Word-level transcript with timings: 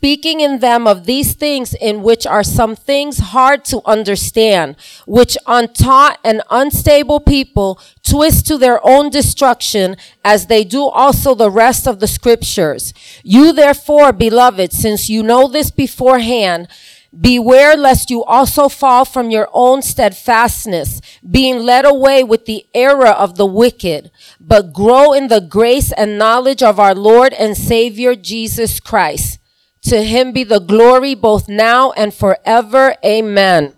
speaking 0.00 0.40
in 0.40 0.60
them 0.60 0.86
of 0.86 1.04
these 1.04 1.34
things 1.34 1.74
in 1.74 2.02
which 2.02 2.26
are 2.26 2.42
some 2.42 2.74
things 2.74 3.18
hard 3.18 3.62
to 3.66 3.82
understand, 3.84 4.74
which 5.06 5.36
untaught 5.46 6.18
and 6.24 6.40
unstable 6.48 7.20
people 7.20 7.78
twist 8.02 8.46
to 8.46 8.56
their 8.56 8.80
own 8.82 9.10
destruction, 9.10 9.94
as 10.24 10.46
they 10.46 10.64
do 10.64 10.84
also 10.84 11.34
the 11.34 11.50
rest 11.50 11.86
of 11.86 12.00
the 12.00 12.06
scriptures. 12.06 12.94
You 13.22 13.52
therefore, 13.52 14.14
beloved, 14.14 14.72
since 14.72 15.10
you 15.10 15.22
know 15.22 15.46
this 15.46 15.70
beforehand, 15.70 16.66
Beware 17.12 17.76
lest 17.76 18.08
you 18.08 18.22
also 18.22 18.68
fall 18.68 19.04
from 19.04 19.32
your 19.32 19.48
own 19.52 19.82
steadfastness, 19.82 21.00
being 21.28 21.58
led 21.58 21.84
away 21.84 22.22
with 22.22 22.46
the 22.46 22.66
error 22.72 23.08
of 23.08 23.36
the 23.36 23.46
wicked, 23.46 24.12
but 24.38 24.72
grow 24.72 25.12
in 25.12 25.26
the 25.26 25.40
grace 25.40 25.90
and 25.90 26.16
knowledge 26.16 26.62
of 26.62 26.78
our 26.78 26.94
Lord 26.94 27.32
and 27.32 27.56
Savior 27.56 28.14
Jesus 28.14 28.78
Christ. 28.78 29.39
To 29.82 30.02
him 30.02 30.32
be 30.32 30.44
the 30.44 30.60
glory 30.60 31.14
both 31.14 31.48
now 31.48 31.92
and 31.92 32.12
forever. 32.12 32.94
Amen. 33.04 33.74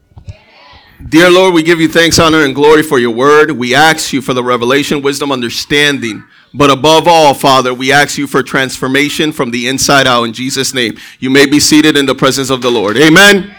Dear 1.08 1.30
Lord, 1.30 1.54
we 1.54 1.62
give 1.62 1.80
you 1.80 1.88
thanks, 1.88 2.18
honor, 2.18 2.44
and 2.44 2.54
glory 2.54 2.82
for 2.82 2.98
your 2.98 3.10
word. 3.10 3.50
We 3.52 3.74
ask 3.74 4.12
you 4.12 4.22
for 4.22 4.34
the 4.34 4.44
revelation, 4.44 5.02
wisdom, 5.02 5.32
understanding 5.32 6.24
but 6.54 6.70
above 6.70 7.08
all, 7.08 7.32
Father, 7.32 7.72
we 7.72 7.92
ask 7.92 8.18
you 8.18 8.26
for 8.26 8.42
transformation 8.42 9.32
from 9.32 9.50
the 9.50 9.68
inside 9.68 10.06
out 10.06 10.24
in 10.24 10.32
Jesus' 10.34 10.74
name. 10.74 10.98
You 11.18 11.30
may 11.30 11.46
be 11.46 11.58
seated 11.58 11.96
in 11.96 12.04
the 12.04 12.14
presence 12.14 12.50
of 12.50 12.60
the 12.60 12.70
Lord. 12.70 12.96
Amen. 12.98 13.54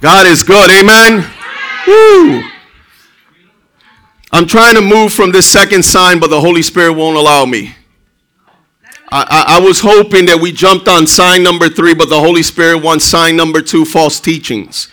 God 0.00 0.26
is 0.26 0.42
good. 0.42 0.70
Amen. 0.70 1.26
Woo. 1.86 2.42
I'm 4.32 4.46
trying 4.46 4.74
to 4.74 4.82
move 4.82 5.14
from 5.14 5.32
this 5.32 5.50
second 5.50 5.84
sign, 5.84 6.20
but 6.20 6.28
the 6.28 6.40
Holy 6.40 6.62
Spirit 6.62 6.92
won't 6.92 7.16
allow 7.16 7.46
me. 7.46 7.74
I, 9.16 9.58
I, 9.58 9.60
was 9.60 9.78
hoping 9.78 10.26
that 10.26 10.40
we 10.40 10.50
jumped 10.50 10.88
on 10.88 11.06
sign 11.06 11.44
number 11.44 11.68
three, 11.68 11.94
but 11.94 12.08
the 12.08 12.18
Holy 12.18 12.42
Spirit 12.42 12.78
wants 12.78 13.04
sign 13.04 13.36
number 13.36 13.62
two 13.62 13.84
false 13.84 14.18
teachings. 14.18 14.88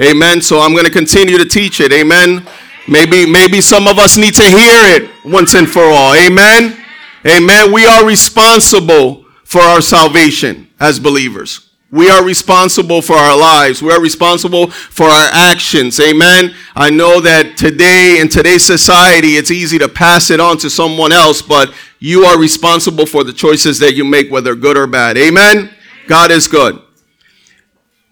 Amen. 0.00 0.40
So 0.40 0.58
I'm 0.58 0.72
going 0.72 0.86
to 0.86 0.90
continue 0.90 1.38
to 1.38 1.44
teach 1.44 1.80
it. 1.80 1.92
Amen. 1.92 2.44
Maybe, 2.88 3.30
maybe 3.30 3.60
some 3.60 3.86
of 3.86 4.00
us 4.00 4.16
need 4.16 4.34
to 4.34 4.42
hear 4.42 4.58
it 4.58 5.08
once 5.24 5.54
and 5.54 5.70
for 5.70 5.84
all. 5.84 6.14
Amen. 6.14 6.84
Amen. 7.24 7.72
We 7.72 7.86
are 7.86 8.04
responsible 8.04 9.24
for 9.44 9.60
our 9.60 9.80
salvation 9.80 10.68
as 10.80 10.98
believers. 10.98 11.69
We 11.90 12.08
are 12.08 12.24
responsible 12.24 13.02
for 13.02 13.16
our 13.16 13.36
lives. 13.36 13.82
We 13.82 13.90
are 13.90 14.00
responsible 14.00 14.70
for 14.70 15.06
our 15.06 15.28
actions. 15.32 15.98
Amen. 15.98 16.54
I 16.76 16.90
know 16.90 17.20
that 17.20 17.56
today 17.56 18.20
in 18.20 18.28
today's 18.28 18.64
society, 18.64 19.36
it's 19.36 19.50
easy 19.50 19.78
to 19.78 19.88
pass 19.88 20.30
it 20.30 20.38
on 20.38 20.58
to 20.58 20.70
someone 20.70 21.10
else, 21.10 21.42
but 21.42 21.74
you 21.98 22.24
are 22.24 22.38
responsible 22.38 23.06
for 23.06 23.24
the 23.24 23.32
choices 23.32 23.78
that 23.80 23.94
you 23.94 24.04
make, 24.04 24.30
whether 24.30 24.54
good 24.54 24.76
or 24.76 24.86
bad. 24.86 25.18
Amen. 25.18 25.70
God 26.06 26.30
is 26.30 26.46
good. 26.46 26.80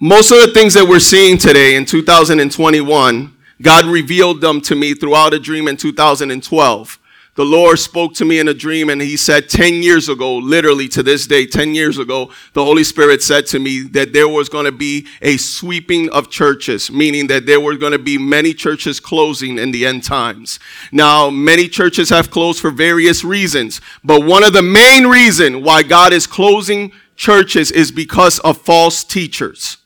Most 0.01 0.33
of 0.33 0.41
the 0.41 0.53
things 0.53 0.75
that 0.75 0.87
we're 0.89 0.99
seeing 0.99 1.39
today 1.39 1.77
in 1.77 1.85
2021 1.85 3.37
God 3.61 3.87
revealed 3.87 4.41
them 4.41 4.61
to 4.63 4.75
me 4.75 4.95
throughout 4.95 5.35
a 5.35 5.39
dream 5.39 5.67
in 5.67 5.77
2012. 5.77 6.99
The 7.39 7.45
Lord 7.45 7.79
spoke 7.79 8.15
to 8.15 8.25
me 8.25 8.41
in 8.41 8.49
a 8.49 8.53
dream 8.53 8.91
and 8.91 9.01
he 9.01 9.17
said 9.17 9.49
10 9.49 9.75
years 9.75 10.09
ago, 10.09 10.39
literally 10.39 10.89
to 10.89 11.05
this 11.05 11.25
day, 11.25 11.47
10 11.47 11.73
years 11.73 11.97
ago, 11.97 12.33
the 12.53 12.65
Holy 12.65 12.83
Spirit 12.83 13.23
said 13.23 13.47
to 13.47 13.61
me 13.61 13.83
that 13.93 14.13
there 14.13 14.27
was 14.27 14.49
going 14.49 14.65
to 14.65 14.73
be 14.73 15.07
a 15.23 15.37
sweeping 15.37 16.11
of 16.11 16.31
churches, 16.31 16.91
meaning 16.91 17.29
that 17.29 17.47
there 17.47 17.61
were 17.61 17.77
going 17.77 17.93
to 17.93 17.99
be 18.01 18.19
many 18.19 18.53
churches 18.53 18.99
closing 18.99 19.57
in 19.57 19.71
the 19.71 19.87
end 19.87 20.03
times. 20.03 20.59
Now, 20.91 21.31
many 21.31 21.69
churches 21.69 22.11
have 22.11 22.29
closed 22.29 22.61
for 22.61 22.73
various 22.73 23.23
reasons, 23.23 23.81
but 24.03 24.25
one 24.25 24.43
of 24.43 24.53
the 24.53 24.63
main 24.63 25.07
reasons 25.07 25.63
why 25.63 25.85
God 25.85 26.13
is 26.13 26.27
closing 26.27 26.91
churches 27.15 27.71
is 27.71 27.93
because 27.93 28.41
of 28.41 28.59
false 28.61 29.05
teachers. 29.05 29.77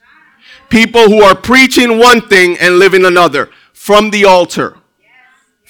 People 0.71 1.03
who 1.03 1.21
are 1.21 1.37
preaching 1.37 1.99
one 1.99 2.27
thing 2.29 2.57
and 2.59 2.79
living 2.79 3.05
another 3.05 3.51
from 3.75 4.09
the 4.09 4.25
altar. 4.25 4.79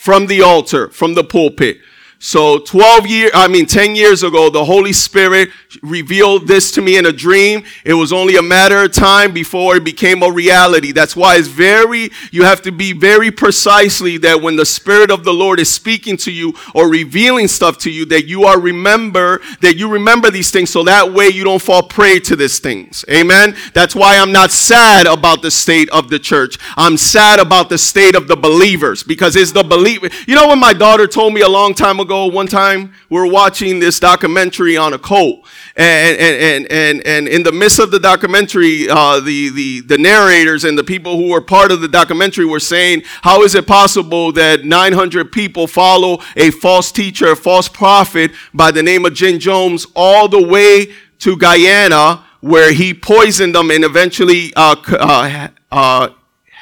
From 0.03 0.27
the 0.27 0.43
altar, 0.43 0.88
from 0.88 1.15
the 1.15 1.22
pulpit. 1.22 1.78
So 2.19 2.59
12 2.59 3.06
years, 3.06 3.31
I 3.34 3.47
mean 3.47 3.66
10 3.66 3.94
years 3.94 4.25
ago, 4.25 4.50
the 4.50 4.65
Holy 4.65 4.93
Spirit 4.93 5.50
revealed 5.83 6.47
this 6.47 6.71
to 6.72 6.83
me 6.83 6.97
in 6.97 7.06
a 7.06 7.12
dream. 7.12 7.65
It 7.84 7.94
was 7.94 8.12
only 8.12 8.37
a 8.37 8.43
matter 8.43 8.83
of 8.83 8.93
time 8.93 9.33
before 9.33 9.77
it 9.77 9.84
became 9.84 10.22
a 10.22 10.31
reality. 10.31 10.93
That's 10.93 11.16
why 11.16 11.37
it's 11.37 11.49
very, 11.49 12.10
you 12.31 12.44
have 12.44 12.62
to 12.62 12.72
be 12.72 12.93
very 12.93 13.31
precisely 13.31 14.19
that 14.19 14.43
when 14.43 14.56
the 14.56 14.66
Spirit 14.66 15.11
of 15.11 15.25
the 15.25 15.32
Lord 15.32 15.61
is 15.61 15.72
speaking 15.72 16.16
to 16.19 16.32
you 16.32 16.55
or 16.75 16.88
revealing 16.88 17.49
stuff 17.49 17.78
to 17.78 17.91
you, 17.91 18.05
that 18.06 18.27
you 18.27 18.44
are 18.44 18.61
remember, 18.61 19.41
that 19.61 19.77
you 19.77 19.88
remember 19.88 20.31
these 20.31 20.50
things 20.50 20.71
so 20.71 20.84
that 20.84 21.12
way 21.12 21.28
you 21.28 21.44
don't 21.44 21.62
fall 21.62 21.82
prey 21.82 22.19
to 22.21 22.37
these 22.37 22.59
things. 22.59 23.05
Amen. 23.11 23.56
That's 23.75 23.94
why 23.94 24.19
I'm 24.19 24.32
not 24.32 24.50
sad 24.50 25.06
about 25.06 25.43
the 25.43 25.50
state 25.50 25.88
of 25.91 26.11
the 26.11 26.19
church. 26.19 26.59
I'm 26.77 26.97
sad 26.97 27.38
about 27.38 27.69
the 27.69 27.78
state 27.78 28.15
of 28.15 28.28
the 28.28 28.37
believers 28.37 29.03
because 29.03 29.37
it's 29.37 29.53
the 29.53 29.62
believer. 29.62 30.09
You 30.27 30.34
know 30.34 30.49
when 30.49 30.59
my 30.59 30.72
daughter 30.72 31.06
told 31.06 31.34
me 31.34 31.41
a 31.41 31.49
long 31.49 31.75
time 31.75 32.00
ago, 32.00 32.27
one 32.27 32.47
time 32.47 32.93
we 33.09 33.19
were 33.19 33.31
watching 33.31 33.78
this 33.78 34.00
documentary 34.00 34.77
on 34.77 34.93
a 34.93 34.99
cult. 34.99 35.47
And, 35.75 36.19
and, 36.19 36.71
and, 36.71 37.06
and, 37.06 37.28
in 37.28 37.43
the 37.44 37.53
midst 37.53 37.78
of 37.78 37.91
the 37.91 37.99
documentary, 37.99 38.88
uh, 38.91 39.21
the, 39.21 39.49
the, 39.49 39.81
the 39.81 39.97
narrators 39.97 40.65
and 40.65 40.77
the 40.77 40.84
people 40.84 41.16
who 41.16 41.31
were 41.31 41.41
part 41.41 41.72
of 41.72 41.81
the 41.81 41.88
documentary 41.88 42.44
were 42.44 42.60
saying, 42.60 43.03
how 43.22 43.43
is 43.43 43.55
it 43.55 43.66
possible 43.66 44.32
that 44.32 44.65
900 44.66 45.32
people 45.32 45.66
follow 45.66 46.21
a 46.37 46.50
false 46.50 46.93
teacher, 46.93 47.32
a 47.32 47.37
false 47.37 47.69
prophet 47.69 48.32
by 48.53 48.71
the 48.71 48.82
name 48.82 49.06
of 49.06 49.15
Jim 49.15 49.38
Jones 49.38 49.87
all 49.97 50.28
the 50.28 50.47
way 50.47 50.93
to 51.21 51.38
Guyana, 51.38 52.27
where 52.41 52.72
he 52.72 52.93
poisoned 52.93 53.55
them 53.55 53.71
and 53.71 53.84
eventually 53.84 54.53
uh, 54.55 54.77
uh, 54.91 55.49
uh 55.71 56.09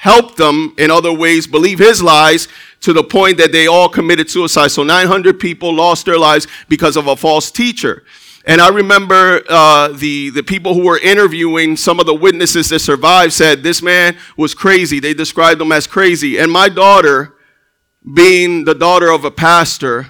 helped 0.00 0.38
them 0.38 0.75
in 0.78 0.91
other 0.91 1.12
ways 1.12 1.47
believe 1.47 1.78
his 1.78 2.03
lies 2.03 2.49
to 2.81 2.94
the 2.94 3.04
point 3.04 3.37
that 3.37 3.53
they 3.53 3.66
all 3.66 3.88
committed 3.88 4.31
suicide. 4.31 4.69
So 4.69 4.82
900 4.82 5.38
people 5.38 5.75
lost 5.75 6.06
their 6.06 6.19
lives 6.19 6.47
because 6.69 6.97
of 6.97 7.06
a 7.06 7.16
false 7.16 7.50
teacher. 7.50 8.04
And 8.46 8.60
I 8.60 8.68
remember 8.68 9.42
uh, 9.48 9.88
the, 9.88 10.30
the 10.30 10.42
people 10.42 10.74
who 10.74 10.84
were 10.84 10.98
interviewing 10.98 11.76
some 11.76 12.00
of 12.00 12.06
the 12.06 12.14
witnesses 12.14 12.70
that 12.70 12.78
survived 12.78 13.34
said 13.34 13.62
this 13.62 13.82
man 13.82 14.16
was 14.36 14.54
crazy. 14.54 14.98
They 14.98 15.12
described 15.12 15.60
him 15.60 15.72
as 15.72 15.86
crazy. 15.86 16.38
And 16.38 16.50
my 16.50 16.70
daughter, 16.70 17.34
being 18.14 18.64
the 18.64 18.74
daughter 18.74 19.10
of 19.10 19.26
a 19.26 19.30
pastor, 19.30 20.08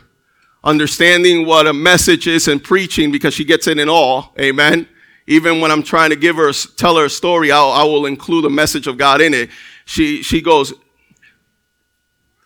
understanding 0.63 1.45
what 1.45 1.67
a 1.67 1.73
message 1.73 2.29
is 2.29 2.47
and 2.47 2.63
preaching 2.63 3.11
because 3.11 3.35
she 3.35 3.45
gets 3.45 3.67
it 3.67 3.79
in 3.79 3.89
all, 3.89 4.33
amen. 4.39 4.87
Even 5.27 5.61
when 5.61 5.71
I'm 5.71 5.83
trying 5.83 6.11
to 6.11 6.17
give 6.17 6.37
her, 6.37 6.53
tell 6.53 6.97
her 6.97 7.07
a 7.07 7.11
story, 7.11 7.51
I'll, 7.51 7.71
I 7.71 7.83
will 7.83 8.07
include 8.07 8.45
a 8.45 8.51
message 8.51 8.87
of 8.87 8.97
God 8.97 9.21
in 9.21 9.35
it. 9.35 9.51
She, 9.87 10.23
she 10.23 10.41
goes, 10.41 10.73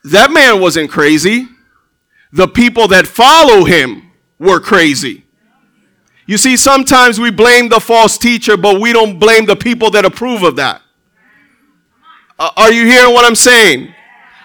that 0.05 0.31
man 0.31 0.61
wasn't 0.61 0.91
crazy. 0.91 1.49
The 2.33 2.49
people 2.49 2.89
that 2.89 3.07
follow 3.07 3.65
him 3.65 4.11
were 4.39 4.61
crazy. 4.61 5.24
You 6.27 6.39
see, 6.39 6.57
sometimes 6.57 7.21
we 7.21 7.31
blame 7.31 7.69
the 7.69 7.81
false 7.81 8.17
teacher, 8.17 8.57
but 8.57 8.81
we 8.81 8.93
don't 8.93 9.19
blame 9.19 9.45
the 9.45 9.57
people 9.57 9.91
that 9.91 10.05
approve 10.05 10.43
of 10.43 10.57
that. 10.57 10.81
Uh, 12.39 12.51
are 12.57 12.73
you 12.73 12.87
hearing 12.87 13.13
what 13.13 13.25
I'm 13.25 13.35
saying? 13.35 13.95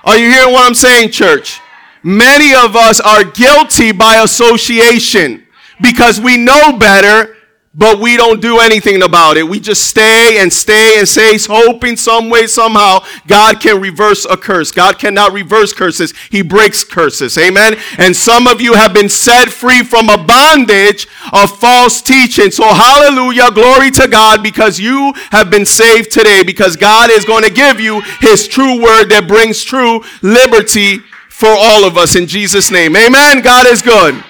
Are 0.04 0.18
you 0.18 0.30
hearing 0.30 0.54
what 0.54 0.68
I'm 0.68 0.76
saying, 0.76 1.12
church? 1.12 1.60
Many 2.04 2.54
of 2.54 2.76
us 2.76 3.00
are 3.00 3.24
guilty 3.24 3.92
by 3.92 4.22
association 4.24 5.46
because 5.82 6.20
we 6.20 6.38
know 6.38 6.78
better 6.78 7.36
but 7.74 8.00
we 8.00 8.18
don't 8.18 8.42
do 8.42 8.60
anything 8.60 9.04
about 9.04 9.38
it. 9.38 9.48
We 9.48 9.60
just 9.60 9.88
stay 9.88 10.38
and 10.40 10.52
stay 10.52 10.98
and 10.98 11.08
stay, 11.08 11.38
hoping 11.48 11.96
some 11.96 12.30
way, 12.30 12.48
somehow, 12.48 13.06
God 13.28 13.62
can 13.62 13.80
reverse 13.80 14.26
a 14.26 14.36
curse. 14.36 14.72
God 14.72 14.98
cannot 14.98 15.34
reverse 15.34 15.72
curses, 15.72 16.14
He 16.32 16.42
breaks 16.42 16.84
curses. 16.84 17.38
Amen. 17.38 17.78
And 17.98 18.16
some 18.16 18.48
of 18.48 18.60
you 18.60 18.74
have 18.74 18.94
been 18.94 19.10
set 19.10 19.50
free 19.50 19.84
from 19.84 20.10
a 20.10 20.18
bondage 20.18 21.08
of 21.32 21.58
false 21.60 22.02
teaching. 22.02 22.50
So, 22.50 22.64
hallelujah, 22.64 23.52
glory 23.52 23.92
to 23.92 24.08
God, 24.08 24.42
because 24.42 24.80
you 24.80 25.14
have 25.32 25.52
been 25.52 25.66
saved 25.66 26.12
today, 26.12 26.42
because 26.44 26.76
God 26.76 27.12
is 27.12 27.24
going 27.24 27.44
to 27.44 27.52
give 27.52 27.80
you 27.80 28.02
His 28.20 28.48
true 28.48 28.82
word 28.82 29.10
that 29.10 29.28
brings 29.28 29.64
true 29.64 30.04
liberty 30.24 31.00
for 31.30 31.50
all 31.50 31.86
of 31.86 31.98
us 31.98 32.16
in 32.16 32.26
Jesus' 32.26 32.72
name. 32.72 32.96
Amen. 32.96 33.42
God 33.42 33.68
is 33.68 33.82
good. 33.82 34.24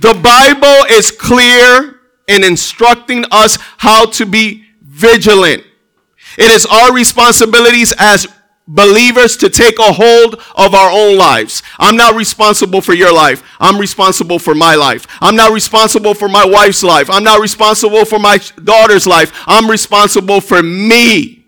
The 0.00 0.14
Bible 0.14 0.96
is 0.96 1.10
clear 1.10 2.00
in 2.26 2.42
instructing 2.44 3.24
us 3.30 3.58
how 3.78 4.06
to 4.06 4.26
be 4.26 4.64
vigilant. 4.82 5.64
It 6.36 6.50
is 6.50 6.66
our 6.66 6.92
responsibilities 6.92 7.94
as 7.98 8.26
believers 8.66 9.36
to 9.36 9.50
take 9.50 9.78
a 9.78 9.92
hold 9.92 10.34
of 10.56 10.74
our 10.74 10.90
own 10.90 11.18
lives. 11.18 11.62
I'm 11.78 11.96
not 11.96 12.14
responsible 12.14 12.80
for 12.80 12.94
your 12.94 13.12
life. 13.12 13.42
I'm 13.60 13.78
responsible 13.78 14.38
for 14.38 14.54
my 14.54 14.74
life. 14.74 15.06
I'm 15.20 15.36
not 15.36 15.52
responsible 15.52 16.14
for 16.14 16.28
my 16.28 16.44
wife's 16.44 16.82
life. 16.82 17.10
I'm 17.10 17.24
not 17.24 17.40
responsible 17.40 18.04
for 18.04 18.18
my 18.18 18.38
daughter's 18.62 19.06
life. 19.06 19.32
I'm 19.46 19.70
responsible 19.70 20.40
for 20.40 20.62
me. 20.62 21.46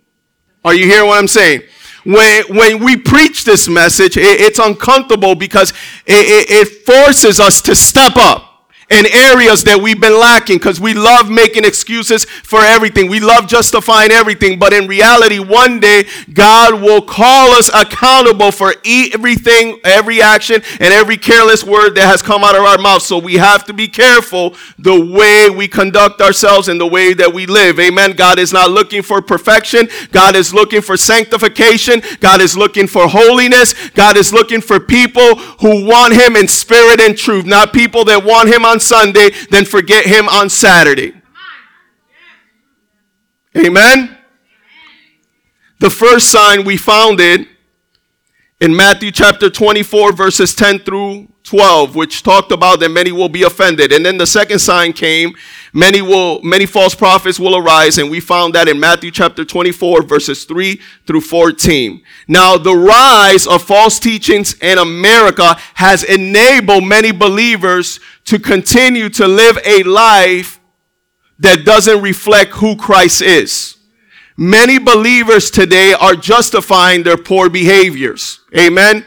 Are 0.64 0.74
you 0.74 0.84
hearing 0.84 1.08
what 1.08 1.18
I'm 1.18 1.28
saying? 1.28 1.62
When, 2.06 2.44
when 2.56 2.84
we 2.84 2.96
preach 2.96 3.44
this 3.44 3.68
message, 3.68 4.16
it, 4.16 4.40
it's 4.40 4.60
uncomfortable 4.60 5.34
because 5.34 5.70
it, 6.06 6.48
it, 6.48 6.50
it 6.50 6.86
forces 6.86 7.40
us 7.40 7.60
to 7.62 7.74
step 7.74 8.12
up 8.16 8.45
in 8.88 9.04
areas 9.06 9.64
that 9.64 9.80
we've 9.80 10.00
been 10.00 10.18
lacking 10.18 10.58
because 10.58 10.80
we 10.80 10.94
love 10.94 11.28
making 11.28 11.64
excuses 11.64 12.24
for 12.24 12.60
everything. 12.60 13.10
We 13.10 13.18
love 13.18 13.48
justifying 13.48 14.12
everything. 14.12 14.60
But 14.60 14.72
in 14.72 14.86
reality, 14.86 15.40
one 15.40 15.80
day, 15.80 16.06
God 16.32 16.80
will 16.80 17.02
call 17.02 17.50
us 17.50 17.68
accountable 17.74 18.52
for 18.52 18.74
everything, 18.84 19.80
every 19.82 20.22
action, 20.22 20.62
and 20.78 20.94
every 20.94 21.16
careless 21.16 21.64
word 21.64 21.96
that 21.96 22.06
has 22.06 22.22
come 22.22 22.44
out 22.44 22.54
of 22.54 22.62
our 22.62 22.78
mouth. 22.78 23.02
So 23.02 23.18
we 23.18 23.34
have 23.34 23.64
to 23.64 23.72
be 23.72 23.88
careful 23.88 24.54
the 24.78 24.98
way 25.04 25.50
we 25.50 25.66
conduct 25.66 26.20
ourselves 26.20 26.68
and 26.68 26.80
the 26.80 26.86
way 26.86 27.12
that 27.12 27.34
we 27.34 27.46
live. 27.46 27.80
Amen. 27.80 28.12
God 28.12 28.38
is 28.38 28.52
not 28.52 28.70
looking 28.70 29.02
for 29.02 29.20
perfection. 29.20 29.88
God 30.12 30.36
is 30.36 30.54
looking 30.54 30.80
for 30.80 30.96
sanctification. 30.96 32.02
God 32.20 32.40
is 32.40 32.56
looking 32.56 32.86
for 32.86 33.08
holiness. 33.08 33.90
God 33.90 34.16
is 34.16 34.32
looking 34.32 34.60
for 34.60 34.78
people 34.78 35.34
who 35.60 35.84
want 35.84 36.14
Him 36.14 36.36
in 36.36 36.46
spirit 36.46 37.00
and 37.00 37.18
truth, 37.18 37.46
not 37.46 37.72
people 37.72 38.04
that 38.04 38.24
want 38.24 38.48
Him 38.48 38.64
on 38.64 38.75
on 38.76 38.80
Sunday 38.80 39.30
than 39.50 39.64
forget 39.64 40.04
him 40.04 40.28
on 40.28 40.50
Saturday. 40.50 41.14
Amen. 43.56 44.18
The 45.80 45.88
first 45.88 46.30
sign 46.30 46.64
we 46.64 46.76
found 46.76 47.20
it 47.20 47.48
in 48.60 48.76
Matthew 48.76 49.10
chapter 49.10 49.48
24, 49.48 50.12
verses 50.12 50.54
10 50.54 50.80
through 50.80 51.28
12, 51.44 51.94
which 51.94 52.22
talked 52.22 52.50
about 52.50 52.80
that 52.80 52.90
many 52.90 53.12
will 53.12 53.28
be 53.28 53.44
offended. 53.44 53.92
And 53.92 54.04
then 54.04 54.18
the 54.18 54.26
second 54.26 54.58
sign 54.58 54.92
came, 54.92 55.34
many 55.72 56.02
will, 56.02 56.42
many 56.42 56.66
false 56.66 56.94
prophets 56.94 57.38
will 57.38 57.56
arise. 57.56 57.98
And 57.98 58.10
we 58.10 58.20
found 58.20 58.54
that 58.54 58.68
in 58.68 58.80
Matthew 58.80 59.10
chapter 59.10 59.44
24, 59.44 60.02
verses 60.02 60.44
3 60.44 60.80
through 61.06 61.20
14. 61.20 62.02
Now, 62.26 62.58
the 62.58 62.74
rise 62.74 63.46
of 63.46 63.62
false 63.62 63.98
teachings 63.98 64.54
in 64.60 64.78
America 64.78 65.56
has 65.74 66.02
enabled 66.02 66.84
many 66.84 67.12
believers 67.12 68.00
to 68.26 68.38
continue 68.38 69.08
to 69.10 69.26
live 69.26 69.58
a 69.64 69.82
life 69.82 70.60
that 71.38 71.64
doesn't 71.64 72.02
reflect 72.02 72.52
who 72.52 72.76
Christ 72.76 73.22
is. 73.22 73.76
Many 74.36 74.78
believers 74.78 75.50
today 75.50 75.94
are 75.94 76.14
justifying 76.14 77.02
their 77.02 77.16
poor 77.16 77.48
behaviors. 77.48 78.40
Amen. 78.56 79.04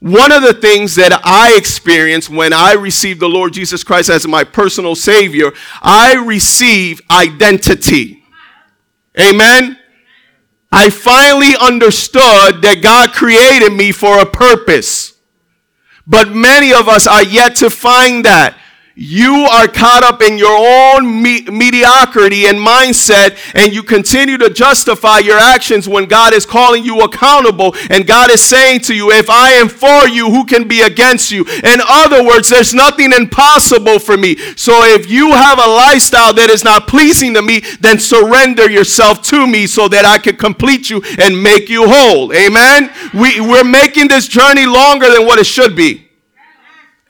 One 0.00 0.30
of 0.30 0.42
the 0.42 0.54
things 0.54 0.94
that 0.96 1.20
I 1.24 1.56
experienced 1.56 2.30
when 2.30 2.52
I 2.52 2.74
received 2.74 3.18
the 3.18 3.28
Lord 3.28 3.54
Jesus 3.54 3.82
Christ 3.82 4.10
as 4.10 4.26
my 4.26 4.44
personal 4.44 4.94
Savior, 4.94 5.52
I 5.82 6.14
received 6.14 7.02
identity. 7.10 8.22
Amen. 9.18 9.78
I 10.70 10.90
finally 10.90 11.56
understood 11.60 12.62
that 12.62 12.80
God 12.82 13.12
created 13.12 13.72
me 13.72 13.90
for 13.92 14.20
a 14.20 14.26
purpose. 14.26 15.15
But 16.06 16.30
many 16.30 16.72
of 16.72 16.88
us 16.88 17.06
are 17.06 17.22
yet 17.22 17.56
to 17.56 17.70
find 17.70 18.24
that. 18.24 18.56
You 18.98 19.46
are 19.52 19.68
caught 19.68 20.02
up 20.04 20.22
in 20.22 20.38
your 20.38 20.56
own 20.56 21.22
me- 21.22 21.42
mediocrity 21.42 22.46
and 22.46 22.56
mindset, 22.56 23.36
and 23.54 23.70
you 23.70 23.82
continue 23.82 24.38
to 24.38 24.48
justify 24.48 25.18
your 25.18 25.36
actions 25.38 25.86
when 25.86 26.06
God 26.06 26.32
is 26.32 26.46
calling 26.46 26.82
you 26.82 27.00
accountable. 27.00 27.76
And 27.90 28.06
God 28.06 28.30
is 28.30 28.40
saying 28.40 28.80
to 28.84 28.94
you, 28.94 29.10
If 29.10 29.28
I 29.28 29.50
am 29.50 29.68
for 29.68 30.08
you, 30.08 30.30
who 30.30 30.46
can 30.46 30.66
be 30.66 30.80
against 30.80 31.30
you? 31.30 31.44
In 31.44 31.80
other 31.86 32.24
words, 32.24 32.48
there's 32.48 32.72
nothing 32.72 33.12
impossible 33.12 33.98
for 33.98 34.16
me. 34.16 34.36
So 34.56 34.72
if 34.84 35.10
you 35.10 35.30
have 35.30 35.58
a 35.58 35.68
lifestyle 35.68 36.32
that 36.32 36.48
is 36.48 36.64
not 36.64 36.88
pleasing 36.88 37.34
to 37.34 37.42
me, 37.42 37.60
then 37.80 37.98
surrender 37.98 38.70
yourself 38.70 39.20
to 39.24 39.46
me 39.46 39.66
so 39.66 39.88
that 39.88 40.06
I 40.06 40.16
can 40.16 40.36
complete 40.36 40.88
you 40.88 41.02
and 41.18 41.42
make 41.42 41.68
you 41.68 41.86
whole. 41.86 42.32
Amen? 42.32 42.90
We, 43.12 43.42
we're 43.42 43.62
making 43.62 44.08
this 44.08 44.26
journey 44.26 44.64
longer 44.64 45.10
than 45.10 45.26
what 45.26 45.38
it 45.38 45.46
should 45.46 45.76
be. 45.76 46.05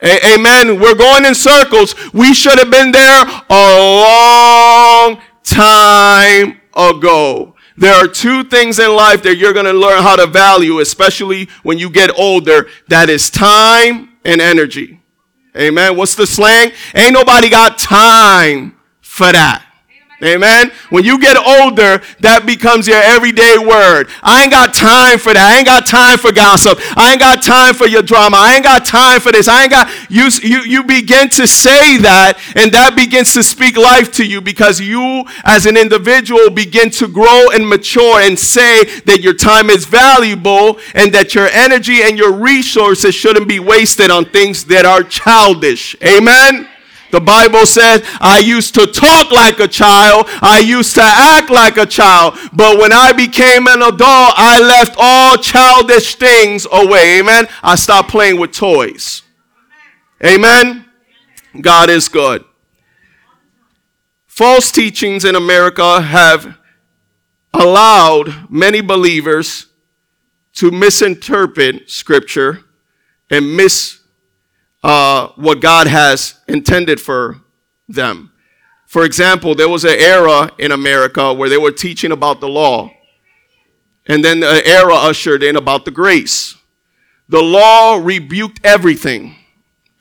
A- 0.01 0.33
amen. 0.35 0.79
We're 0.79 0.95
going 0.95 1.25
in 1.25 1.33
circles. 1.35 1.95
We 2.13 2.33
should 2.33 2.59
have 2.59 2.69
been 2.69 2.91
there 2.91 3.25
a 3.49 4.01
long 4.03 5.21
time 5.43 6.61
ago. 6.75 7.55
There 7.77 7.93
are 7.93 8.07
two 8.07 8.43
things 8.43 8.79
in 8.79 8.95
life 8.95 9.21
that 9.23 9.37
you're 9.37 9.53
going 9.53 9.65
to 9.65 9.73
learn 9.73 10.01
how 10.01 10.15
to 10.15 10.25
value, 10.27 10.79
especially 10.79 11.47
when 11.63 11.77
you 11.77 11.89
get 11.89 12.17
older. 12.17 12.67
That 12.87 13.09
is 13.09 13.29
time 13.29 14.09
and 14.25 14.41
energy. 14.41 14.99
Amen. 15.55 15.95
What's 15.95 16.15
the 16.15 16.25
slang? 16.27 16.71
Ain't 16.95 17.13
nobody 17.13 17.49
got 17.49 17.77
time 17.77 18.75
for 19.01 19.31
that. 19.31 19.63
Amen. 20.23 20.71
When 20.89 21.03
you 21.03 21.19
get 21.19 21.37
older, 21.37 22.01
that 22.21 22.47
becomes 22.47 22.87
your 22.87 22.97
everyday 22.97 23.59
word. 23.59 24.09
I 24.23 24.41
ain't 24.41 24.51
got 24.51 24.73
time 24.73 25.19
for 25.19 25.31
that. 25.31 25.45
I 25.53 25.57
ain't 25.57 25.67
got 25.67 25.85
time 25.85 26.17
for 26.17 26.31
gossip. 26.31 26.79
I 26.97 27.11
ain't 27.11 27.19
got 27.19 27.43
time 27.43 27.75
for 27.75 27.85
your 27.85 28.01
drama. 28.01 28.37
I 28.37 28.55
ain't 28.55 28.63
got 28.63 28.83
time 28.83 29.19
for 29.21 29.31
this. 29.31 29.47
I 29.47 29.61
ain't 29.61 29.71
got 29.71 29.91
you 30.09 30.29
you 30.41 30.61
you 30.61 30.83
begin 30.83 31.29
to 31.37 31.45
say 31.45 31.97
that 31.97 32.41
and 32.55 32.71
that 32.71 32.95
begins 32.95 33.35
to 33.35 33.43
speak 33.43 33.77
life 33.77 34.11
to 34.13 34.25
you 34.25 34.41
because 34.41 34.81
you 34.81 35.23
as 35.43 35.67
an 35.67 35.77
individual 35.77 36.49
begin 36.49 36.89
to 36.97 37.07
grow 37.07 37.51
and 37.53 37.69
mature 37.69 38.19
and 38.19 38.39
say 38.39 38.85
that 39.01 39.21
your 39.21 39.35
time 39.35 39.69
is 39.69 39.85
valuable 39.85 40.79
and 40.95 41.13
that 41.13 41.35
your 41.35 41.47
energy 41.49 42.01
and 42.01 42.17
your 42.17 42.33
resources 42.33 43.13
shouldn't 43.13 43.47
be 43.47 43.59
wasted 43.59 44.09
on 44.09 44.25
things 44.25 44.65
that 44.65 44.83
are 44.83 45.03
childish. 45.03 45.95
Amen. 46.01 46.67
The 47.11 47.21
Bible 47.21 47.65
says, 47.65 48.03
I 48.19 48.39
used 48.39 48.75
to 48.75 48.85
talk 48.85 49.31
like 49.31 49.59
a 49.59 49.67
child, 49.67 50.25
I 50.41 50.59
used 50.59 50.95
to 50.95 51.03
act 51.03 51.49
like 51.49 51.77
a 51.77 51.85
child, 51.85 52.37
but 52.53 52.77
when 52.77 52.91
I 52.91 53.13
became 53.13 53.67
an 53.67 53.81
adult, 53.81 54.01
I 54.35 54.59
left 54.59 54.95
all 54.97 55.37
childish 55.37 56.15
things 56.15 56.67
away. 56.71 57.19
Amen. 57.19 57.47
I 57.63 57.75
stopped 57.75 58.09
playing 58.09 58.39
with 58.39 58.51
toys. 58.51 59.21
Amen. 60.23 60.85
God 61.61 61.89
is 61.89 62.07
good. 62.07 62.43
False 64.25 64.71
teachings 64.71 65.25
in 65.25 65.35
America 65.35 66.01
have 66.01 66.57
allowed 67.53 68.51
many 68.51 68.81
believers 68.81 69.67
to 70.53 70.71
misinterpret 70.71 71.89
scripture 71.89 72.63
and 73.29 73.55
mis 73.55 73.96
uh, 74.83 75.29
what 75.35 75.61
God 75.61 75.87
has 75.87 76.39
intended 76.47 76.99
for 76.99 77.41
them. 77.87 78.31
For 78.87 79.03
example, 79.03 79.53
there 79.53 79.69
was 79.69 79.83
an 79.83 79.99
era 79.99 80.49
in 80.57 80.71
America 80.71 81.33
where 81.33 81.49
they 81.49 81.57
were 81.57 81.71
teaching 81.71 82.11
about 82.11 82.39
the 82.39 82.47
law, 82.47 82.89
and 84.07 84.23
then 84.23 84.43
an 84.43 84.61
era 84.65 84.95
ushered 84.95 85.43
in 85.43 85.57
about 85.57 85.83
the 85.85 85.91
grace. 85.91 86.55
The 87.29 87.41
law 87.41 87.99
rebuked 88.01 88.61
everything. 88.63 89.35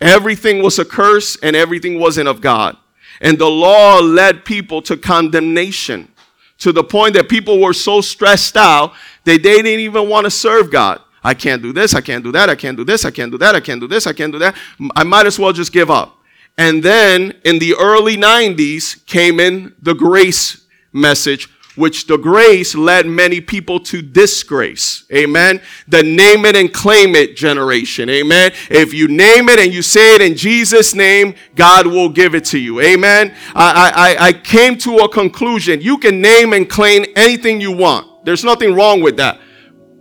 Everything 0.00 0.62
was 0.62 0.78
a 0.78 0.84
curse 0.84 1.37
and 1.43 1.56
everything 1.56 1.99
wasn't 1.99 2.28
of 2.28 2.40
God. 2.40 2.76
And 3.20 3.38
the 3.38 3.50
law 3.50 3.99
led 3.99 4.44
people 4.44 4.82
to 4.82 4.96
condemnation 4.96 6.12
to 6.59 6.73
the 6.73 6.85
point 6.85 7.14
that 7.14 7.28
people 7.28 7.61
were 7.61 7.73
so 7.73 8.00
stressed 8.00 8.56
out 8.56 8.92
that 9.25 9.42
they 9.42 9.62
didn't 9.62 9.80
even 9.80 10.09
want 10.09 10.25
to 10.25 10.30
serve 10.30 10.71
God. 10.71 11.00
I 11.26 11.35
can't 11.35 11.61
do 11.61 11.73
this, 11.73 11.92
I 11.92 12.00
can't 12.00 12.23
do 12.23 12.30
that, 12.30 12.49
I 12.49 12.54
can't 12.54 12.76
do 12.76 12.85
this, 12.85 13.04
I 13.04 13.11
can't 13.11 13.33
do 13.33 13.38
that, 13.38 13.56
I 13.56 13.59
can't 13.59 13.80
do 13.80 13.88
this, 13.88 14.06
I 14.06 14.12
can't 14.12 14.30
do 14.30 14.38
that. 14.38 14.54
I 14.95 15.02
might 15.02 15.26
as 15.26 15.40
well 15.40 15.52
just 15.52 15.73
give 15.73 15.90
up. 15.90 16.18
And 16.56 16.85
then 16.85 17.35
in 17.45 17.59
the 17.59 17.75
early 17.75 18.16
90s 18.16 19.04
came 19.06 19.40
in 19.40 19.75
the 19.83 19.92
grace 19.92 20.64
message, 20.92 21.49
which 21.75 22.06
the 22.06 22.16
grace 22.16 22.76
led 22.76 23.06
many 23.06 23.40
people 23.40 23.80
to 23.80 24.02
disgrace. 24.02 25.04
Amen. 25.12 25.61
The 25.88 26.04
name 26.04 26.45
it 26.45 26.54
and 26.54 26.73
claim 26.73 27.16
it 27.16 27.37
generation. 27.37 28.09
Amen. 28.09 28.52
If 28.71 28.95
you 28.95 29.09
name 29.09 29.49
it 29.49 29.59
and 29.59 29.75
you 29.75 29.83
say 29.83 30.14
it 30.14 30.23
in 30.23 30.37
Jesus' 30.37 30.95
name, 30.95 31.35
God 31.56 31.88
will 31.88 32.09
give 32.09 32.37
it 32.37 32.45
to 32.47 32.59
you. 32.59 32.80
Amen. 32.80 33.35
I, 33.52 34.16
I, 34.16 34.26
I 34.28 34.33
came 34.33 34.78
to 34.78 34.99
a 34.99 35.09
conclusion. 35.09 35.80
You 35.80 35.99
can 35.99 36.21
name 36.21 36.52
and 36.52 36.71
claim 36.71 37.04
anything 37.16 37.61
you 37.61 37.73
want. 37.73 38.25
There's 38.25 38.45
nothing 38.45 38.75
wrong 38.75 39.00
with 39.02 39.16
that. 39.16 39.40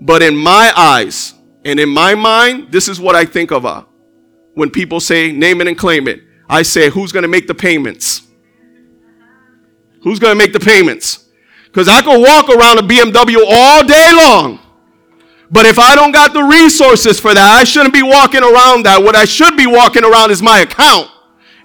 But 0.02 0.22
in 0.22 0.36
my 0.36 0.72
eyes 0.76 1.34
and 1.64 1.80
in 1.80 1.90
my 1.90 2.16
mind, 2.16 2.72
this 2.72 2.88
is 2.88 3.00
what 3.00 3.16
I 3.16 3.26
think 3.26 3.52
of 3.52 3.66
uh, 3.66 3.84
when 4.54 4.70
people 4.70 5.00
say 5.00 5.32
name 5.32 5.62
it 5.62 5.68
and 5.68 5.78
claim 5.78 6.08
it. 6.08 6.22
I 6.48 6.62
say, 6.62 6.90
who's 6.90 7.12
going 7.12 7.24
to 7.24 7.30
make 7.30 7.48
the 7.48 7.56
payments? 7.56 8.22
Who's 10.04 10.20
going 10.20 10.32
to 10.32 10.38
make 10.38 10.54
the 10.54 10.60
payments? 10.60 11.26
Because 11.66 11.88
I 11.88 12.02
could 12.02 12.22
walk 12.22 12.50
around 12.50 12.78
a 12.78 12.84
BMW 12.84 13.38
all 13.48 13.84
day 13.86 14.12
long. 14.16 14.60
But 15.50 15.66
if 15.66 15.80
I 15.80 15.96
don't 15.96 16.12
got 16.12 16.34
the 16.34 16.44
resources 16.44 17.20
for 17.20 17.34
that, 17.34 17.58
I 17.60 17.64
shouldn't 17.64 17.94
be 17.94 18.04
walking 18.04 18.42
around 18.42 18.84
that. 18.84 19.02
What 19.02 19.16
I 19.16 19.26
should 19.26 19.58
be 19.58 19.68
walking 19.68 20.04
around 20.04 20.32
is 20.32 20.42
my 20.42 20.60
account. 20.60 21.10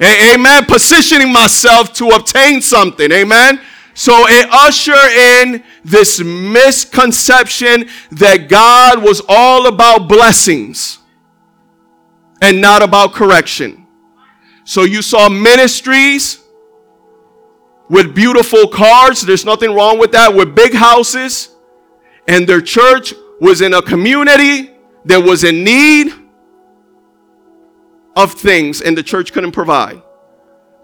A- 0.01 0.35
amen. 0.35 0.65
Positioning 0.65 1.33
myself 1.33 1.93
to 1.95 2.09
obtain 2.09 2.61
something. 2.63 3.11
Amen. 3.13 3.61
So 4.01 4.15
it 4.29 4.49
ushered 4.51 4.97
in 4.97 5.63
this 5.85 6.23
misconception 6.23 7.87
that 8.13 8.49
God 8.49 9.03
was 9.03 9.21
all 9.29 9.67
about 9.67 10.09
blessings 10.09 11.01
and 12.41 12.63
not 12.63 12.83
about 12.83 13.13
correction. 13.13 13.87
So 14.65 14.85
you 14.85 15.03
saw 15.03 15.29
ministries 15.29 16.41
with 17.91 18.15
beautiful 18.15 18.69
cars. 18.69 19.21
There's 19.21 19.45
nothing 19.45 19.75
wrong 19.75 19.99
with 19.99 20.13
that. 20.13 20.35
With 20.35 20.55
big 20.55 20.73
houses. 20.73 21.51
And 22.27 22.49
their 22.49 22.63
church 22.63 23.13
was 23.39 23.61
in 23.61 23.75
a 23.75 23.83
community 23.83 24.71
that 25.05 25.23
was 25.23 25.45
in 25.45 25.63
need 25.63 26.11
of 28.17 28.33
things 28.33 28.81
and 28.81 28.97
the 28.97 29.03
church 29.03 29.35
couldn't 29.35 29.53
provide. 29.53 30.01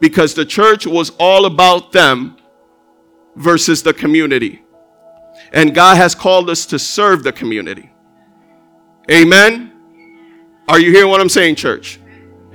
because 0.00 0.34
the 0.34 0.44
church 0.44 0.86
was 0.86 1.10
all 1.18 1.46
about 1.46 1.92
them 1.92 2.35
versus 3.36 3.82
the 3.82 3.94
community. 3.94 4.62
And 5.52 5.74
God 5.74 5.96
has 5.96 6.14
called 6.14 6.50
us 6.50 6.66
to 6.66 6.78
serve 6.78 7.22
the 7.22 7.32
community. 7.32 7.90
Amen. 9.10 9.72
Are 10.68 10.80
you 10.80 10.90
hearing 10.90 11.10
what 11.10 11.20
I'm 11.20 11.28
saying, 11.28 11.54
church? 11.54 12.00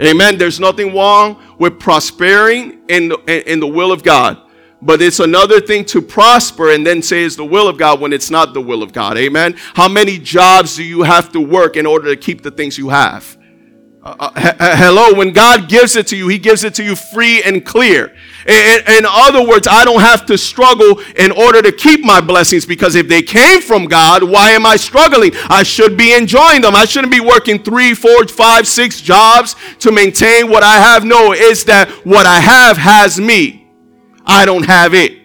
Amen. 0.02 0.38
There's 0.38 0.60
nothing 0.60 0.94
wrong 0.94 1.42
with 1.60 1.80
prospering 1.80 2.82
in 2.90 3.10
the, 3.10 3.52
in 3.52 3.60
the 3.60 3.68
will 3.68 3.92
of 3.92 4.04
God. 4.04 4.42
But 4.82 5.02
it's 5.02 5.20
another 5.20 5.62
thing 5.62 5.86
to 5.86 6.02
prosper 6.02 6.72
and 6.72 6.86
then 6.86 7.04
say 7.04 7.24
it's 7.24 7.36
the 7.36 7.46
will 7.46 7.68
of 7.68 7.78
God 7.78 8.02
when 8.02 8.12
it's 8.12 8.32
not 8.32 8.54
the 8.54 8.62
will 8.62 8.82
of 8.82 8.92
God. 8.92 9.18
Amen. 9.18 9.56
How 9.76 9.88
many 9.88 10.18
jobs 10.18 10.76
do 10.76 10.84
you 10.84 11.04
have 11.04 11.32
to 11.34 11.40
work 11.40 11.78
in 11.78 11.86
order 11.86 12.14
to 12.14 12.20
keep 12.20 12.42
the 12.42 12.50
things 12.50 12.80
you 12.80 12.90
have? 12.90 13.38
Uh, 14.04 14.16
uh, 14.20 14.76
hello, 14.78 15.14
when 15.14 15.32
God 15.32 15.70
gives 15.70 15.96
it 15.96 16.08
to 16.08 16.18
you, 16.18 16.28
He 16.28 16.40
gives 16.40 16.64
it 16.64 16.74
to 16.76 16.84
you 16.84 16.96
free 16.96 17.44
and 17.44 17.64
clear. 17.64 18.16
In, 18.48 18.80
in, 18.88 19.06
other 19.06 19.48
words, 19.48 19.68
I 19.70 19.86
don't 19.86 20.02
have 20.02 20.26
to 20.26 20.40
struggle 20.40 21.00
in 21.16 21.32
order 21.32 21.62
to 21.62 21.72
keep 21.72 22.04
my 22.04 22.20
blessings 22.20 22.66
because 22.66 22.96
if 22.96 23.08
they 23.08 23.22
came 23.22 23.62
from 23.62 23.86
God, 23.86 24.24
why 24.24 24.52
am 24.52 24.66
I 24.66 24.78
struggling? 24.78 25.34
I 25.50 25.62
should 25.62 25.98
be 25.98 26.16
enjoying 26.16 26.62
them. 26.62 26.76
I 26.76 26.86
shouldn't 26.86 27.14
be 27.14 27.20
working 27.20 27.62
three, 27.62 27.94
four, 27.94 28.28
five, 28.28 28.68
six 28.68 29.02
jobs 29.02 29.56
to 29.80 29.92
maintain 29.92 30.50
what 30.50 30.64
I 30.64 30.80
have. 30.80 31.06
No, 31.06 31.34
it's 31.34 31.64
that 31.66 31.92
what 32.04 32.26
I 32.26 32.40
have 32.40 32.78
has 32.78 33.20
me. 33.20 33.70
I 34.26 34.46
don't 34.46 34.66
have 34.66 34.96
it. 34.96 35.20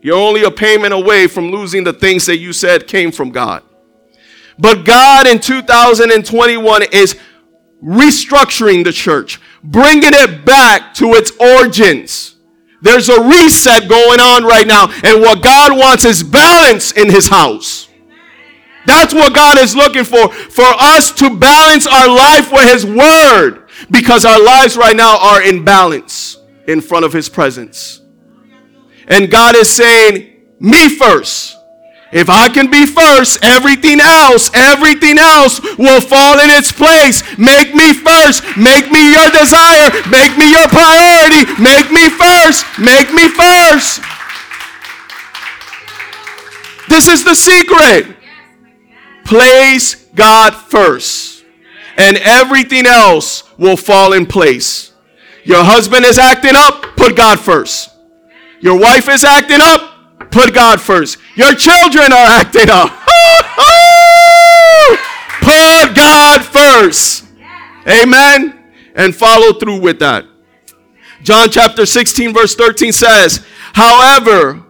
You're 0.00 0.16
only 0.16 0.42
a 0.42 0.50
payment 0.50 0.92
away 0.92 1.28
from 1.28 1.52
losing 1.52 1.84
the 1.84 1.92
things 1.92 2.26
that 2.26 2.38
you 2.38 2.52
said 2.52 2.88
came 2.88 3.12
from 3.12 3.30
God. 3.30 3.62
But 4.62 4.84
God 4.84 5.26
in 5.26 5.40
2021 5.40 6.82
is 6.92 7.18
restructuring 7.82 8.84
the 8.84 8.92
church, 8.92 9.40
bringing 9.64 10.12
it 10.14 10.44
back 10.44 10.94
to 10.94 11.14
its 11.14 11.32
origins. 11.40 12.36
There's 12.80 13.08
a 13.08 13.20
reset 13.24 13.88
going 13.88 14.20
on 14.20 14.44
right 14.44 14.66
now, 14.66 14.86
and 15.02 15.20
what 15.20 15.42
God 15.42 15.76
wants 15.76 16.04
is 16.04 16.22
balance 16.22 16.92
in 16.92 17.10
His 17.10 17.28
house. 17.28 17.88
That's 18.86 19.12
what 19.12 19.34
God 19.34 19.58
is 19.58 19.74
looking 19.74 20.04
for, 20.04 20.32
for 20.32 20.64
us 20.64 21.10
to 21.14 21.36
balance 21.36 21.88
our 21.88 22.08
life 22.08 22.52
with 22.52 22.72
His 22.72 22.86
Word, 22.86 23.68
because 23.90 24.24
our 24.24 24.40
lives 24.40 24.76
right 24.76 24.94
now 24.94 25.18
are 25.18 25.42
in 25.42 25.64
balance 25.64 26.36
in 26.68 26.80
front 26.80 27.04
of 27.04 27.12
His 27.12 27.28
presence. 27.28 28.00
And 29.08 29.28
God 29.28 29.56
is 29.56 29.68
saying, 29.68 30.44
Me 30.60 30.88
first. 30.88 31.56
If 32.12 32.28
I 32.28 32.50
can 32.50 32.70
be 32.70 32.84
first, 32.84 33.42
everything 33.42 33.98
else, 33.98 34.50
everything 34.52 35.18
else 35.18 35.60
will 35.78 36.02
fall 36.02 36.38
in 36.40 36.50
its 36.50 36.70
place. 36.70 37.22
Make 37.38 37.74
me 37.74 37.94
first. 37.94 38.44
Make 38.54 38.92
me 38.92 39.12
your 39.12 39.30
desire. 39.30 39.88
Make 40.12 40.36
me 40.36 40.52
your 40.52 40.68
priority. 40.68 41.48
Make 41.56 41.90
me 41.90 42.10
first. 42.12 42.66
Make 42.78 43.08
me 43.14 43.28
first. 43.32 44.02
This 46.90 47.08
is 47.08 47.24
the 47.24 47.34
secret. 47.34 48.14
Place 49.24 49.94
God 50.14 50.54
first, 50.54 51.44
and 51.96 52.18
everything 52.18 52.84
else 52.84 53.44
will 53.56 53.78
fall 53.78 54.12
in 54.12 54.26
place. 54.26 54.92
Your 55.44 55.64
husband 55.64 56.04
is 56.04 56.18
acting 56.18 56.52
up, 56.54 56.82
put 56.96 57.16
God 57.16 57.40
first. 57.40 57.88
Your 58.60 58.78
wife 58.78 59.08
is 59.08 59.24
acting 59.24 59.60
up, 59.60 59.92
Put 60.32 60.54
God 60.54 60.80
first. 60.80 61.18
Your 61.34 61.54
children 61.54 62.12
are 62.12 62.26
acting 62.26 62.68
up. 62.68 62.90
Put 65.40 65.96
God 65.96 66.44
first. 66.44 67.24
Amen. 67.88 68.62
And 68.94 69.14
follow 69.14 69.58
through 69.58 69.80
with 69.80 69.98
that. 70.00 70.26
John 71.22 71.50
chapter 71.50 71.86
16, 71.86 72.34
verse 72.34 72.54
13 72.54 72.92
says, 72.92 73.46
However, 73.72 74.62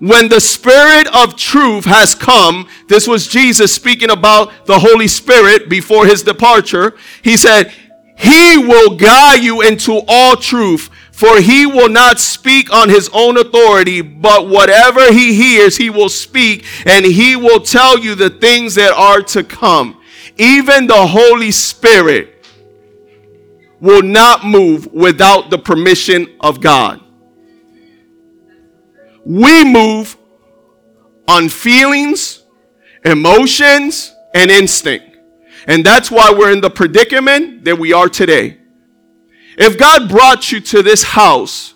when 0.00 0.28
the 0.28 0.40
Spirit 0.40 1.06
of 1.14 1.36
truth 1.36 1.84
has 1.84 2.14
come, 2.14 2.68
this 2.88 3.06
was 3.06 3.28
Jesus 3.28 3.72
speaking 3.72 4.10
about 4.10 4.66
the 4.66 4.78
Holy 4.78 5.08
Spirit 5.08 5.68
before 5.68 6.06
his 6.06 6.22
departure. 6.22 6.96
He 7.22 7.36
said, 7.36 7.72
He 8.18 8.58
will 8.58 8.96
guide 8.96 9.42
you 9.42 9.62
into 9.62 10.02
all 10.08 10.36
truth 10.36 10.90
for 11.12 11.40
he 11.40 11.66
will 11.66 11.90
not 11.90 12.18
speak 12.18 12.72
on 12.72 12.88
his 12.88 13.08
own 13.12 13.36
authority, 13.36 14.00
but 14.00 14.48
whatever 14.48 15.12
he 15.12 15.34
hears, 15.34 15.76
he 15.76 15.90
will 15.90 16.08
speak, 16.08 16.64
and 16.86 17.04
he 17.04 17.36
will 17.36 17.60
tell 17.60 17.98
you 17.98 18.14
the 18.14 18.30
things 18.30 18.74
that 18.74 18.92
are 18.94 19.20
to 19.20 19.44
come. 19.44 20.00
Even 20.38 20.86
the 20.86 21.06
Holy 21.06 21.50
Spirit 21.50 22.46
will 23.78 24.02
not 24.02 24.44
move 24.44 24.86
without 24.92 25.50
the 25.50 25.58
permission 25.58 26.34
of 26.40 26.60
God. 26.60 27.00
We 29.24 29.64
move 29.64 30.16
on 31.28 31.50
feelings, 31.50 32.42
emotions, 33.04 34.14
and 34.34 34.50
instinct. 34.50 35.18
And 35.66 35.84
that's 35.84 36.10
why 36.10 36.32
we're 36.36 36.52
in 36.52 36.62
the 36.62 36.70
predicament 36.70 37.64
that 37.64 37.78
we 37.78 37.92
are 37.92 38.08
today. 38.08 38.61
If 39.62 39.78
God 39.78 40.08
brought 40.08 40.50
you 40.50 40.58
to 40.60 40.82
this 40.82 41.04
house, 41.04 41.74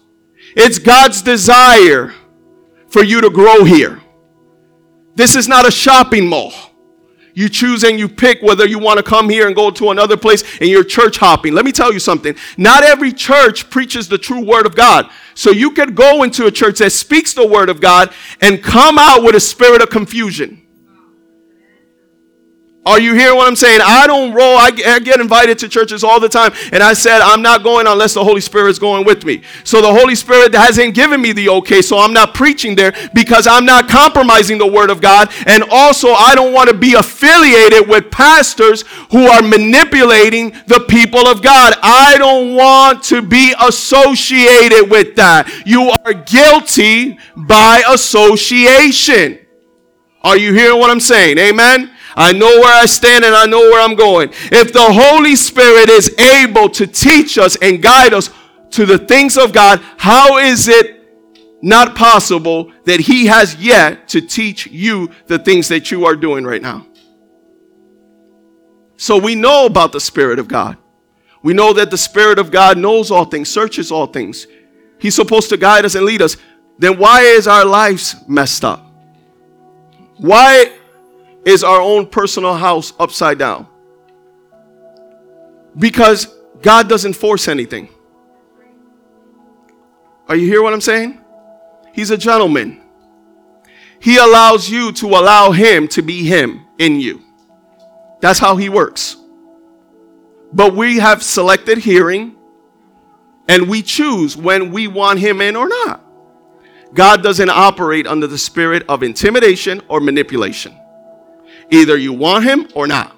it's 0.57 0.81
God's 0.81 1.23
desire 1.23 2.12
for 2.88 3.05
you 3.05 3.21
to 3.21 3.31
grow 3.31 3.62
here. 3.62 4.00
This 5.14 5.37
is 5.37 5.47
not 5.47 5.69
a 5.69 5.71
shopping 5.71 6.26
mall. 6.26 6.52
You 7.33 7.49
choose 7.49 7.85
and 7.85 7.97
you 7.97 8.09
pick 8.09 8.43
whether 8.43 8.66
you 8.66 8.81
want 8.81 8.97
to 8.97 9.05
come 9.05 9.28
here 9.28 9.47
and 9.47 9.55
go 9.55 9.71
to 9.71 9.90
another 9.90 10.16
place 10.16 10.43
and 10.59 10.69
you're 10.69 10.83
church 10.83 11.19
hopping. 11.19 11.52
Let 11.52 11.64
me 11.64 11.71
tell 11.71 11.93
you 11.93 12.00
something. 12.00 12.35
Not 12.57 12.83
every 12.83 13.12
church 13.12 13.71
preaches 13.71 14.09
the 14.09 14.19
true 14.19 14.45
word 14.45 14.66
of 14.66 14.75
God. 14.75 15.09
So 15.35 15.52
you 15.52 15.71
could 15.71 15.95
go 15.95 16.25
into 16.25 16.47
a 16.47 16.50
church 16.50 16.81
that 16.81 16.90
speaks 16.90 17.35
the 17.35 17.47
word 17.47 17.69
of 17.69 17.81
God 17.81 18.12
and 18.40 18.61
come 18.61 18.99
out 18.99 19.23
with 19.23 19.37
a 19.37 19.40
spirit 19.40 19.81
of 19.81 19.90
confusion. 19.90 20.65
Are 22.87 23.00
you 23.00 23.14
hearing 23.14 23.37
what 23.37 23.49
I'm 23.49 23.57
saying? 23.57 23.81
I 23.85 24.07
don't 24.07 24.33
roll. 24.33 24.57
I, 24.57 24.71
get 24.71 25.21
invited 25.21 25.59
to 25.59 25.69
churches 25.69 26.05
all 26.05 26.21
the 26.21 26.28
time. 26.28 26.52
And 26.71 26.85
I 26.85 26.93
said, 26.93 27.21
I'm 27.21 27.43
not 27.43 27.64
going 27.64 27.88
unless 27.88 28.14
the 28.14 28.23
Holy 28.23 28.40
Spirit 28.40 28.71
is 28.71 28.78
going 28.78 29.05
with 29.05 29.25
me. 29.25 29.43
So 29.64 29.83
the 29.83 29.93
Holy 29.93 30.14
Spirit 30.14 30.55
hasn't 30.55 30.95
given 30.95 31.21
me 31.21 31.33
the 31.33 31.49
okay. 31.49 31.83
So 31.83 31.99
I'm 31.99 32.12
not 32.12 32.33
preaching 32.33 32.76
there 32.76 32.95
because 33.12 33.49
I'm 33.49 33.64
not 33.64 33.88
compromising 33.88 34.59
the 34.59 34.69
Word 34.69 34.90
of 34.90 35.00
God. 35.00 35.33
And 35.47 35.64
also, 35.69 36.12
I 36.12 36.37
don't 36.37 36.52
want 36.52 36.71
to 36.71 36.76
be 36.76 36.95
affiliated 36.95 37.88
with 37.88 38.12
pastors 38.12 38.85
who 39.11 39.26
are 39.26 39.43
manipulating 39.43 40.50
the 40.69 40.85
people 40.88 41.26
of 41.26 41.43
God. 41.43 41.75
I 41.83 42.16
don't 42.19 42.55
want 42.55 43.02
to 43.05 43.21
be 43.21 43.52
associated 43.61 44.88
with 44.88 45.16
that. 45.16 45.50
You 45.66 45.93
are 46.05 46.14
guilty 46.14 47.19
by 47.37 47.83
association. 47.88 49.40
Are 50.23 50.37
you 50.37 50.52
hearing 50.55 50.78
what 50.78 50.90
I'm 50.90 51.00
saying? 51.00 51.38
Amen. 51.38 51.95
I 52.16 52.32
know 52.32 52.46
where 52.46 52.75
I 52.75 52.87
stand 52.87 53.25
and 53.25 53.35
I 53.35 53.44
know 53.44 53.61
where 53.61 53.82
I'm 53.82 53.94
going. 53.94 54.30
If 54.50 54.73
the 54.73 54.82
Holy 54.82 55.37
Spirit 55.37 55.90
is 55.90 56.18
able 56.18 56.70
to 56.70 56.87
teach 56.87 57.37
us 57.37 57.56
and 57.61 57.82
guide 57.82 58.14
us 58.14 58.30
to 58.70 58.87
the 58.87 58.99
things 58.99 59.37
of 59.37 59.52
God, 59.52 59.80
how 59.99 60.38
is 60.38 60.66
it 60.66 60.96
not 61.62 61.94
possible 61.94 62.73
that 62.85 63.00
He 63.00 63.26
has 63.26 63.56
yet 63.56 64.08
to 64.08 64.23
teach 64.23 64.66
you 64.66 65.11
the 65.26 65.38
things 65.38 65.68
that 65.68 65.90
you 65.90 66.06
are 66.06 66.16
doing 66.16 66.44
right 66.44 66.62
now? 66.62 66.87
So 68.96 69.18
we 69.18 69.35
know 69.35 69.66
about 69.66 69.92
the 69.92 70.00
Spirit 70.00 70.38
of 70.38 70.49
God. 70.49 70.78
We 71.42 71.52
know 71.52 71.75
that 71.75 71.90
the 71.90 71.99
Spirit 71.99 72.38
of 72.38 72.50
God 72.50 72.78
knows 72.78 73.11
all 73.11 73.26
things, 73.26 73.50
searches 73.50 73.92
all 73.92 74.06
things. 74.06 74.46
He's 74.99 75.14
supposed 75.14 75.50
to 75.50 75.58
guide 75.58 75.85
us 75.85 75.94
and 75.94 76.06
lead 76.06 76.23
us. 76.23 76.38
Then 76.78 76.99
why 76.99 77.20
is 77.20 77.46
our 77.46 77.66
lives 77.66 78.16
messed 78.26 78.64
up? 78.64 78.85
Why 80.16 80.73
is 81.46 81.62
our 81.62 81.80
own 81.80 82.06
personal 82.06 82.54
house 82.54 82.92
upside 82.98 83.38
down. 83.38 83.68
Because 85.78 86.26
God 86.60 86.88
doesn't 86.88 87.12
force 87.12 87.46
anything. 87.46 87.88
Are 90.28 90.34
you 90.34 90.48
hear 90.48 90.60
what 90.60 90.72
I'm 90.72 90.80
saying? 90.80 91.20
He's 91.92 92.10
a 92.10 92.18
gentleman. 92.18 92.82
He 94.00 94.16
allows 94.16 94.68
you 94.68 94.90
to 94.94 95.06
allow 95.06 95.52
him 95.52 95.86
to 95.88 96.02
be 96.02 96.24
him 96.24 96.66
in 96.78 97.00
you. 97.00 97.22
That's 98.20 98.40
how 98.40 98.56
he 98.56 98.68
works. 98.68 99.16
But 100.52 100.74
we 100.74 100.98
have 100.98 101.22
selected 101.22 101.78
hearing 101.78 102.34
and 103.48 103.68
we 103.68 103.82
choose 103.82 104.36
when 104.36 104.72
we 104.72 104.88
want 104.88 105.20
him 105.20 105.40
in 105.40 105.54
or 105.54 105.68
not. 105.68 106.04
God 106.92 107.22
doesn't 107.22 107.50
operate 107.50 108.06
under 108.06 108.26
the 108.26 108.38
spirit 108.38 108.84
of 108.88 109.04
intimidation 109.04 109.80
or 109.88 110.00
manipulation. 110.00 110.76
Either 111.70 111.96
you 111.96 112.12
want 112.12 112.44
him 112.44 112.68
or 112.75 112.87
not. 112.87 113.16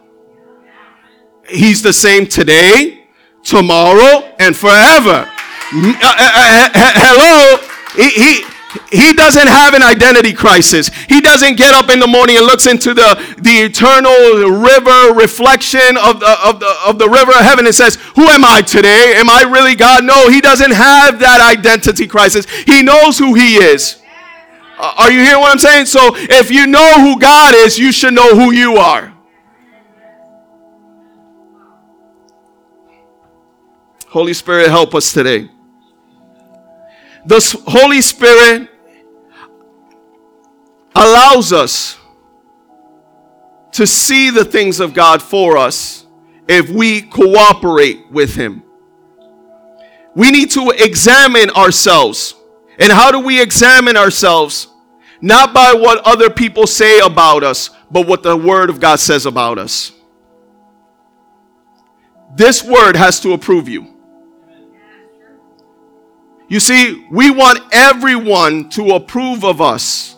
He's 1.49 1.83
the 1.83 1.93
same 1.93 2.27
today, 2.27 3.07
tomorrow, 3.43 4.35
and 4.39 4.57
forever. 4.57 5.31
Uh, 5.73 5.95
uh, 6.03 6.71
uh, 6.75 6.93
hello. 6.95 7.59
He, 7.97 8.11
he, 8.11 8.45
he 8.91 9.13
doesn't 9.13 9.47
have 9.47 9.75
an 9.75 9.83
identity 9.83 10.33
crisis. 10.33 10.89
He 11.09 11.21
doesn't 11.21 11.57
get 11.57 11.75
up 11.75 11.91
in 11.91 12.01
the 12.01 12.07
morning 12.07 12.37
and 12.37 12.47
looks 12.47 12.67
into 12.67 12.95
the, 12.95 13.17
the 13.39 13.65
eternal 13.65 14.51
river 14.61 15.15
reflection 15.15 15.97
of 15.97 16.21
the, 16.21 16.37
of, 16.45 16.61
the, 16.61 16.75
of 16.87 16.99
the 16.99 17.09
river 17.09 17.33
of 17.33 17.41
heaven 17.41 17.67
and 17.67 17.75
says, 17.75 17.97
Who 18.17 18.29
am 18.29 18.45
I 18.45 18.63
today? 18.63 19.15
Am 19.17 19.31
I 19.31 19.43
really 19.43 19.75
God? 19.75 20.05
No, 20.05 20.29
he 20.29 20.41
doesn't 20.41 20.73
have 20.73 21.19
that 21.21 21.41
identity 21.41 22.07
crisis. 22.07 22.47
He 22.67 22.83
knows 22.83 23.19
who 23.19 23.35
he 23.35 23.57
is. 23.57 23.98
Uh, 24.79 24.95
are 24.97 25.11
you 25.11 25.21
hearing 25.21 25.41
what 25.41 25.51
I'm 25.51 25.59
saying? 25.59 25.87
So 25.87 26.13
if 26.15 26.51
you 26.51 26.67
know 26.67 27.01
who 27.01 27.19
God 27.19 27.55
is, 27.55 27.79
you 27.79 27.91
should 27.91 28.15
know 28.15 28.35
who 28.37 28.53
you 28.53 28.77
are. 28.77 29.13
Holy 34.07 34.33
Spirit, 34.33 34.69
help 34.69 34.95
us 34.95 35.13
today. 35.13 35.51
The 37.27 37.63
Holy 37.67 38.01
Spirit 38.01 38.71
allows 40.95 41.53
us 41.53 41.99
to 43.73 43.87
see 43.87 44.31
the 44.31 44.45
things 44.45 44.81
of 44.81 44.95
God 44.95 45.23
for 45.23 45.57
us 45.57 46.07
if 46.49 46.71
we 46.71 47.03
cooperate 47.03 48.11
with 48.11 48.35
Him. 48.35 48.63
We 50.15 50.31
need 50.31 50.51
to 50.53 50.71
examine 50.71 51.51
ourselves. 51.51 52.35
And 52.79 52.93
how 52.93 53.11
do 53.11 53.21
we 53.21 53.41
examine 53.41 53.97
ourselves? 53.97 54.69
Not 55.21 55.53
by 55.53 55.73
what 55.73 55.99
other 56.07 56.31
people 56.31 56.67
say 56.67 57.01
about 57.01 57.43
us, 57.43 57.71
but 57.91 58.07
what 58.07 58.23
the 58.23 58.37
Word 58.37 58.71
of 58.71 58.79
God 58.79 59.01
says 59.01 59.27
about 59.27 59.59
us. 59.59 59.93
This 62.37 62.63
Word 62.63 62.97
has 62.97 63.19
to 63.21 63.33
approve 63.33 63.69
you. 63.69 63.95
You 66.49 66.61
see, 66.61 67.07
we 67.11 67.31
want 67.31 67.61
everyone 67.73 68.71
to 68.71 68.93
approve 68.93 69.45
of 69.45 69.61
us. 69.61 70.17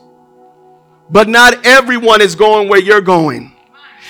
But 1.09 1.29
not 1.29 1.67
everyone 1.67 2.21
is 2.21 2.37
going 2.37 2.69
where 2.69 2.81
you're 2.81 3.01
going. 3.01 3.53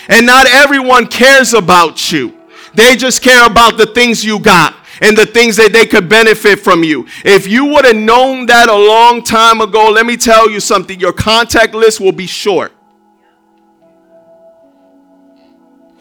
And 0.08 0.26
not 0.26 0.46
everyone 0.46 1.06
cares 1.06 1.54
about 1.54 2.12
you. 2.12 2.36
They 2.74 2.96
just 2.96 3.22
care 3.22 3.46
about 3.46 3.78
the 3.78 3.86
things 3.86 4.24
you 4.24 4.38
got 4.38 4.74
and 5.00 5.16
the 5.16 5.26
things 5.26 5.56
that 5.56 5.72
they 5.72 5.86
could 5.86 6.08
benefit 6.08 6.60
from 6.60 6.84
you. 6.84 7.06
If 7.24 7.46
you 7.46 7.64
would 7.66 7.84
have 7.84 7.96
known 7.96 8.46
that 8.46 8.68
a 8.68 8.74
long 8.74 9.22
time 9.22 9.60
ago, 9.60 9.90
let 9.90 10.06
me 10.06 10.16
tell 10.16 10.50
you 10.50 10.60
something 10.60 11.00
your 11.00 11.12
contact 11.12 11.74
list 11.74 12.00
will 12.00 12.12
be 12.12 12.26
short. 12.26 12.72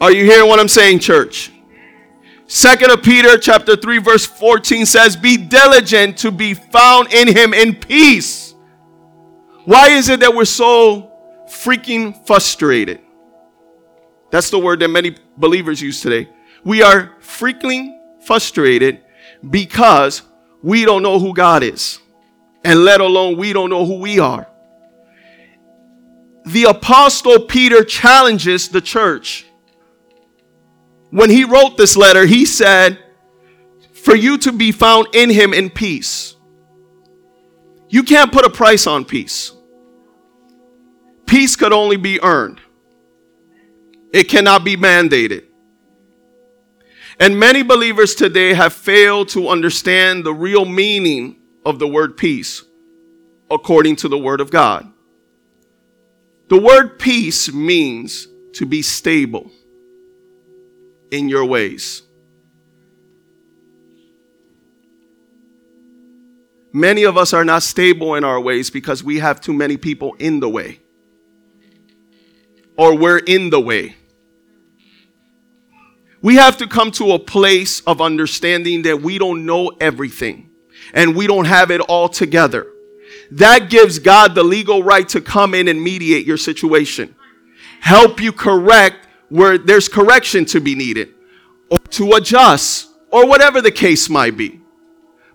Are 0.00 0.12
you 0.12 0.24
hearing 0.24 0.48
what 0.48 0.58
I'm 0.58 0.68
saying, 0.68 1.00
church? 1.00 1.52
Second 2.46 2.90
of 2.90 3.02
Peter 3.02 3.38
chapter 3.38 3.76
3 3.76 3.98
verse 3.98 4.26
14 4.26 4.84
says, 4.84 5.14
"Be 5.14 5.36
diligent 5.36 6.16
to 6.18 6.32
be 6.32 6.54
found 6.54 7.12
in 7.12 7.28
him 7.28 7.54
in 7.54 7.74
peace." 7.74 8.54
Why 9.64 9.90
is 9.90 10.08
it 10.08 10.20
that 10.20 10.34
we're 10.34 10.46
so 10.46 11.12
freaking 11.48 12.26
frustrated? 12.26 13.00
That's 14.30 14.50
the 14.50 14.58
word 14.58 14.80
that 14.80 14.88
many 14.88 15.16
believers 15.36 15.80
use 15.80 16.00
today. 16.00 16.28
We 16.64 16.82
are 16.82 17.12
freaking 17.22 17.99
frustrated 18.24 19.00
because 19.48 20.22
we 20.62 20.84
don't 20.84 21.02
know 21.02 21.18
who 21.18 21.34
God 21.34 21.62
is, 21.62 21.98
and 22.64 22.84
let 22.84 23.00
alone 23.00 23.36
we 23.36 23.52
don't 23.52 23.70
know 23.70 23.86
who 23.86 23.98
we 23.98 24.18
are. 24.18 24.46
The 26.46 26.64
apostle 26.64 27.40
Peter 27.40 27.84
challenges 27.84 28.68
the 28.68 28.80
church. 28.80 29.46
When 31.10 31.30
he 31.30 31.44
wrote 31.44 31.76
this 31.76 31.96
letter, 31.96 32.26
he 32.26 32.44
said, 32.44 32.98
For 33.92 34.14
you 34.14 34.38
to 34.38 34.52
be 34.52 34.72
found 34.72 35.08
in 35.14 35.30
him 35.30 35.52
in 35.52 35.70
peace. 35.70 36.36
You 37.88 38.04
can't 38.04 38.32
put 38.32 38.44
a 38.44 38.50
price 38.50 38.86
on 38.86 39.04
peace. 39.04 39.52
Peace 41.26 41.56
could 41.56 41.72
only 41.72 41.96
be 41.96 42.20
earned, 42.22 42.60
it 44.12 44.24
cannot 44.24 44.64
be 44.64 44.76
mandated. 44.76 45.49
And 47.20 47.38
many 47.38 47.62
believers 47.62 48.14
today 48.14 48.54
have 48.54 48.72
failed 48.72 49.28
to 49.30 49.50
understand 49.50 50.24
the 50.24 50.32
real 50.32 50.64
meaning 50.64 51.36
of 51.66 51.78
the 51.78 51.86
word 51.86 52.16
peace 52.16 52.64
according 53.50 53.96
to 53.96 54.08
the 54.08 54.16
word 54.16 54.40
of 54.40 54.50
God. 54.50 54.90
The 56.48 56.58
word 56.58 56.98
peace 56.98 57.52
means 57.52 58.26
to 58.54 58.64
be 58.64 58.80
stable 58.80 59.50
in 61.10 61.28
your 61.28 61.44
ways. 61.44 62.02
Many 66.72 67.02
of 67.02 67.18
us 67.18 67.34
are 67.34 67.44
not 67.44 67.62
stable 67.62 68.14
in 68.14 68.24
our 68.24 68.40
ways 68.40 68.70
because 68.70 69.04
we 69.04 69.18
have 69.18 69.42
too 69.42 69.52
many 69.52 69.76
people 69.76 70.14
in 70.18 70.40
the 70.40 70.48
way. 70.48 70.80
Or 72.78 72.96
we're 72.96 73.18
in 73.18 73.50
the 73.50 73.60
way. 73.60 73.96
We 76.22 76.36
have 76.36 76.58
to 76.58 76.66
come 76.66 76.90
to 76.92 77.12
a 77.12 77.18
place 77.18 77.80
of 77.82 78.00
understanding 78.00 78.82
that 78.82 79.00
we 79.00 79.18
don't 79.18 79.46
know 79.46 79.72
everything 79.80 80.50
and 80.92 81.16
we 81.16 81.26
don't 81.26 81.46
have 81.46 81.70
it 81.70 81.80
all 81.80 82.08
together. 82.08 82.66
That 83.30 83.70
gives 83.70 83.98
God 83.98 84.34
the 84.34 84.42
legal 84.42 84.82
right 84.82 85.08
to 85.10 85.20
come 85.20 85.54
in 85.54 85.68
and 85.68 85.82
mediate 85.82 86.26
your 86.26 86.36
situation, 86.36 87.14
help 87.80 88.20
you 88.20 88.32
correct 88.32 89.06
where 89.28 89.56
there's 89.56 89.88
correction 89.88 90.44
to 90.46 90.60
be 90.60 90.74
needed, 90.74 91.14
or 91.70 91.78
to 91.78 92.12
adjust, 92.14 92.88
or 93.12 93.26
whatever 93.26 93.62
the 93.62 93.70
case 93.70 94.08
might 94.10 94.36
be 94.36 94.60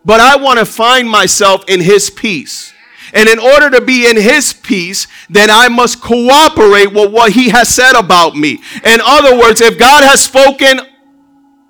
but 0.06 0.19
I 0.19 0.38
want 0.38 0.60
to 0.60 0.65
find 0.65 1.10
myself 1.10 1.63
in 1.67 1.82
His 1.82 2.12
peace. 2.12 2.71
And 3.15 3.28
in 3.30 3.39
order 3.39 3.69
to 3.71 3.82
be 3.82 4.08
in 4.08 4.17
His 4.17 4.54
peace, 4.54 5.08
then 5.30 5.49
I 5.49 5.69
must 5.69 6.01
cooperate 6.01 6.93
with 6.93 7.12
what 7.12 7.32
He 7.32 7.49
has 7.49 7.69
said 7.69 7.97
about 7.97 8.36
me. 8.36 8.62
In 8.84 8.99
other 9.04 9.38
words, 9.38 9.62
if 9.62 9.80
God 9.80 10.04
has 10.04 10.21
spoken 10.21 10.82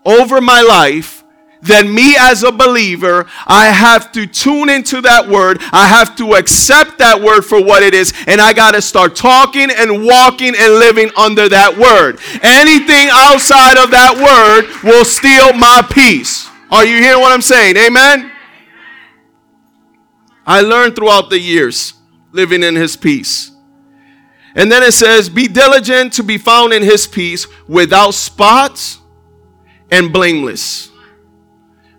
over 0.03 0.41
my 0.41 0.61
life, 0.61 1.23
then 1.61 1.93
me 1.93 2.15
as 2.17 2.43
a 2.43 2.51
believer, 2.51 3.25
I 3.47 3.67
have 3.67 4.11
to 4.11 4.27
tune 4.27 4.69
into 4.69 5.01
that 5.01 5.27
word. 5.27 5.61
I 5.71 5.87
have 5.87 6.15
to 6.17 6.35
accept 6.35 6.99
that 6.99 7.19
word 7.19 7.41
for 7.41 7.63
what 7.63 7.81
it 7.81 7.93
is. 7.93 8.13
And 8.27 8.39
I 8.39 8.53
got 8.53 8.71
to 8.71 8.81
start 8.81 9.15
talking 9.15 9.69
and 9.71 10.05
walking 10.05 10.53
and 10.55 10.73
living 10.75 11.09
under 11.17 11.49
that 11.49 11.75
word. 11.77 12.19
Anything 12.43 13.09
outside 13.11 13.81
of 13.81 13.89
that 13.91 14.13
word 14.13 14.69
will 14.83 15.05
steal 15.05 15.53
my 15.53 15.81
peace. 15.89 16.47
Are 16.69 16.85
you 16.85 16.97
hearing 16.97 17.21
what 17.21 17.31
I'm 17.31 17.41
saying? 17.41 17.77
Amen? 17.77 18.31
I 20.45 20.61
learned 20.61 20.95
throughout 20.95 21.29
the 21.29 21.39
years 21.39 21.93
living 22.31 22.63
in 22.63 22.75
his 22.75 22.95
peace. 22.95 23.51
And 24.55 24.71
then 24.71 24.83
it 24.83 24.93
says, 24.93 25.27
Be 25.27 25.47
diligent 25.47 26.13
to 26.13 26.23
be 26.23 26.37
found 26.37 26.73
in 26.73 26.83
his 26.83 27.07
peace 27.07 27.47
without 27.67 28.13
spots 28.13 28.99
and 29.91 30.13
blameless. 30.13 30.89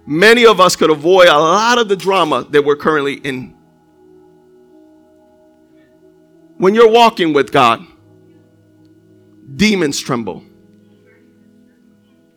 Many 0.06 0.46
of 0.46 0.60
us 0.60 0.76
could 0.76 0.90
avoid 0.90 1.28
a 1.28 1.38
lot 1.38 1.78
of 1.78 1.88
the 1.88 1.96
drama 1.96 2.46
that 2.50 2.64
we're 2.64 2.76
currently 2.76 3.14
in. 3.14 3.56
When 6.58 6.74
you're 6.74 6.90
walking 6.90 7.32
with 7.32 7.52
God, 7.52 7.84
demons 9.56 10.00
tremble. 10.00 10.44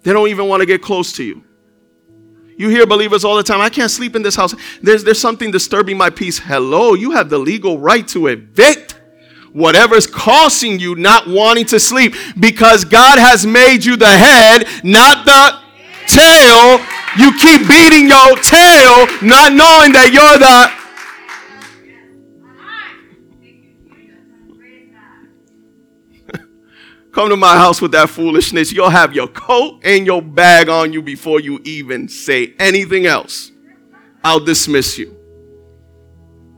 They 0.03 0.11
don't 0.11 0.27
even 0.27 0.47
want 0.47 0.61
to 0.61 0.65
get 0.65 0.81
close 0.81 1.13
to 1.13 1.23
you. 1.23 1.43
You 2.59 2.67
hear 2.67 2.85
believers 2.85 3.23
all 3.23 3.37
the 3.37 3.43
time, 3.43 3.61
I 3.61 3.69
can't 3.69 3.89
sleep 3.89 4.17
in 4.17 4.21
this 4.21 4.35
house. 4.35 4.53
There's, 4.83 5.05
there's 5.05 5.21
something 5.21 5.49
disturbing 5.49 5.97
my 5.97 6.09
peace. 6.09 6.37
Hello, 6.37 6.93
you 6.93 7.11
have 7.11 7.29
the 7.29 7.37
legal 7.37 7.79
right 7.79 8.05
to 8.09 8.27
evict 8.27 8.99
whatever's 9.53 10.05
causing 10.05 10.77
you 10.77 10.93
not 10.95 11.25
wanting 11.25 11.63
to 11.67 11.79
sleep 11.79 12.15
because 12.37 12.83
God 12.83 13.17
has 13.17 13.45
made 13.45 13.85
you 13.85 13.95
the 13.95 14.09
head, 14.09 14.67
not 14.83 15.23
the 15.23 15.57
tail. 16.05 16.83
You 17.17 17.31
keep 17.39 17.65
beating 17.65 18.09
your 18.09 18.35
tail, 18.43 19.07
not 19.23 19.55
knowing 19.55 19.95
that 19.95 20.11
you're 20.11 20.37
the 20.37 20.78
Come 27.11 27.29
to 27.29 27.37
my 27.37 27.55
house 27.55 27.81
with 27.81 27.91
that 27.93 28.09
foolishness. 28.09 28.71
You'll 28.71 28.89
have 28.89 29.13
your 29.13 29.27
coat 29.27 29.81
and 29.83 30.05
your 30.05 30.21
bag 30.21 30.69
on 30.69 30.93
you 30.93 31.01
before 31.01 31.39
you 31.39 31.59
even 31.63 32.07
say 32.07 32.53
anything 32.59 33.05
else. 33.07 33.51
I'll 34.23 34.39
dismiss 34.39 34.97
you. 34.97 35.15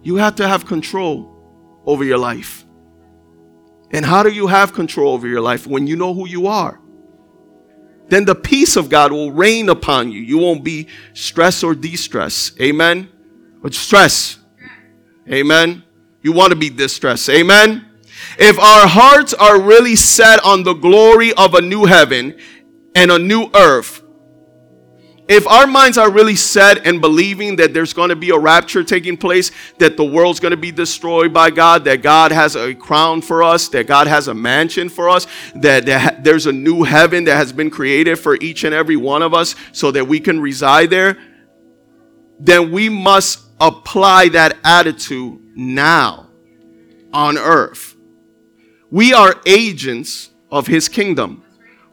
You 0.04 0.16
have 0.16 0.36
to 0.36 0.48
have 0.48 0.66
control 0.66 1.82
over 1.86 2.04
your 2.04 2.18
life. 2.18 2.66
And 3.92 4.06
how 4.06 4.24
do 4.24 4.30
you 4.30 4.48
have 4.48 4.74
control 4.74 5.14
over 5.14 5.28
your 5.28 5.42
life? 5.42 5.68
When 5.68 5.88
you 5.88 5.96
know 5.96 6.14
who 6.14 6.28
you 6.28 6.48
are. 6.48 6.80
Then 8.08 8.26
the 8.26 8.36
peace 8.36 8.76
of 8.76 8.90
God 8.90 9.12
will 9.12 9.32
reign 9.32 9.70
upon 9.70 10.12
you. 10.12 10.20
You 10.20 10.38
won't 10.38 10.64
be 10.64 10.88
stress 11.14 11.64
or 11.64 11.74
distress. 11.74 12.52
Amen. 12.60 13.10
But 13.62 13.74
stress. 13.74 14.38
Amen. 15.30 15.84
You 16.22 16.34
want 16.34 16.50
to 16.52 16.58
be 16.58 16.70
distressed. 16.70 17.30
Amen. 17.30 17.91
If 18.44 18.58
our 18.58 18.88
hearts 18.88 19.36
are 19.36 19.62
really 19.62 19.96
set 19.96 20.44
on 20.44 20.64
the 20.64 20.74
glory 20.74 21.32
of 21.34 21.54
a 21.54 21.62
new 21.62 21.86
heaven 21.86 22.40
and 22.96 23.12
a 23.12 23.20
new 23.20 23.52
earth, 23.54 24.02
if 25.28 25.48
our 25.48 25.68
minds 25.68 26.00
are 26.00 26.12
really 26.12 26.36
set 26.36 26.88
and 26.88 27.00
believing 27.00 27.58
that 27.58 27.72
there's 27.72 27.94
going 27.94 28.10
to 28.10 28.16
be 28.16 28.32
a 28.32 28.38
rapture 28.40 28.84
taking 28.84 29.16
place, 29.16 29.52
that 29.78 29.96
the 29.96 30.04
world's 30.04 30.40
going 30.40 30.52
to 30.52 30.58
be 30.58 30.72
destroyed 30.72 31.32
by 31.32 31.52
God, 31.52 31.84
that 31.86 32.02
God 32.02 32.32
has 32.32 32.56
a 32.56 32.74
crown 32.74 33.22
for 33.22 33.44
us, 33.44 33.70
that 33.70 33.86
God 33.86 34.08
has 34.08 34.28
a 34.28 34.34
mansion 34.34 34.90
for 34.90 35.08
us, 35.08 35.28
that, 35.54 35.86
that 35.86 36.24
there's 36.24 36.48
a 36.48 36.52
new 36.52 36.82
heaven 36.82 37.26
that 37.26 37.36
has 37.36 37.54
been 37.54 37.70
created 37.70 38.18
for 38.18 38.38
each 38.42 38.64
and 38.64 38.74
every 38.74 38.98
one 38.98 39.22
of 39.22 39.36
us 39.36 39.56
so 39.72 39.92
that 39.92 40.08
we 40.08 40.20
can 40.20 40.42
reside 40.42 40.90
there, 40.90 41.16
then 42.40 42.72
we 42.72 42.90
must 42.90 43.46
apply 43.60 44.30
that 44.30 44.58
attitude 44.64 45.40
now 45.56 46.28
on 47.14 47.38
earth. 47.38 47.91
We 48.92 49.14
are 49.14 49.36
agents 49.46 50.32
of 50.52 50.68
his 50.68 50.90
kingdom. 50.90 51.44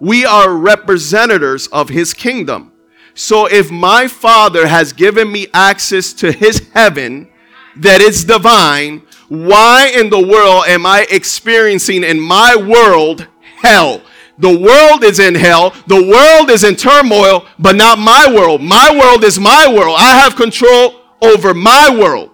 We 0.00 0.24
are 0.24 0.52
representatives 0.52 1.68
of 1.68 1.88
his 1.88 2.12
kingdom. 2.12 2.72
So 3.14 3.46
if 3.46 3.70
my 3.70 4.08
Father 4.08 4.66
has 4.66 4.92
given 4.92 5.30
me 5.30 5.46
access 5.54 6.12
to 6.14 6.32
his 6.32 6.68
heaven 6.74 7.28
that 7.76 8.00
is 8.00 8.24
divine, 8.24 9.02
why 9.28 9.92
in 9.94 10.10
the 10.10 10.20
world 10.20 10.64
am 10.66 10.86
I 10.86 11.06
experiencing 11.10 12.02
in 12.02 12.18
my 12.18 12.56
world 12.56 13.26
hell? 13.42 14.02
The 14.38 14.56
world 14.56 15.02
is 15.02 15.18
in 15.18 15.34
hell. 15.34 15.74
The 15.86 16.02
world 16.02 16.50
is 16.50 16.62
in 16.64 16.76
turmoil, 16.76 17.46
but 17.58 17.76
not 17.76 17.98
my 17.98 18.32
world. 18.32 18.62
My 18.62 18.96
world 18.96 19.24
is 19.24 19.38
my 19.38 19.72
world. 19.72 19.96
I 19.98 20.18
have 20.20 20.36
control 20.36 21.00
over 21.20 21.54
my 21.54 21.94
world. 21.96 22.30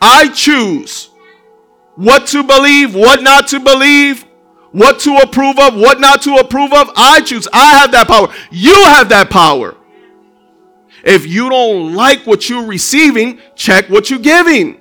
I 0.00 0.28
choose 0.28 1.10
what 1.96 2.26
to 2.28 2.42
believe, 2.42 2.94
what 2.94 3.22
not 3.22 3.48
to 3.48 3.60
believe, 3.60 4.24
what 4.72 4.98
to 5.00 5.16
approve 5.16 5.58
of, 5.58 5.76
what 5.76 6.00
not 6.00 6.22
to 6.22 6.36
approve 6.36 6.72
of. 6.72 6.90
I 6.96 7.20
choose. 7.20 7.46
I 7.52 7.78
have 7.78 7.92
that 7.92 8.08
power. 8.08 8.32
You 8.50 8.74
have 8.86 9.08
that 9.10 9.30
power. 9.30 9.76
If 11.04 11.26
you 11.26 11.50
don't 11.50 11.94
like 11.94 12.26
what 12.26 12.48
you're 12.48 12.66
receiving, 12.66 13.38
check 13.54 13.88
what 13.88 14.10
you're 14.10 14.18
giving. 14.18 14.80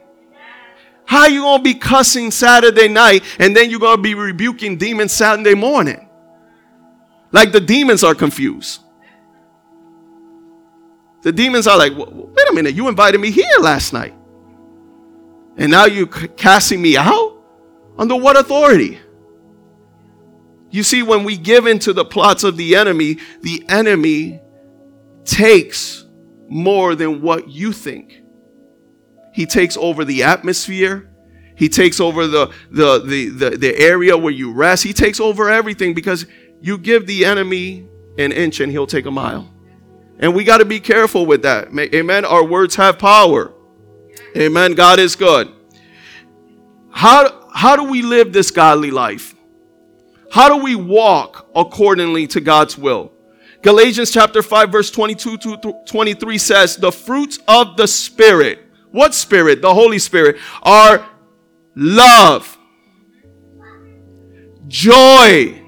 How 1.06 1.28
you 1.28 1.42
gonna 1.42 1.62
be 1.62 1.74
cussing 1.74 2.32
Saturday 2.32 2.88
night 2.88 3.24
and 3.40 3.56
then 3.56 3.70
you're 3.70 3.80
gonna 3.80 4.02
be 4.02 4.16
rebuking 4.16 4.78
demons 4.78 5.12
Saturday 5.12 5.54
morning? 5.54 6.08
Like 7.32 7.52
the 7.52 7.60
demons 7.60 8.04
are 8.04 8.16
confused. 8.16 8.80
The 11.24 11.32
demons 11.32 11.68
are 11.68 11.78
like, 11.78 11.94
wait 11.96 12.50
a 12.50 12.54
minute, 12.54 12.74
you 12.74 12.88
invited 12.88 13.20
me 13.20 13.32
here 13.32 13.46
last 13.60 13.94
night. 13.94 14.14
And 15.58 15.72
now 15.72 15.86
you're 15.86 16.08
casting 16.08 16.82
me 16.82 16.98
out? 16.98 17.34
Under 17.98 18.16
what 18.16 18.38
authority? 18.38 19.00
You 20.72 20.82
see, 20.82 21.04
when 21.04 21.24
we 21.24 21.38
give 21.38 21.68
into 21.68 21.94
the 21.94 22.04
plots 22.04 22.44
of 22.44 22.58
the 22.58 22.76
enemy, 22.76 23.20
the 23.42 23.64
enemy 23.70 24.42
takes 25.24 26.06
more 26.50 26.96
than 26.96 27.22
what 27.22 27.48
you 27.48 27.72
think. 27.72 28.22
He 29.34 29.46
takes 29.46 29.78
over 29.78 30.04
the 30.04 30.24
atmosphere. 30.24 31.12
He 31.56 31.70
takes 31.70 32.00
over 32.00 32.26
the, 32.26 32.52
the, 32.72 33.00
the, 33.00 33.30
the, 33.30 33.50
the 33.58 33.78
area 33.78 34.18
where 34.18 34.34
you 34.34 34.52
rest. 34.52 34.84
He 34.84 34.94
takes 34.94 35.20
over 35.20 35.50
everything 35.50 35.94
because 35.94 36.26
you 36.62 36.80
give 36.80 37.06
the 37.06 37.26
enemy 37.26 37.88
an 38.18 38.32
inch 38.32 38.60
and 38.60 38.72
he'll 38.72 38.88
take 38.88 39.06
a 39.06 39.12
mile. 39.12 39.54
And 40.18 40.34
we 40.34 40.44
got 40.44 40.58
to 40.58 40.66
be 40.66 40.80
careful 40.80 41.26
with 41.26 41.44
that. 41.44 41.68
Amen. 41.78 42.26
Our 42.26 42.44
words 42.44 42.76
have 42.76 42.98
power. 42.98 43.53
Amen. 44.36 44.74
God 44.74 45.00
is 45.00 45.16
good. 45.16 45.52
How, 46.92 47.50
how 47.54 47.76
do 47.76 47.84
we 47.84 48.02
live 48.02 48.34
this 48.34 48.52
godly 48.52 48.92
life? 48.92 49.36
How 50.32 50.50
do 50.50 50.64
we 50.64 50.76
walk 50.76 51.48
accordingly 51.56 52.28
to 52.28 52.42
God's 52.42 52.78
will? 52.78 53.12
Galatians 53.62 54.12
chapter 54.12 54.42
5 54.42 54.72
verse 54.72 54.92
22 54.92 55.38
to 55.38 55.74
23 55.86 56.38
says, 56.38 56.76
"The 56.76 56.92
fruits 56.92 57.40
of 57.48 57.78
the 57.78 57.88
spirit, 57.88 58.60
what 58.92 59.14
spirit? 59.14 59.62
The 59.62 59.74
Holy 59.74 60.00
Spirit 60.00 60.38
are 60.64 61.06
love, 61.76 62.58
joy, 64.68 65.62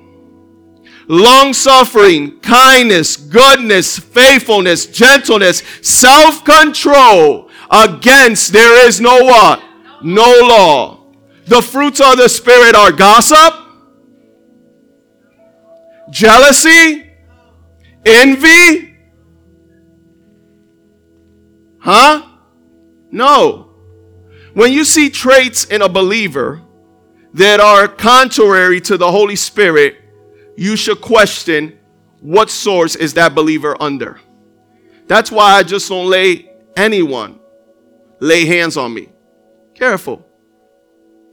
long 1.07 1.53
suffering, 1.53 2.39
kindness, 2.39 3.17
goodness, 3.17 3.97
faithfulness, 3.97 4.87
gentleness, 4.87 5.63
self 5.81 6.43
control. 6.43 7.44
Against 7.69 8.53
there 8.53 8.87
is 8.87 9.01
no 9.01 9.23
what? 9.23 9.63
No 10.01 10.39
law. 10.41 11.13
The 11.47 11.61
fruits 11.61 11.99
of 11.99 12.17
the 12.17 12.27
Spirit 12.27 12.75
are 12.75 12.91
gossip, 12.91 13.65
Jealousy? 16.09 17.11
Envy? 18.05 18.95
Huh? 21.79 22.25
No. 23.11 23.71
When 24.53 24.71
you 24.71 24.85
see 24.85 25.09
traits 25.09 25.65
in 25.65 25.81
a 25.81 25.89
believer 25.89 26.61
that 27.33 27.59
are 27.59 27.87
contrary 27.87 28.79
to 28.81 28.97
the 28.97 29.11
Holy 29.11 29.35
Spirit, 29.35 29.97
you 30.55 30.75
should 30.75 31.01
question 31.01 31.77
what 32.21 32.49
source 32.49 32.95
is 32.95 33.15
that 33.15 33.35
believer 33.35 33.75
under. 33.81 34.19
That's 35.07 35.31
why 35.31 35.53
I 35.53 35.63
just 35.63 35.89
don't 35.89 36.09
lay 36.09 36.49
anyone 36.75 37.39
lay 38.19 38.45
hands 38.45 38.77
on 38.77 38.93
me. 38.93 39.09
Careful. 39.73 40.25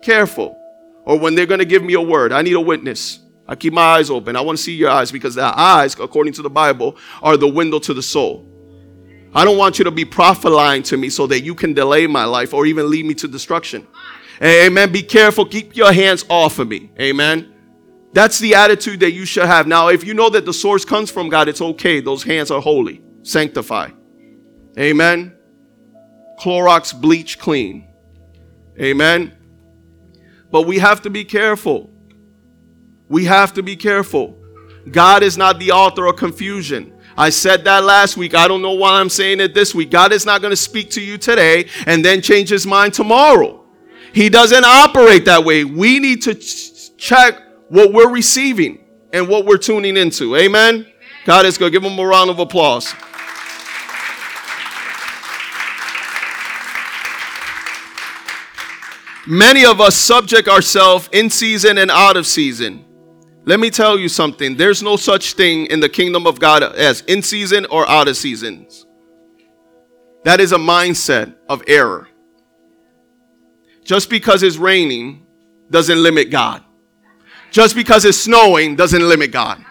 Careful. 0.02 0.58
Or 1.04 1.18
when 1.18 1.34
they're 1.34 1.46
going 1.46 1.60
to 1.60 1.64
give 1.64 1.82
me 1.82 1.94
a 1.94 2.00
word, 2.00 2.32
I 2.32 2.42
need 2.42 2.54
a 2.54 2.60
witness. 2.60 3.20
I 3.46 3.56
keep 3.56 3.72
my 3.72 3.82
eyes 3.82 4.10
open. 4.10 4.36
I 4.36 4.40
want 4.40 4.58
to 4.58 4.62
see 4.62 4.74
your 4.74 4.90
eyes 4.90 5.10
because 5.10 5.34
the 5.34 5.42
eyes, 5.44 5.98
according 5.98 6.32
to 6.34 6.42
the 6.42 6.50
Bible, 6.50 6.96
are 7.22 7.36
the 7.36 7.48
window 7.48 7.78
to 7.80 7.94
the 7.94 8.02
soul. 8.02 8.48
I 9.34 9.44
don't 9.44 9.58
want 9.58 9.78
you 9.78 9.84
to 9.84 9.90
be 9.90 10.04
prophesying 10.04 10.82
to 10.84 10.96
me 10.96 11.08
so 11.08 11.26
that 11.26 11.40
you 11.40 11.54
can 11.54 11.72
delay 11.72 12.06
my 12.06 12.24
life 12.24 12.52
or 12.52 12.66
even 12.66 12.90
lead 12.90 13.06
me 13.06 13.14
to 13.14 13.28
destruction. 13.28 13.86
Amen. 14.42 14.92
Be 14.92 15.02
careful. 15.02 15.46
Keep 15.46 15.76
your 15.76 15.92
hands 15.92 16.24
off 16.28 16.58
of 16.58 16.68
me. 16.68 16.90
Amen. 17.00 17.52
That's 18.12 18.38
the 18.38 18.54
attitude 18.54 19.00
that 19.00 19.12
you 19.12 19.24
should 19.24 19.46
have. 19.46 19.66
Now, 19.66 19.88
if 19.88 20.04
you 20.04 20.12
know 20.12 20.28
that 20.30 20.44
the 20.44 20.52
source 20.52 20.84
comes 20.84 21.10
from 21.10 21.28
God, 21.28 21.48
it's 21.48 21.62
okay. 21.62 22.00
Those 22.00 22.22
hands 22.22 22.50
are 22.50 22.60
holy. 22.60 23.02
Sanctify. 23.22 23.90
Amen. 24.78 25.34
Clorox 26.42 26.98
bleach 26.98 27.38
clean. 27.38 27.86
Amen. 28.80 29.36
But 30.50 30.62
we 30.62 30.80
have 30.80 31.02
to 31.02 31.10
be 31.10 31.24
careful. 31.24 31.88
We 33.08 33.26
have 33.26 33.54
to 33.54 33.62
be 33.62 33.76
careful. 33.76 34.36
God 34.90 35.22
is 35.22 35.38
not 35.38 35.60
the 35.60 35.70
author 35.70 36.06
of 36.06 36.16
confusion. 36.16 36.98
I 37.16 37.30
said 37.30 37.62
that 37.64 37.84
last 37.84 38.16
week. 38.16 38.34
I 38.34 38.48
don't 38.48 38.60
know 38.60 38.72
why 38.72 38.98
I'm 38.98 39.08
saying 39.08 39.38
it 39.38 39.54
this 39.54 39.72
week. 39.72 39.92
God 39.92 40.12
is 40.12 40.26
not 40.26 40.40
going 40.40 40.50
to 40.50 40.56
speak 40.56 40.90
to 40.90 41.00
you 41.00 41.16
today 41.16 41.68
and 41.86 42.04
then 42.04 42.20
change 42.20 42.48
his 42.48 42.66
mind 42.66 42.92
tomorrow. 42.92 43.64
He 44.12 44.28
doesn't 44.28 44.64
operate 44.64 45.26
that 45.26 45.44
way. 45.44 45.62
We 45.62 46.00
need 46.00 46.22
to 46.22 46.34
ch- 46.34 46.96
check 46.96 47.40
what 47.68 47.92
we're 47.92 48.10
receiving 48.10 48.84
and 49.12 49.28
what 49.28 49.46
we're 49.46 49.58
tuning 49.58 49.96
into. 49.96 50.34
Amen? 50.34 50.74
Amen. 50.74 50.92
God 51.24 51.46
is 51.46 51.56
good. 51.56 51.70
Give 51.70 51.84
him 51.84 51.96
a 52.00 52.04
round 52.04 52.30
of 52.30 52.40
applause. 52.40 52.92
Many 59.26 59.64
of 59.64 59.80
us 59.80 59.96
subject 59.96 60.48
ourselves 60.48 61.08
in 61.12 61.30
season 61.30 61.78
and 61.78 61.90
out 61.90 62.16
of 62.16 62.26
season. 62.26 62.84
Let 63.44 63.60
me 63.60 63.70
tell 63.70 63.98
you 63.98 64.08
something. 64.08 64.56
There's 64.56 64.82
no 64.82 64.96
such 64.96 65.34
thing 65.34 65.66
in 65.66 65.80
the 65.80 65.88
kingdom 65.88 66.26
of 66.26 66.38
God 66.38 66.62
as 66.62 67.00
in 67.02 67.22
season 67.22 67.66
or 67.66 67.88
out 67.88 68.08
of 68.08 68.16
seasons. 68.16 68.86
That 70.24 70.40
is 70.40 70.52
a 70.52 70.58
mindset 70.58 71.34
of 71.48 71.62
error. 71.66 72.08
Just 73.84 74.08
because 74.08 74.42
it's 74.42 74.56
raining 74.56 75.26
doesn't 75.70 76.00
limit 76.00 76.30
God. 76.30 76.62
Just 77.50 77.74
because 77.74 78.04
it's 78.04 78.18
snowing 78.18 78.76
doesn't 78.76 79.06
limit 79.08 79.32
God. 79.32 79.64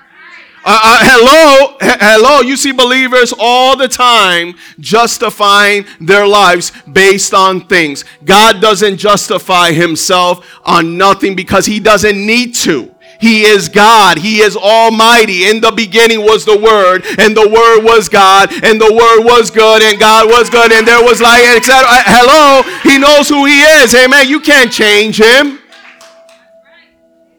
Uh, 0.64 0.80
uh, 0.84 1.00
hello, 1.02 1.78
hello. 1.82 2.42
You 2.42 2.56
see 2.56 2.72
believers 2.72 3.34
all 3.40 3.76
the 3.76 3.88
time 3.88 4.54
justifying 4.80 5.88
their 6.00 6.28
lives 6.28 6.72
based 6.92 7.34
on 7.34 7.62
things. 7.66 8.06
God 8.24 8.62
doesn't 8.62 8.98
justify 8.98 9.72
himself 9.72 10.48
on 10.64 10.98
nothing 10.98 11.36
because 11.36 11.66
he 11.66 11.80
doesn't 11.80 12.16
need 12.16 12.54
to. 12.56 12.94
He 13.20 13.44
is 13.44 13.70
God. 13.70 14.20
He 14.20 14.42
is 14.42 14.56
almighty. 14.56 15.50
In 15.50 15.62
the 15.62 15.72
beginning 15.72 16.22
was 16.22 16.46
the 16.46 16.58
Word, 16.58 17.06
and 17.20 17.36
the 17.36 17.48
Word 17.48 17.84
was 17.84 18.10
God, 18.10 18.52
and 18.64 18.82
the 18.82 18.92
Word 18.92 19.24
was 19.24 19.50
good, 19.50 19.82
and 19.82 20.00
God 20.00 20.28
was 20.28 20.50
good, 20.50 20.72
and 20.72 20.88
there 20.88 21.04
was 21.04 21.22
light, 21.22 21.56
etc. 21.56 21.86
Uh, 21.88 22.04
hello, 22.06 22.64
He 22.82 22.98
knows 23.00 23.30
who 23.30 23.46
He 23.46 23.62
is. 23.62 23.94
Amen. 23.96 24.28
You 24.28 24.40
can't 24.40 24.72
change 24.72 25.20
Him. 25.20 25.60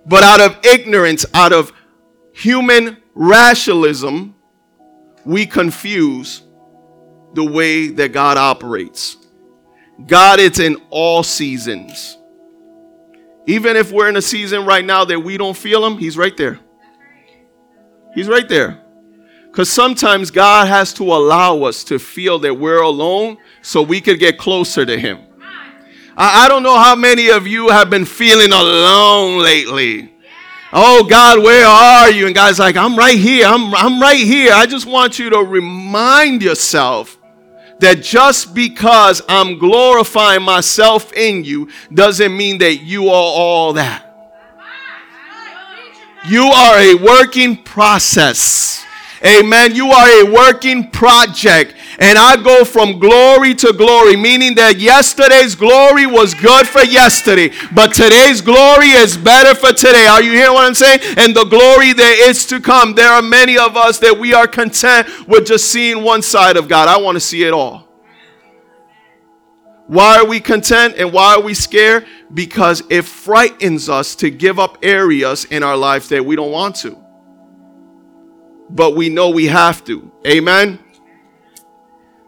But 0.06 0.22
out 0.22 0.40
of 0.40 0.64
ignorance, 0.64 1.24
out 1.34 1.52
of 1.52 1.72
human 2.32 3.01
rationalism, 3.14 4.34
we 5.24 5.46
confuse 5.46 6.42
the 7.34 7.44
way 7.44 7.88
that 7.88 8.12
God 8.12 8.36
operates. 8.36 9.16
God 10.06 10.40
is 10.40 10.58
in 10.58 10.76
all 10.90 11.22
seasons. 11.22 12.16
Even 13.46 13.76
if 13.76 13.90
we're 13.92 14.08
in 14.08 14.16
a 14.16 14.22
season 14.22 14.64
right 14.66 14.84
now 14.84 15.04
that 15.04 15.18
we 15.18 15.36
don't 15.36 15.56
feel 15.56 15.84
Him, 15.84 15.98
He's 15.98 16.16
right 16.16 16.36
there. 16.36 16.58
He's 18.14 18.28
right 18.28 18.48
there. 18.48 18.82
Because 19.46 19.70
sometimes 19.70 20.30
God 20.30 20.68
has 20.68 20.94
to 20.94 21.04
allow 21.04 21.62
us 21.62 21.84
to 21.84 21.98
feel 21.98 22.38
that 22.40 22.54
we're 22.54 22.80
alone 22.80 23.36
so 23.60 23.82
we 23.82 24.00
could 24.00 24.18
get 24.18 24.38
closer 24.38 24.86
to 24.86 24.98
Him. 24.98 25.18
I, 26.16 26.44
I 26.44 26.48
don't 26.48 26.62
know 26.62 26.78
how 26.78 26.94
many 26.94 27.28
of 27.28 27.46
you 27.46 27.68
have 27.68 27.90
been 27.90 28.04
feeling 28.04 28.52
alone 28.52 29.42
lately. 29.42 30.11
Oh 30.72 31.04
God, 31.04 31.42
where 31.42 31.66
are 31.66 32.10
you? 32.10 32.26
And 32.26 32.34
God's 32.34 32.58
like, 32.58 32.76
I'm 32.76 32.96
right 32.96 33.18
here. 33.18 33.46
I'm, 33.46 33.74
I'm 33.74 34.00
right 34.00 34.16
here. 34.16 34.52
I 34.54 34.64
just 34.64 34.86
want 34.86 35.18
you 35.18 35.28
to 35.30 35.38
remind 35.40 36.42
yourself 36.42 37.18
that 37.80 38.00
just 38.02 38.54
because 38.54 39.20
I'm 39.28 39.58
glorifying 39.58 40.42
myself 40.42 41.12
in 41.12 41.44
you 41.44 41.68
doesn't 41.92 42.34
mean 42.34 42.58
that 42.58 42.76
you 42.76 43.08
are 43.08 43.12
all 43.12 43.74
that. 43.74 44.08
You 46.28 46.44
are 46.44 46.78
a 46.78 46.94
working 46.94 47.56
process. 47.62 48.84
Amen. 49.24 49.74
You 49.74 49.90
are 49.90 50.24
a 50.24 50.32
working 50.32 50.90
project. 50.90 51.74
And 51.98 52.18
I 52.18 52.36
go 52.42 52.64
from 52.64 52.98
glory 52.98 53.54
to 53.56 53.72
glory, 53.72 54.16
meaning 54.16 54.54
that 54.56 54.78
yesterday's 54.78 55.54
glory 55.54 56.06
was 56.06 56.34
good 56.34 56.66
for 56.66 56.82
yesterday, 56.82 57.50
but 57.74 57.94
today's 57.94 58.40
glory 58.40 58.90
is 58.90 59.16
better 59.16 59.54
for 59.54 59.72
today. 59.72 60.06
Are 60.06 60.22
you 60.22 60.32
hearing 60.32 60.54
what 60.54 60.66
I'm 60.66 60.74
saying? 60.74 61.00
And 61.18 61.34
the 61.34 61.44
glory 61.44 61.92
that 61.92 62.16
is 62.28 62.46
to 62.46 62.60
come. 62.60 62.94
There 62.94 63.10
are 63.10 63.22
many 63.22 63.58
of 63.58 63.76
us 63.76 63.98
that 64.00 64.18
we 64.18 64.34
are 64.34 64.46
content 64.46 65.08
with 65.28 65.46
just 65.46 65.70
seeing 65.70 66.02
one 66.02 66.22
side 66.22 66.56
of 66.56 66.68
God. 66.68 66.88
I 66.88 66.98
want 66.98 67.16
to 67.16 67.20
see 67.20 67.44
it 67.44 67.52
all. 67.52 67.88
Why 69.86 70.18
are 70.18 70.26
we 70.26 70.40
content 70.40 70.94
and 70.96 71.12
why 71.12 71.34
are 71.34 71.42
we 71.42 71.54
scared? 71.54 72.06
Because 72.32 72.82
it 72.88 73.02
frightens 73.02 73.88
us 73.88 74.14
to 74.16 74.30
give 74.30 74.58
up 74.58 74.78
areas 74.82 75.44
in 75.44 75.62
our 75.62 75.76
life 75.76 76.08
that 76.08 76.24
we 76.24 76.36
don't 76.36 76.52
want 76.52 76.76
to 76.76 77.02
but 78.72 78.96
we 78.96 79.08
know 79.08 79.30
we 79.30 79.46
have 79.46 79.84
to. 79.84 80.10
Amen. 80.26 80.78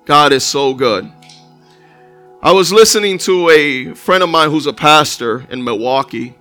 God 0.04 0.34
is 0.34 0.44
so 0.44 0.74
good. 0.74 1.10
I 2.42 2.52
was 2.52 2.70
listening 2.70 3.16
to 3.18 3.48
a 3.48 3.94
friend 3.94 4.22
of 4.22 4.28
mine 4.28 4.50
who's 4.50 4.66
a 4.66 4.72
pastor 4.72 5.46
in 5.48 5.64
Milwaukee, 5.64 6.36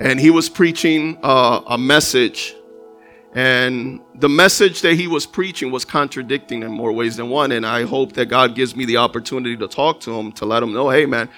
and 0.00 0.18
he 0.18 0.30
was 0.30 0.48
preaching 0.48 1.16
uh, 1.22 1.60
a 1.68 1.78
message. 1.78 2.56
And 3.32 4.00
the 4.16 4.28
message 4.28 4.82
that 4.82 4.94
he 4.94 5.06
was 5.06 5.24
preaching 5.24 5.70
was 5.70 5.84
contradicting 5.84 6.64
in 6.64 6.72
more 6.72 6.90
ways 6.90 7.16
than 7.16 7.30
one. 7.30 7.52
And 7.52 7.64
I 7.64 7.84
hope 7.84 8.14
that 8.14 8.26
God 8.26 8.56
gives 8.56 8.74
me 8.74 8.84
the 8.84 8.96
opportunity 8.96 9.56
to 9.56 9.68
talk 9.68 10.00
to 10.00 10.18
him 10.18 10.32
to 10.32 10.44
let 10.44 10.60
him 10.60 10.72
know, 10.72 10.90
hey, 10.90 11.06
man, 11.06 11.28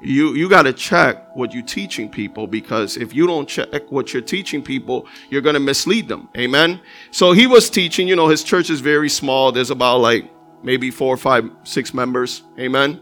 you 0.00 0.34
you 0.34 0.48
got 0.48 0.62
to 0.62 0.72
check 0.72 1.34
what 1.36 1.54
you're 1.54 1.62
teaching 1.62 2.10
people 2.10 2.48
because 2.48 2.96
if 2.96 3.14
you 3.14 3.28
don't 3.28 3.48
check 3.48 3.90
what 3.90 4.12
you're 4.12 4.20
teaching 4.20 4.62
people 4.62 5.06
you're 5.30 5.40
going 5.40 5.54
to 5.54 5.60
mislead 5.60 6.06
them 6.06 6.28
amen 6.36 6.78
so 7.10 7.32
he 7.32 7.46
was 7.46 7.70
teaching 7.70 8.06
you 8.06 8.14
know 8.14 8.28
his 8.28 8.44
church 8.44 8.68
is 8.68 8.80
very 8.80 9.08
small 9.08 9.50
there's 9.50 9.70
about 9.70 10.00
like 10.00 10.30
maybe 10.62 10.90
four 10.90 11.16
five 11.16 11.50
six 11.64 11.94
members 11.94 12.42
amen 12.58 13.00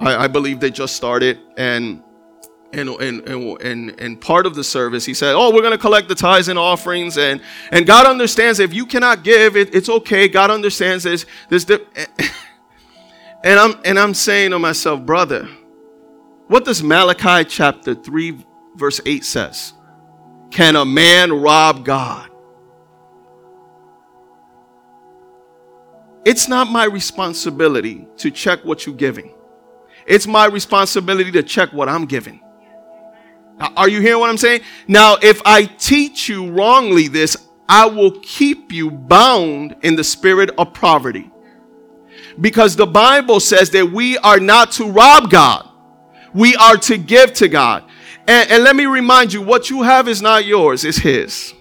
i, 0.00 0.24
I 0.24 0.26
believe 0.26 0.60
they 0.60 0.70
just 0.70 0.96
started 0.96 1.38
and 1.56 2.02
and, 2.74 2.88
and, 2.88 3.60
and, 3.62 4.00
and, 4.00 4.20
part 4.20 4.46
of 4.46 4.54
the 4.54 4.64
service, 4.64 5.04
he 5.04 5.14
said, 5.14 5.34
Oh, 5.34 5.52
we're 5.54 5.60
going 5.60 5.72
to 5.72 5.78
collect 5.78 6.08
the 6.08 6.14
tithes 6.14 6.48
and 6.48 6.58
offerings. 6.58 7.16
And, 7.16 7.40
and 7.70 7.86
God 7.86 8.06
understands 8.06 8.58
if 8.58 8.74
you 8.74 8.86
cannot 8.86 9.22
give, 9.22 9.56
it, 9.56 9.74
it's 9.74 9.88
okay. 9.88 10.28
God 10.28 10.50
understands 10.50 11.04
this. 11.04 11.24
this 11.48 11.64
and, 13.44 13.60
I'm, 13.60 13.80
and 13.84 13.98
I'm 13.98 14.14
saying 14.14 14.50
to 14.50 14.58
myself, 14.58 15.06
Brother, 15.06 15.48
what 16.48 16.64
does 16.64 16.82
Malachi 16.82 17.48
chapter 17.48 17.94
3, 17.94 18.44
verse 18.74 19.00
8 19.06 19.24
says? 19.24 19.72
Can 20.50 20.76
a 20.76 20.84
man 20.84 21.32
rob 21.32 21.84
God? 21.84 22.30
It's 26.24 26.48
not 26.48 26.70
my 26.70 26.84
responsibility 26.84 28.06
to 28.18 28.30
check 28.30 28.64
what 28.64 28.86
you're 28.86 28.94
giving. 28.94 29.34
It's 30.06 30.26
my 30.26 30.46
responsibility 30.46 31.30
to 31.32 31.42
check 31.42 31.72
what 31.72 31.88
I'm 31.88 32.06
giving. 32.06 32.40
Are 33.76 33.88
you 33.88 34.00
hearing 34.00 34.20
what 34.20 34.30
I'm 34.30 34.38
saying? 34.38 34.62
Now, 34.88 35.16
if 35.22 35.40
I 35.44 35.64
teach 35.64 36.28
you 36.28 36.50
wrongly 36.50 37.08
this, 37.08 37.36
I 37.68 37.86
will 37.86 38.18
keep 38.20 38.72
you 38.72 38.90
bound 38.90 39.76
in 39.82 39.96
the 39.96 40.04
spirit 40.04 40.50
of 40.58 40.74
poverty. 40.74 41.30
Because 42.40 42.74
the 42.74 42.86
Bible 42.86 43.38
says 43.40 43.70
that 43.70 43.90
we 43.92 44.18
are 44.18 44.40
not 44.40 44.72
to 44.72 44.90
rob 44.90 45.30
God 45.30 45.70
we 46.34 46.56
are 46.56 46.76
to 46.76 46.98
give 46.98 47.32
to 47.34 47.48
God. 47.48 47.84
And, 48.26 48.50
and, 48.50 48.64
let 48.64 48.74
me 48.74 48.86
remind 48.86 49.32
you, 49.32 49.40
what 49.40 49.70
you 49.70 49.82
have 49.82 50.08
is 50.08 50.20
not 50.20 50.44
yours, 50.44 50.84
it's 50.84 50.98
His 50.98 51.54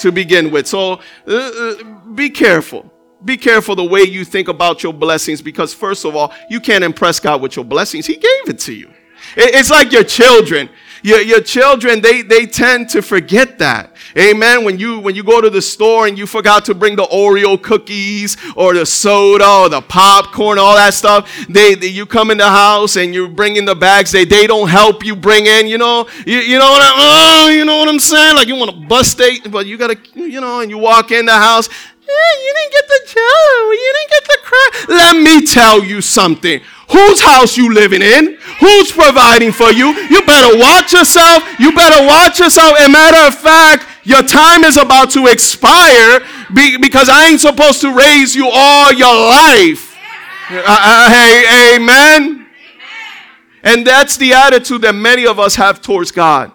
to 0.00 0.12
begin 0.12 0.50
with. 0.50 0.66
So 0.66 1.00
uh, 1.26 1.32
uh, 1.32 1.84
be 2.14 2.30
careful. 2.30 2.90
Be 3.24 3.36
careful 3.36 3.74
the 3.74 3.84
way 3.84 4.02
you 4.02 4.24
think 4.24 4.48
about 4.48 4.82
your 4.82 4.92
blessings 4.92 5.42
because, 5.42 5.74
first 5.74 6.04
of 6.04 6.14
all, 6.14 6.32
you 6.48 6.60
can't 6.60 6.84
impress 6.84 7.18
God 7.18 7.40
with 7.42 7.56
your 7.56 7.64
blessings. 7.64 8.06
He 8.06 8.14
gave 8.14 8.48
it 8.48 8.58
to 8.60 8.72
you. 8.72 8.90
It's 9.36 9.70
like 9.70 9.92
your 9.92 10.04
children. 10.04 10.68
Your, 11.02 11.20
your 11.20 11.40
children, 11.40 12.00
they, 12.00 12.22
they 12.22 12.46
tend 12.46 12.88
to 12.90 13.02
forget 13.02 13.58
that. 13.58 13.94
Amen. 14.16 14.64
When 14.64 14.78
you 14.78 14.98
when 14.98 15.14
you 15.14 15.22
go 15.22 15.40
to 15.40 15.48
the 15.48 15.62
store 15.62 16.08
and 16.08 16.18
you 16.18 16.26
forgot 16.26 16.64
to 16.64 16.74
bring 16.74 16.96
the 16.96 17.04
Oreo 17.04 17.62
cookies 17.62 18.36
or 18.56 18.74
the 18.74 18.84
soda 18.84 19.48
or 19.48 19.68
the 19.68 19.80
popcorn, 19.80 20.58
all 20.58 20.74
that 20.74 20.94
stuff, 20.94 21.30
they, 21.48 21.76
they 21.76 21.86
you 21.86 22.04
come 22.04 22.32
in 22.32 22.38
the 22.38 22.48
house 22.48 22.96
and 22.96 23.14
you 23.14 23.28
bring 23.28 23.56
in 23.56 23.64
the 23.64 23.76
bags. 23.76 24.10
They 24.10 24.24
they 24.24 24.48
don't 24.48 24.68
help 24.68 25.04
you 25.04 25.14
bring 25.14 25.46
in. 25.46 25.68
You 25.68 25.78
know 25.78 26.08
you, 26.26 26.38
you 26.38 26.58
know 26.58 26.70
what 26.70 26.82
I, 26.82 26.92
oh, 26.96 27.50
you 27.50 27.64
know 27.64 27.78
what 27.78 27.88
I'm 27.88 28.00
saying? 28.00 28.34
Like 28.34 28.48
you 28.48 28.56
want 28.56 28.72
to 28.72 28.76
bust 28.76 29.20
it, 29.20 29.50
but 29.52 29.66
you 29.66 29.76
gotta 29.76 29.98
you 30.14 30.40
know. 30.40 30.60
And 30.60 30.70
you 30.70 30.78
walk 30.78 31.12
in 31.12 31.26
the 31.26 31.32
house. 31.32 31.68
Hey, 32.08 32.34
you 32.42 32.54
didn't 32.56 32.72
get 32.72 32.88
the 32.88 33.00
jello. 33.12 33.70
You 33.70 33.94
didn't 33.96 34.10
get 34.10 34.24
the 34.24 34.38
crap. 34.42 34.88
Let 34.88 35.22
me 35.22 35.46
tell 35.46 35.84
you 35.84 36.00
something. 36.00 36.60
Whose 36.90 37.20
house 37.20 37.58
you 37.58 37.74
living 37.74 38.00
in? 38.00 38.38
Who's 38.60 38.92
providing 38.92 39.52
for 39.52 39.70
you? 39.70 39.88
You 40.08 40.24
better 40.24 40.58
watch 40.58 40.94
yourself. 40.94 41.44
You 41.60 41.72
better 41.72 42.06
watch 42.06 42.40
yourself. 42.40 42.78
And 42.80 42.92
matter 42.92 43.26
of 43.26 43.34
fact, 43.34 43.86
your 44.04 44.22
time 44.22 44.64
is 44.64 44.78
about 44.78 45.10
to 45.10 45.26
expire 45.26 46.20
because 46.80 47.10
I 47.10 47.26
ain't 47.28 47.40
supposed 47.40 47.82
to 47.82 47.94
raise 47.94 48.34
you 48.34 48.48
all 48.50 48.90
your 48.90 49.14
life. 49.14 49.94
Uh, 50.50 50.62
uh, 50.66 51.10
hey, 51.10 51.76
amen. 51.76 52.46
And 53.62 53.86
that's 53.86 54.16
the 54.16 54.32
attitude 54.32 54.80
that 54.80 54.94
many 54.94 55.26
of 55.26 55.38
us 55.38 55.56
have 55.56 55.82
towards 55.82 56.10
God 56.10 56.52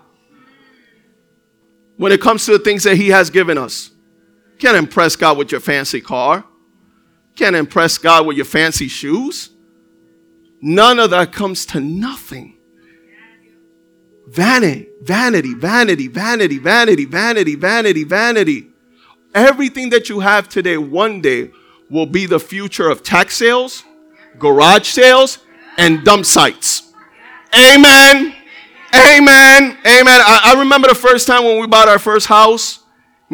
when 1.97 2.11
it 2.11 2.21
comes 2.21 2.45
to 2.47 2.53
the 2.53 2.59
things 2.59 2.83
that 2.85 2.95
He 2.95 3.09
has 3.09 3.29
given 3.29 3.59
us. 3.59 3.92
Can't 4.63 4.77
impress 4.77 5.17
God 5.17 5.37
with 5.37 5.51
your 5.51 5.59
fancy 5.59 5.99
car. 5.99 6.45
Can't 7.35 7.53
impress 7.53 7.97
God 7.97 8.25
with 8.25 8.37
your 8.37 8.45
fancy 8.45 8.87
shoes. 8.87 9.49
None 10.61 10.99
of 10.99 11.09
that 11.09 11.33
comes 11.33 11.65
to 11.65 11.81
nothing. 11.81 12.55
Vanity, 14.25 14.87
vanity, 15.01 15.53
vanity, 15.53 16.07
vanity, 16.07 16.59
vanity, 16.59 17.03
vanity, 17.03 17.55
vanity, 17.55 18.03
vanity. 18.05 18.67
Everything 19.35 19.89
that 19.89 20.07
you 20.07 20.21
have 20.21 20.47
today 20.47 20.77
one 20.77 21.19
day 21.19 21.51
will 21.89 22.05
be 22.05 22.25
the 22.25 22.39
future 22.39 22.89
of 22.89 23.03
tax 23.03 23.35
sales, 23.35 23.83
garage 24.39 24.87
sales, 24.87 25.39
and 25.77 26.05
dump 26.05 26.25
sites. 26.25 26.93
Amen. 27.53 28.33
Amen. 28.95 29.77
Amen. 29.85 30.07
I, 30.07 30.53
I, 30.55 30.59
remember 30.59 30.87
the 30.87 30.95
first 30.95 31.27
time 31.27 31.43
when 31.43 31.59
we 31.59 31.67
bought 31.67 31.89
our 31.89 31.99
first 31.99 32.27
house, 32.27 32.82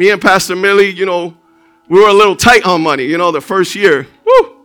me 0.00 0.08
and 0.08 0.18
Pastor 0.22 0.56
Millie, 0.56 0.88
you 0.88 1.04
know, 1.04 1.36
we 1.86 2.00
were 2.00 2.08
a 2.08 2.14
little 2.14 2.34
tight 2.34 2.64
on 2.64 2.80
money, 2.80 3.04
you 3.04 3.18
know, 3.18 3.30
the 3.30 3.40
first 3.42 3.74
year. 3.74 4.06
Woo. 4.24 4.56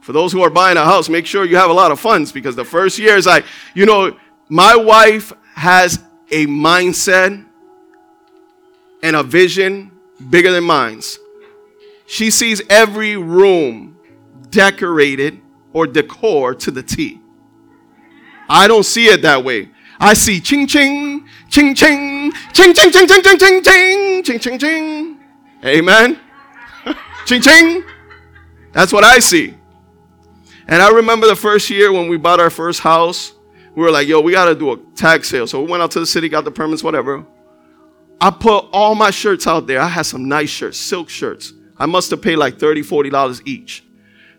For 0.00 0.12
those 0.12 0.30
who 0.30 0.42
are 0.42 0.48
buying 0.48 0.76
a 0.76 0.84
house, 0.84 1.08
make 1.08 1.26
sure 1.26 1.44
you 1.44 1.56
have 1.56 1.70
a 1.70 1.72
lot 1.72 1.90
of 1.90 1.98
funds 1.98 2.30
because 2.30 2.54
the 2.54 2.64
first 2.64 3.00
year 3.00 3.16
is 3.16 3.26
like, 3.26 3.44
you 3.74 3.84
know, 3.84 4.16
my 4.48 4.76
wife 4.76 5.32
has 5.56 5.98
a 6.30 6.46
mindset 6.46 7.44
and 9.02 9.16
a 9.16 9.24
vision 9.24 9.90
bigger 10.30 10.52
than 10.52 10.62
mine's. 10.62 11.18
She 12.06 12.30
sees 12.30 12.62
every 12.70 13.16
room 13.16 13.98
decorated 14.50 15.40
or 15.72 15.88
decor 15.88 16.54
to 16.54 16.70
the 16.70 16.84
T. 16.84 17.20
I 18.48 18.68
don't 18.68 18.84
see 18.84 19.06
it 19.06 19.22
that 19.22 19.42
way. 19.42 19.70
I 19.98 20.14
see 20.14 20.40
ching 20.40 20.68
ching, 20.68 21.27
ching 21.48 21.74
ching, 21.74 22.32
ching 22.52 22.74
ching 22.74 22.90
ching 22.92 23.06
ching 23.06 23.22
ching 23.22 23.38
ching 23.38 23.62
ching 23.62 24.22
ching 24.22 24.38
ching 24.38 24.58
ching. 24.58 25.20
Amen. 25.64 26.18
ching 27.26 27.40
ching. 27.42 27.84
That's 28.72 28.92
what 28.92 29.04
I 29.04 29.18
see. 29.18 29.54
And 30.68 30.82
I 30.82 30.90
remember 30.90 31.26
the 31.26 31.36
first 31.36 31.70
year 31.70 31.92
when 31.92 32.08
we 32.08 32.18
bought 32.18 32.40
our 32.40 32.50
first 32.50 32.80
house, 32.80 33.32
we 33.74 33.82
were 33.82 33.90
like, 33.90 34.06
yo, 34.06 34.20
we 34.20 34.32
got 34.32 34.46
to 34.46 34.54
do 34.54 34.72
a 34.72 34.76
tag 34.94 35.24
sale. 35.24 35.46
So 35.46 35.62
we 35.62 35.70
went 35.70 35.82
out 35.82 35.90
to 35.92 36.00
the 36.00 36.06
city, 36.06 36.28
got 36.28 36.44
the 36.44 36.50
permits, 36.50 36.82
whatever. 36.82 37.24
I 38.20 38.30
put 38.30 38.66
all 38.72 38.94
my 38.94 39.10
shirts 39.10 39.46
out 39.46 39.66
there. 39.66 39.80
I 39.80 39.88
had 39.88 40.02
some 40.02 40.28
nice 40.28 40.50
shirts, 40.50 40.76
silk 40.76 41.08
shirts. 41.08 41.52
I 41.78 41.86
must 41.86 42.10
have 42.10 42.20
paid 42.20 42.36
like 42.36 42.58
$30, 42.58 42.80
$40 42.80 43.42
each. 43.46 43.84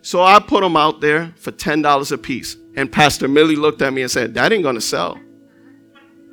So 0.02 0.22
I 0.22 0.40
put 0.40 0.62
them 0.62 0.76
out 0.76 1.02
there 1.02 1.34
for 1.38 1.52
$10 1.52 2.12
a 2.12 2.18
piece. 2.18 2.58
And 2.76 2.92
Pastor 2.92 3.28
Millie 3.28 3.56
looked 3.56 3.82
at 3.82 3.94
me 3.94 4.02
and 4.02 4.12
said, 4.12 4.34
That 4.36 4.54
ain't 4.54 4.64
gonna 4.64 4.82
sell. 4.82 5.20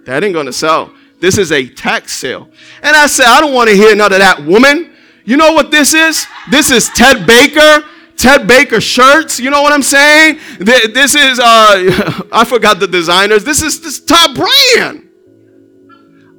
That 0.07 0.25
ain't 0.25 0.35
gonna 0.35 0.53
sell. 0.53 0.92
This 1.21 1.37
is 1.37 1.53
a 1.53 1.66
tax 1.69 2.12
sale. 2.12 2.49
And 2.83 2.97
I 2.97 3.07
said, 3.07 3.27
I 3.27 3.40
don't 3.40 3.53
want 3.53 3.69
to 3.69 3.77
hear 3.77 3.95
none 3.95 4.12
of 4.12 4.19
that 4.19 4.45
woman. 4.45 4.92
You 5.25 5.37
know 5.37 5.53
what 5.53 5.71
this 5.71 5.95
is? 5.95 6.27
This 6.51 6.71
is 6.71 6.88
Ted 6.90 7.27
Baker. 7.27 7.85
Ted 8.16 8.47
Baker 8.47 8.81
shirts. 8.81 9.40
You 9.40 9.51
know 9.51 9.62
what 9.62 9.73
I'm 9.73 9.83
saying? 9.83 10.38
This 10.59 11.14
is 11.14 11.38
uh, 11.38 12.29
I 12.33 12.45
forgot 12.45 12.81
the 12.81 12.87
designers. 12.87 13.45
This 13.45 13.62
is 13.62 13.81
this 13.81 14.01
top 14.01 14.37
brand. 14.37 15.09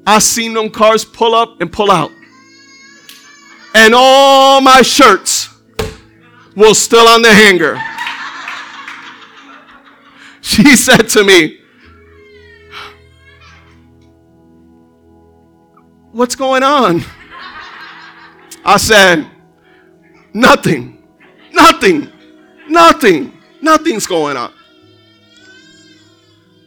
I 0.06 0.20
seen 0.20 0.54
them 0.54 0.70
cars 0.70 1.04
pull 1.04 1.36
up 1.36 1.60
and 1.60 1.72
pull 1.72 1.92
out, 1.92 2.12
and 3.76 3.94
all 3.94 4.62
my 4.62 4.82
shirts 4.82 5.50
will 6.56 6.74
still 6.74 7.08
on 7.08 7.22
the 7.22 7.34
hanger. 7.34 7.80
She 10.40 10.78
said 10.78 11.10
to 11.10 11.26
me, 11.26 11.60
What's 16.18 16.34
going 16.34 16.64
on? 16.64 17.04
I 18.66 18.78
said, 18.78 19.30
Nothing. 20.34 21.08
Nothing. 21.54 22.12
Nothing. 22.68 23.38
Nothing's 23.62 24.08
going 24.08 24.36
on. 24.36 24.52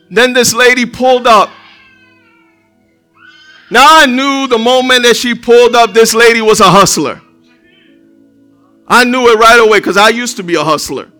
Then 0.08 0.34
this 0.34 0.54
lady 0.54 0.86
pulled 0.86 1.26
up. 1.26 1.50
Now 3.72 3.98
I 3.98 4.06
knew 4.06 4.46
the 4.46 4.56
moment 4.56 5.02
that 5.02 5.16
she 5.16 5.34
pulled 5.34 5.74
up, 5.74 5.94
this 5.94 6.14
lady 6.14 6.40
was 6.40 6.60
a 6.60 6.70
hustler. 6.70 7.20
I 8.86 9.02
knew 9.02 9.32
it 9.32 9.36
right 9.36 9.58
away 9.58 9.80
because 9.80 9.96
I 9.96 10.10
used 10.10 10.36
to 10.36 10.44
be 10.44 10.54
a 10.54 10.62
hustler. 10.62 11.10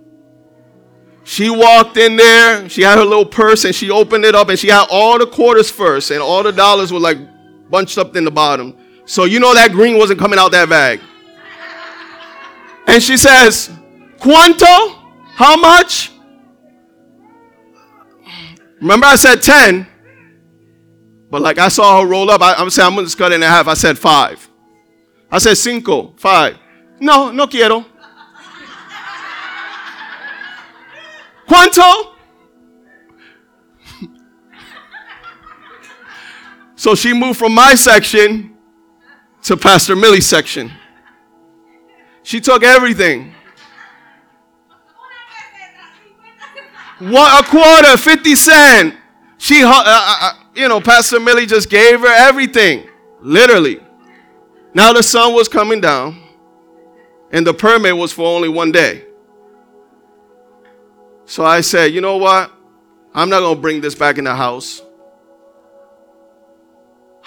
She 1.24 1.50
walked 1.50 1.96
in 1.96 2.14
there, 2.14 2.68
she 2.68 2.82
had 2.82 2.96
her 2.96 3.04
little 3.04 3.26
purse 3.26 3.64
and 3.64 3.74
she 3.74 3.90
opened 3.90 4.24
it 4.24 4.36
up 4.36 4.50
and 4.50 4.56
she 4.58 4.68
had 4.68 4.86
all 4.88 5.18
the 5.18 5.26
quarters 5.26 5.68
first 5.68 6.12
and 6.12 6.22
all 6.22 6.44
the 6.44 6.52
dollars 6.52 6.92
were 6.92 7.00
like 7.00 7.18
bunched 7.70 7.98
up 7.98 8.16
in 8.16 8.24
the 8.24 8.30
bottom. 8.30 8.76
So 9.06 9.24
you 9.24 9.40
know 9.40 9.54
that 9.54 9.72
green 9.72 9.98
wasn't 9.98 10.18
coming 10.18 10.38
out 10.38 10.52
that 10.52 10.68
bag. 10.68 11.00
And 12.86 13.02
she 13.02 13.16
says, 13.16 13.70
Quanto? 14.18 14.66
How 15.34 15.56
much? 15.56 16.12
Remember 18.80 19.06
I 19.06 19.16
said 19.16 19.42
10. 19.42 19.86
But 21.30 21.42
like 21.42 21.58
I 21.58 21.68
saw 21.68 22.00
her 22.00 22.06
roll 22.06 22.30
up, 22.30 22.42
I, 22.42 22.60
am 22.60 22.70
saying 22.70 22.88
I'm 22.88 22.94
gonna 22.94 23.06
just 23.06 23.16
cut 23.16 23.32
it 23.32 23.36
in 23.36 23.42
half. 23.42 23.68
I 23.68 23.74
said 23.74 23.98
five. 23.98 24.48
I 25.30 25.38
said 25.38 25.56
cinco, 25.56 26.12
five. 26.16 26.58
No, 26.98 27.30
no 27.30 27.46
quiero. 27.46 27.80
Quanto? 31.46 32.16
So 36.80 36.94
she 36.94 37.12
moved 37.12 37.38
from 37.38 37.54
my 37.54 37.74
section 37.74 38.56
to 39.42 39.54
Pastor 39.54 39.94
Millie's 39.94 40.26
section. 40.26 40.72
She 42.22 42.40
took 42.40 42.62
everything. 42.62 43.34
One 47.00 47.30
a 47.38 47.42
quarter, 47.42 47.98
fifty 47.98 48.34
cent. 48.34 48.94
She, 49.36 49.62
uh, 49.62 49.68
uh, 49.68 49.82
uh, 49.84 50.32
you 50.54 50.68
know, 50.68 50.80
Pastor 50.80 51.20
Millie 51.20 51.44
just 51.44 51.68
gave 51.68 52.00
her 52.00 52.06
everything, 52.06 52.88
literally. 53.20 53.80
Now 54.72 54.94
the 54.94 55.02
sun 55.02 55.34
was 55.34 55.48
coming 55.48 55.82
down, 55.82 56.18
and 57.30 57.46
the 57.46 57.52
permit 57.52 57.94
was 57.94 58.10
for 58.10 58.24
only 58.24 58.48
one 58.48 58.72
day. 58.72 59.04
So 61.26 61.44
I 61.44 61.60
said, 61.60 61.92
you 61.92 62.00
know 62.00 62.16
what? 62.16 62.50
I'm 63.14 63.28
not 63.28 63.40
gonna 63.40 63.60
bring 63.60 63.82
this 63.82 63.94
back 63.94 64.16
in 64.16 64.24
the 64.24 64.34
house. 64.34 64.80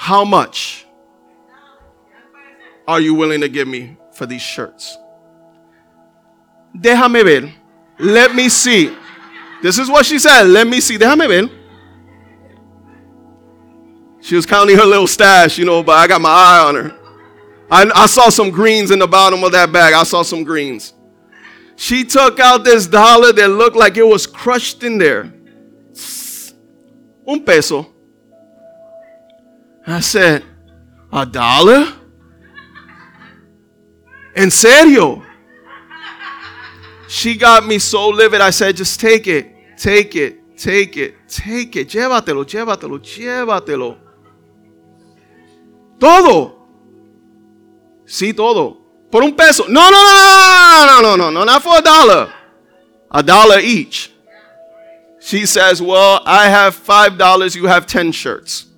How 0.03 0.25
much 0.25 0.85
are 2.85 2.99
you 2.99 3.13
willing 3.13 3.39
to 3.39 3.47
give 3.47 3.69
me 3.69 3.95
for 4.11 4.25
these 4.25 4.41
shirts? 4.41 4.97
Déjame 6.77 7.23
ver. 7.23 7.53
Let 7.99 8.35
me 8.35 8.49
see. 8.49 8.93
This 9.61 9.77
is 9.79 9.89
what 9.89 10.05
she 10.05 10.19
said. 10.19 10.43
Let 10.43 10.67
me 10.67 10.81
see. 10.81 10.97
Déjame 10.97 11.25
ver. 11.29 11.49
She 14.19 14.35
was 14.35 14.45
counting 14.45 14.75
her 14.75 14.83
little 14.83 15.07
stash, 15.07 15.57
you 15.57 15.63
know, 15.63 15.81
but 15.81 15.93
I 15.93 16.05
got 16.07 16.19
my 16.19 16.29
eye 16.29 16.65
on 16.67 16.75
her. 16.75 16.99
I, 17.71 17.89
I 17.95 18.05
saw 18.07 18.27
some 18.27 18.49
greens 18.49 18.91
in 18.91 18.99
the 18.99 19.07
bottom 19.07 19.41
of 19.41 19.53
that 19.53 19.71
bag. 19.71 19.93
I 19.93 20.03
saw 20.03 20.21
some 20.21 20.43
greens. 20.43 20.93
She 21.77 22.03
took 22.03 22.41
out 22.41 22.65
this 22.65 22.87
dollar 22.87 23.31
that 23.31 23.47
looked 23.47 23.77
like 23.77 23.95
it 23.95 24.05
was 24.05 24.27
crushed 24.27 24.83
in 24.83 24.97
there. 24.97 25.33
Un 27.25 27.45
peso. 27.45 27.92
I 29.85 29.99
said, 29.99 30.43
A 31.11 31.25
dollar? 31.25 31.93
En 34.35 34.49
serio? 34.49 35.23
She 37.07 37.37
got 37.37 37.65
me 37.65 37.79
so 37.79 38.09
livid. 38.09 38.41
I 38.41 38.49
said, 38.49 38.75
Just 38.75 38.99
take 38.99 39.27
it, 39.27 39.77
take 39.77 40.15
it, 40.15 40.57
take 40.57 40.97
it, 40.97 41.15
take 41.27 41.75
it. 41.75 41.89
Llévatelo, 41.89 42.43
llévatelo, 42.45 42.99
llévatelo. 42.99 43.97
Todo. 45.99 46.59
Sí, 48.05 48.33
todo. 48.33 48.77
Por 49.11 49.23
un 49.23 49.35
peso. 49.35 49.65
No, 49.67 49.91
no, 49.91 50.01
no, 50.01 50.85
no, 50.85 51.01
no, 51.01 51.15
no, 51.15 51.29
no, 51.31 51.43
not 51.45 51.61
for 51.61 51.77
a 51.77 51.81
dollar. 51.81 52.33
A 53.11 53.21
dollar 53.21 53.59
each. 53.59 54.11
She 55.19 55.45
says, 55.45 55.81
Well, 55.81 56.21
I 56.25 56.49
have 56.49 56.73
five 56.73 57.17
dollars, 57.17 57.55
you 57.55 57.67
have 57.67 57.85
ten 57.85 58.11
shirts. 58.11 58.72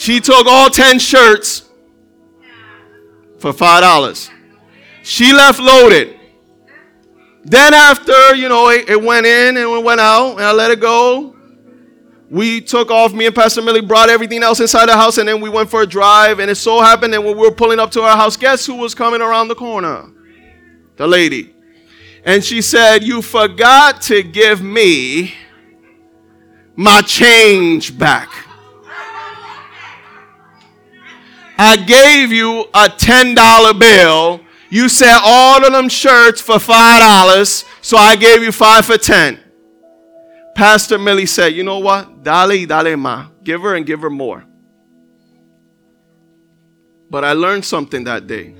She 0.00 0.18
took 0.18 0.46
all 0.46 0.70
10 0.70 0.98
shirts 0.98 1.68
for 3.38 3.52
$5. 3.52 4.30
She 5.02 5.34
left 5.34 5.60
loaded. 5.60 6.18
Then 7.44 7.74
after, 7.74 8.34
you 8.34 8.48
know, 8.48 8.70
it, 8.70 8.88
it, 8.88 9.02
went 9.02 9.26
in 9.26 9.58
and 9.58 9.70
it 9.70 9.84
went 9.84 10.00
out 10.00 10.36
and 10.36 10.40
I 10.40 10.52
let 10.52 10.70
it 10.70 10.80
go. 10.80 11.36
We 12.30 12.62
took 12.62 12.90
off, 12.90 13.12
me 13.12 13.26
and 13.26 13.34
Pastor 13.34 13.60
Millie 13.60 13.82
brought 13.82 14.08
everything 14.08 14.42
else 14.42 14.58
inside 14.60 14.86
the 14.86 14.96
house 14.96 15.18
and 15.18 15.28
then 15.28 15.38
we 15.38 15.50
went 15.50 15.68
for 15.68 15.82
a 15.82 15.86
drive. 15.86 16.38
And 16.38 16.50
it 16.50 16.54
so 16.54 16.80
happened 16.80 17.12
that 17.12 17.22
when 17.22 17.36
we 17.36 17.42
were 17.42 17.54
pulling 17.54 17.78
up 17.78 17.90
to 17.90 18.00
our 18.00 18.16
house, 18.16 18.38
guess 18.38 18.64
who 18.64 18.76
was 18.76 18.94
coming 18.94 19.20
around 19.20 19.48
the 19.48 19.54
corner? 19.54 20.10
The 20.96 21.06
lady. 21.06 21.54
And 22.24 22.42
she 22.42 22.62
said, 22.62 23.04
You 23.04 23.20
forgot 23.20 24.00
to 24.02 24.22
give 24.22 24.62
me 24.62 25.34
my 26.74 27.02
change 27.02 27.98
back. 27.98 28.46
I 31.62 31.76
gave 31.76 32.32
you 32.32 32.60
a 32.72 32.88
$10 32.88 33.78
bill. 33.78 34.40
You 34.70 34.88
said 34.88 35.18
all 35.22 35.62
of 35.62 35.70
them 35.70 35.90
shirts 35.90 36.40
for 36.40 36.54
$5, 36.54 37.64
so 37.82 37.98
I 37.98 38.16
gave 38.16 38.42
you 38.42 38.50
5 38.50 38.86
for 38.86 38.96
10. 38.96 39.38
Pastor 40.54 40.96
Millie 40.96 41.26
said, 41.26 41.48
You 41.48 41.62
know 41.62 41.78
what? 41.78 42.22
Dale 42.22 42.64
dale 42.64 42.96
ma. 42.96 43.26
Give 43.44 43.60
her 43.60 43.74
and 43.74 43.84
give 43.84 44.00
her 44.00 44.08
more. 44.08 44.42
But 47.10 47.26
I 47.26 47.34
learned 47.34 47.66
something 47.66 48.04
that 48.04 48.26
day 48.26 48.54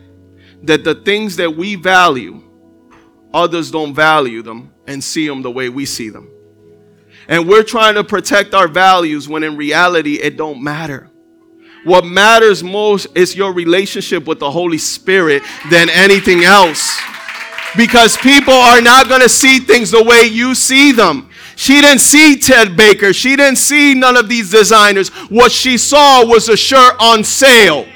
that 0.65 0.85
the 0.85 0.97
things 0.97 1.37
that 1.37 1.57
we 1.57 1.77
value, 1.77 2.43
others 3.33 3.71
don't 3.71 3.95
value 3.95 4.43
them 4.43 4.75
and 4.87 5.03
see 5.03 5.27
them 5.27 5.41
the 5.41 5.51
way 5.51 5.71
we 5.71 5.87
see 5.87 6.11
them. 6.11 6.29
And 7.29 7.49
we're 7.49 7.63
trying 7.63 7.95
to 7.95 8.05
protect 8.05 8.53
our 8.53 8.69
values 8.69 9.27
when 9.27 9.43
in 9.43 9.57
reality 9.57 10.17
it 10.17 10.37
don't 10.37 10.63
matter. 10.63 11.10
What 11.85 12.05
matters 12.05 12.63
most 12.63 13.07
is 13.15 13.35
your 13.35 13.53
relationship 13.53 14.27
with 14.27 14.39
the 14.39 14.51
Holy 14.51 14.79
Spirit 14.79 15.43
than 15.71 15.89
anything 15.89 16.45
else. 16.45 16.99
Because 17.77 18.17
people 18.17 18.53
are 18.53 18.81
not 18.81 19.09
going 19.09 19.21
to 19.21 19.29
see 19.29 19.61
things 19.61 19.91
the 19.91 20.03
way 20.03 20.25
you 20.25 20.55
see 20.55 20.93
them. 20.93 21.31
She 21.57 21.81
didn't 21.81 22.01
see 22.01 22.39
Ted 22.39 22.77
Baker. 22.77 23.13
She 23.13 23.37
didn't 23.37 23.59
see 23.59 23.95
none 23.95 24.17
of 24.17 24.29
these 24.29 24.51
designers. 24.51 25.11
What 25.29 25.53
she 25.53 25.79
saw 25.79 26.27
was 26.27 26.49
a 26.49 26.57
shirt 26.57 26.95
on 26.99 27.23
sale. 27.23 27.87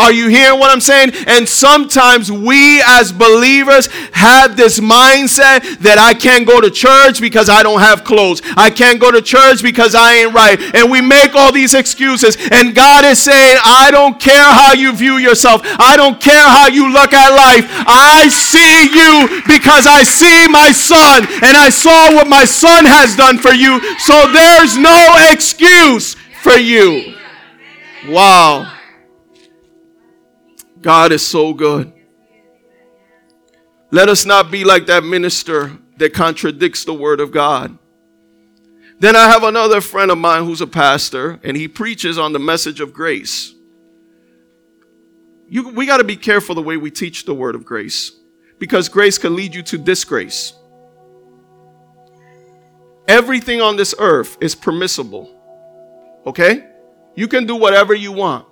Are 0.00 0.12
you 0.12 0.28
hearing 0.28 0.58
what 0.58 0.70
I'm 0.70 0.80
saying? 0.80 1.12
And 1.26 1.46
sometimes 1.46 2.32
we 2.32 2.80
as 2.86 3.12
believers 3.12 3.86
have 4.12 4.56
this 4.56 4.80
mindset 4.80 5.78
that 5.80 5.98
I 5.98 6.14
can't 6.14 6.46
go 6.46 6.58
to 6.58 6.70
church 6.70 7.20
because 7.20 7.50
I 7.50 7.62
don't 7.62 7.80
have 7.80 8.02
clothes. 8.02 8.40
I 8.56 8.70
can't 8.70 8.98
go 8.98 9.10
to 9.12 9.20
church 9.20 9.62
because 9.62 9.94
I 9.94 10.24
ain't 10.24 10.32
right. 10.32 10.58
And 10.74 10.90
we 10.90 11.02
make 11.02 11.34
all 11.34 11.52
these 11.52 11.74
excuses. 11.74 12.38
And 12.50 12.74
God 12.74 13.04
is 13.04 13.18
saying, 13.18 13.58
I 13.62 13.90
don't 13.90 14.18
care 14.18 14.48
how 14.50 14.72
you 14.72 14.96
view 14.96 15.18
yourself. 15.18 15.60
I 15.78 15.98
don't 15.98 16.18
care 16.18 16.48
how 16.48 16.68
you 16.68 16.90
look 16.90 17.12
at 17.12 17.28
life. 17.36 17.68
I 17.84 18.28
see 18.32 18.88
you 18.88 19.42
because 19.44 19.86
I 19.86 20.02
see 20.02 20.48
my 20.48 20.72
son 20.72 21.28
and 21.44 21.56
I 21.60 21.68
saw 21.68 22.14
what 22.14 22.26
my 22.26 22.46
son 22.46 22.86
has 22.86 23.16
done 23.16 23.36
for 23.36 23.52
you. 23.52 23.80
So 23.98 24.32
there's 24.32 24.78
no 24.78 24.96
excuse 25.28 26.16
for 26.40 26.56
you. 26.56 27.16
Wow. 28.08 28.79
God 30.80 31.12
is 31.12 31.26
so 31.26 31.52
good. 31.52 31.92
Let 33.90 34.08
us 34.08 34.24
not 34.24 34.50
be 34.50 34.64
like 34.64 34.86
that 34.86 35.04
minister 35.04 35.72
that 35.98 36.14
contradicts 36.14 36.84
the 36.84 36.94
word 36.94 37.20
of 37.20 37.32
God. 37.32 37.76
Then 39.00 39.16
I 39.16 39.28
have 39.28 39.42
another 39.42 39.80
friend 39.80 40.10
of 40.10 40.18
mine 40.18 40.44
who's 40.44 40.60
a 40.60 40.66
pastor, 40.66 41.40
and 41.42 41.56
he 41.56 41.68
preaches 41.68 42.18
on 42.18 42.32
the 42.32 42.38
message 42.38 42.80
of 42.80 42.92
grace. 42.92 43.54
You, 45.48 45.70
we 45.70 45.86
got 45.86 45.96
to 45.96 46.04
be 46.04 46.16
careful 46.16 46.54
the 46.54 46.62
way 46.62 46.76
we 46.76 46.90
teach 46.90 47.24
the 47.24 47.34
word 47.34 47.54
of 47.54 47.64
grace 47.64 48.12
because 48.58 48.88
grace 48.88 49.18
can 49.18 49.34
lead 49.34 49.54
you 49.54 49.62
to 49.64 49.78
disgrace. 49.78 50.52
Everything 53.08 53.60
on 53.60 53.76
this 53.76 53.94
earth 53.98 54.38
is 54.40 54.54
permissible. 54.54 55.36
Okay? 56.26 56.68
You 57.16 57.26
can 57.26 57.46
do 57.46 57.56
whatever 57.56 57.94
you 57.94 58.12
want. 58.12 58.46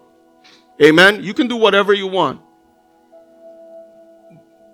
Amen? 0.82 1.22
You 1.22 1.34
can 1.34 1.48
do 1.48 1.56
whatever 1.56 1.92
you 1.92 2.06
want. 2.06 2.40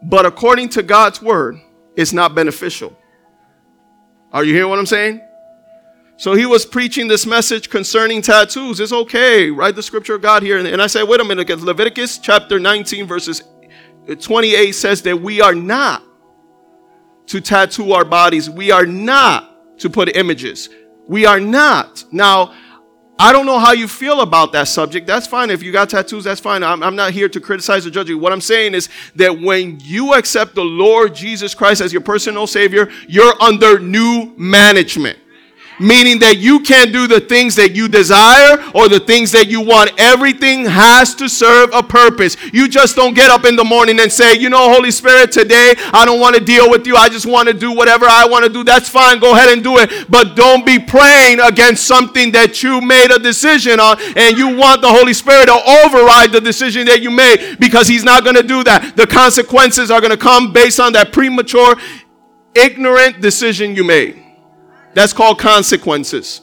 But 0.03 0.27
according 0.27 0.69
to 0.71 0.83
God's 0.83 1.23
word, 1.23 1.57
it's 1.97 2.13
not 2.13 2.35
beneficial. 2.35 2.97
Are 4.33 4.45
you 4.45 4.53
hearing 4.53 4.69
what 4.69 4.79
I'm 4.79 4.87
saying? 4.87 5.23
So 6.17 6.35
he 6.35 6.47
was 6.47 6.65
preaching 6.65 7.09
this 7.09 7.27
message 7.27 7.71
concerning 7.71 8.23
tattoos. 8.23 8.81
It's 8.81 8.93
okay. 8.93 9.51
Write 9.51 9.75
the 9.77 9.83
scripture 9.83 10.15
of 10.15 10.23
God 10.23 10.43
here. 10.43 10.59
And 10.59 10.83
I 10.83 10.87
said, 10.87 11.05
wait 11.05 11.21
a 11.21 11.25
minute. 11.25 11.49
Leviticus 11.49 12.19
chapter 12.19 12.59
19, 12.61 13.07
verses 13.07 13.43
28 14.21 14.73
says 14.73 15.03
that 15.03 15.21
we 15.21 15.41
are 15.41 15.55
not 15.55 16.03
to 17.27 17.41
tattoo 17.41 17.93
our 17.93 18.05
bodies. 18.05 18.51
We 18.51 18.71
are 18.71 18.87
not 18.87 19.79
to 19.79 19.91
put 19.91 20.15
images. 20.15 20.69
We 21.09 21.27
are 21.27 21.41
not. 21.41 22.05
Now, 22.13 22.55
I 23.19 23.33
don't 23.33 23.47
know 23.47 23.61
how 23.61 23.73
you 23.73 23.87
feel 23.87 24.23
about 24.23 24.53
that 24.53 24.67
subject. 24.67 25.07
That's 25.07 25.27
fine. 25.27 25.51
If 25.51 25.63
you 25.63 25.71
got 25.71 25.89
tattoos, 25.89 26.25
that's 26.25 26.41
fine. 26.41 26.65
I'm, 26.65 26.83
I'm, 26.83 26.97
not 26.97 27.13
here 27.13 27.29
to 27.29 27.41
criticize 27.41 27.87
or 27.87 27.91
judge 27.91 28.09
you. 28.09 28.19
What 28.19 28.33
I'm 28.33 28.41
saying 28.41 28.75
is 28.75 28.89
that 29.15 29.41
when 29.41 29.79
you 29.81 30.15
accept 30.15 30.55
the 30.57 30.65
Lord 30.65 31.15
Jesus 31.15 31.55
Christ 31.55 31.81
as 31.81 31.93
your 31.93 32.03
personal 32.03 32.47
Savior, 32.49 32.91
you're 33.07 33.41
under 33.41 33.79
new 33.79 34.35
management 34.37 35.19
meaning 35.79 36.19
that 36.21 36.39
you 36.39 36.61
can't 36.61 36.93
do 36.93 37.07
the 37.07 37.21
things 37.21 37.55
that 37.57 37.75
you 37.75 37.89
desire 37.89 38.63
or 38.75 38.89
the 38.89 39.01
things 39.01 39.33
that 39.33 39.49
you 39.49 39.61
want. 39.61 39.91
Everything 39.99 40.65
has 40.65 41.15
to 41.17 41.29
serve 41.29 41.71
a 41.73 41.83
purpose. 41.83 42.37
You 42.53 42.69
just 42.69 42.97
don't 42.97 43.15
get 43.15 43.31
up 43.31 43.45
in 43.45 43.57
the 43.57 43.65
morning 43.65 44.01
and 44.01 44.11
say, 44.11 44.39
you 44.39 44.51
know, 44.51 44.73
Holy 44.73 44.91
Spirit, 44.91 45.33
today 45.33 45.75
I 45.93 46.05
don't 46.05 46.21
want 46.21 46.37
to 46.37 46.45
deal 46.45 46.71
with 46.71 46.87
you. 46.87 46.97
I 46.97 47.09
just 47.09 47.27
want 47.27 47.49
to 47.49 47.55
do 47.55 47.73
whatever 47.73 48.07
I 48.07 48.27
want 48.27 48.45
to 48.45 48.51
do. 48.51 48.65
That's 48.65 48.89
fine. 48.89 49.19
Go 49.19 49.33
ahead 49.33 49.53
and 49.53 49.63
do 49.63 49.79
it. 49.79 50.11
But 50.11 50.37
don't 50.37 50.65
be 50.65 50.79
praying 50.79 51.41
against 51.41 51.87
something 51.87 52.33
that 52.33 52.63
you 52.63 52.81
made 52.81 53.11
a 53.11 53.19
decision 53.19 53.81
on 53.81 54.01
and 54.17 54.37
you 54.37 54.57
want 54.57 54.83
the 54.83 54.89
Holy 54.89 55.13
Spirit 55.13 55.47
to 55.47 55.53
override 55.85 56.33
the 56.33 56.41
decision 56.41 56.87
that 56.87 57.03
you 57.03 57.11
made 57.11 57.57
because 57.59 57.89
He's 57.89 58.05
not 58.05 58.25
going 58.25 58.37
to 58.37 58.43
do 58.43 58.65
that. 58.65 58.97
The 58.97 59.07
consequences 59.07 59.91
are 59.91 60.01
going 60.01 60.11
to 60.11 60.17
come 60.17 60.53
based 60.53 60.81
on 60.81 60.93
that 60.95 61.13
premature, 61.13 61.77
ignorant 62.55 63.21
decision 63.21 63.75
you 63.75 63.85
made. 63.85 64.24
That's 64.95 65.13
called 65.13 65.39
consequences. 65.39 66.43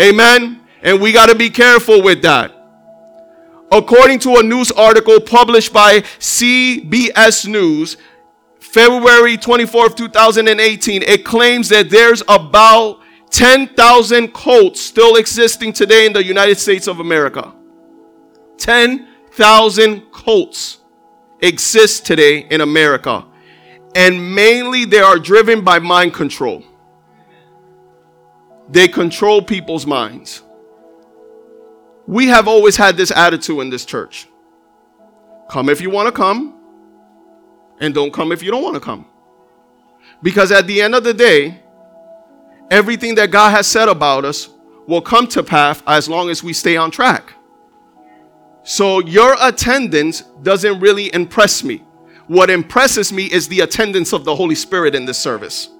Amen. 0.00 0.60
And 0.82 1.00
we 1.00 1.12
got 1.12 1.26
to 1.26 1.34
be 1.34 1.50
careful 1.50 2.02
with 2.02 2.22
that. 2.22 2.52
According 3.70 4.20
to 4.20 4.36
a 4.36 4.42
news 4.42 4.70
article 4.70 5.20
published 5.20 5.72
by 5.72 6.00
CBS 6.00 7.46
News, 7.48 7.96
February 8.60 9.36
24th, 9.36 9.96
2018, 9.96 11.02
it 11.02 11.24
claims 11.24 11.68
that 11.70 11.90
there's 11.90 12.22
about 12.28 13.00
10,000 13.30 14.32
cults 14.32 14.80
still 14.80 15.16
existing 15.16 15.72
today 15.72 16.06
in 16.06 16.12
the 16.12 16.22
United 16.22 16.58
States 16.58 16.86
of 16.86 17.00
America. 17.00 17.52
10,000 18.58 20.12
cults 20.12 20.78
exist 21.40 22.06
today 22.06 22.46
in 22.50 22.60
America. 22.60 23.24
And 23.94 24.34
mainly 24.34 24.84
they 24.84 25.00
are 25.00 25.18
driven 25.18 25.64
by 25.64 25.78
mind 25.78 26.14
control. 26.14 26.62
They 28.68 28.88
control 28.88 29.42
people's 29.42 29.86
minds. 29.86 30.42
We 32.06 32.26
have 32.26 32.48
always 32.48 32.76
had 32.76 32.96
this 32.96 33.10
attitude 33.10 33.58
in 33.60 33.70
this 33.70 33.84
church 33.84 34.28
come 35.48 35.68
if 35.68 35.80
you 35.80 35.90
want 35.90 36.06
to 36.06 36.12
come, 36.12 36.54
and 37.80 37.94
don't 37.94 38.12
come 38.12 38.32
if 38.32 38.42
you 38.42 38.50
don't 38.50 38.62
want 38.62 38.74
to 38.74 38.80
come. 38.80 39.06
Because 40.22 40.50
at 40.50 40.66
the 40.66 40.82
end 40.82 40.94
of 40.94 41.04
the 41.04 41.14
day, 41.14 41.60
everything 42.70 43.14
that 43.16 43.30
God 43.30 43.50
has 43.50 43.66
said 43.66 43.88
about 43.88 44.24
us 44.24 44.48
will 44.88 45.00
come 45.00 45.26
to 45.28 45.42
pass 45.42 45.82
as 45.86 46.08
long 46.08 46.30
as 46.30 46.42
we 46.42 46.52
stay 46.52 46.76
on 46.76 46.90
track. 46.90 47.32
So 48.62 49.00
your 49.00 49.36
attendance 49.40 50.22
doesn't 50.42 50.80
really 50.80 51.14
impress 51.14 51.62
me. 51.62 51.84
What 52.26 52.50
impresses 52.50 53.12
me 53.12 53.26
is 53.26 53.46
the 53.46 53.60
attendance 53.60 54.12
of 54.12 54.24
the 54.24 54.34
Holy 54.34 54.56
Spirit 54.56 54.96
in 54.96 55.04
this 55.04 55.18
service. 55.18 55.70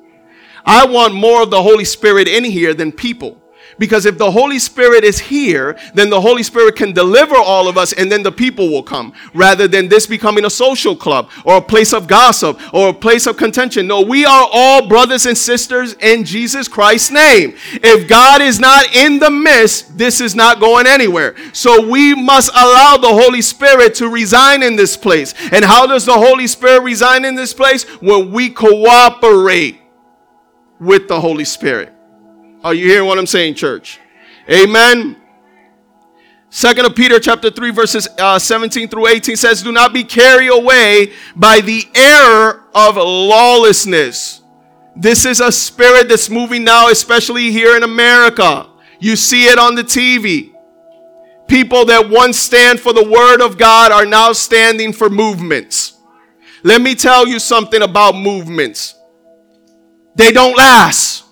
I 0.67 0.85
want 0.85 1.15
more 1.15 1.43
of 1.43 1.51
the 1.51 1.63
Holy 1.63 1.85
Spirit 1.85 2.29
in 2.29 2.45
here 2.45 2.75
than 2.75 2.93
people. 2.93 3.41
Because 3.79 4.07
if 4.07 4.17
the 4.17 4.31
Holy 4.31 4.59
Spirit 4.59 5.05
is 5.05 5.19
here, 5.19 5.79
then 5.95 6.09
the 6.09 6.21
Holy 6.21 6.43
Spirit 6.43 6.77
can 6.77 6.93
deliver 6.93 7.37
all 7.37 7.69
of 7.69 7.77
us 7.77 7.93
and 7.93 8.11
then 8.11 8.23
the 8.23 8.33
people 8.33 8.71
will 8.71 8.83
come. 8.83 9.13
Rather 9.35 9.69
than 9.69 9.89
this 9.89 10.07
becoming 10.07 10.45
a 10.45 10.51
social 10.51 10.97
club 10.97 11.31
or 11.45 11.59
a 11.59 11.63
place 11.63 11.93
of 11.93 12.07
gossip 12.07 12.59
or 12.73 12.89
a 12.89 12.95
place 12.95 13.27
of 13.27 13.37
contention. 13.37 13.87
No, 13.87 14.01
we 14.01 14.25
are 14.25 14.49
all 14.51 14.89
brothers 14.89 15.27
and 15.27 15.37
sisters 15.37 15.93
in 15.95 16.25
Jesus 16.25 16.69
Christ's 16.69 17.11
name. 17.11 17.55
If 17.75 18.09
God 18.09 18.41
is 18.41 18.59
not 18.59 18.95
in 18.95 19.19
the 19.19 19.31
midst, 19.31 19.99
this 19.99 20.21
is 20.21 20.35
not 20.35 20.59
going 20.59 20.87
anywhere. 20.87 21.37
So 21.53 21.87
we 21.87 22.15
must 22.15 22.51
allow 22.55 22.97
the 22.97 23.09
Holy 23.09 23.43
Spirit 23.43 23.95
to 23.97 24.09
reside 24.09 24.63
in 24.63 24.77
this 24.77 24.97
place. 24.97 25.35
And 25.53 25.65
how 25.65 25.87
does 25.87 26.07
the 26.07 26.15
Holy 26.15 26.47
Spirit 26.47 26.83
reside 26.83 27.25
in 27.25 27.35
this 27.35 27.53
place? 27.53 27.85
When 28.01 28.31
we 28.33 28.51
cooperate 28.51 29.81
with 30.81 31.09
the 31.09 31.21
Holy 31.21 31.45
Spirit. 31.45 31.93
Are 32.63 32.75
you 32.75 32.87
hearing 32.87 33.07
what 33.07 33.19
I'm 33.19 33.27
saying, 33.27 33.55
church? 33.55 34.01
Amen. 34.51 35.17
Second 36.51 36.87
of 36.87 36.95
Peter 36.95 37.19
chapter 37.19 37.51
3 37.51 37.71
verses 37.71 38.09
uh, 38.19 38.39
17 38.39 38.89
through 38.89 39.09
18 39.09 39.37
says, 39.37 39.63
Do 39.63 39.73
not 39.73 39.93
be 39.93 40.05
carried 40.05 40.49
away 40.49 41.13
by 41.35 41.61
the 41.61 41.85
error 41.95 42.65
of 42.75 42.97
lawlessness. 42.97 44.43
This 44.95 45.27
is 45.27 45.41
a 45.41 45.53
spirit 45.53 46.09
that's 46.09 46.31
moving 46.31 46.65
now, 46.65 46.89
especially 46.89 47.51
here 47.51 47.77
in 47.77 47.83
America. 47.83 48.69
You 48.99 49.17
see 49.17 49.47
it 49.47 49.59
on 49.59 49.75
the 49.75 49.83
TV. 49.83 50.55
People 51.49 51.85
that 51.85 52.09
once 52.09 52.39
stand 52.39 52.81
for 52.81 52.93
the 52.93 53.09
word 53.09 53.41
of 53.41 53.59
God 53.59 53.93
are 53.93 54.07
now 54.07 54.33
standing 54.33 54.93
for 54.93 55.11
movements. 55.11 55.99
Let 56.63 56.81
me 56.81 56.95
tell 56.95 57.29
you 57.29 57.39
something 57.39 57.83
about 57.83 58.17
movements. 58.17 58.96
They 60.17 60.33
don't 60.33 60.57
last. 60.57 61.25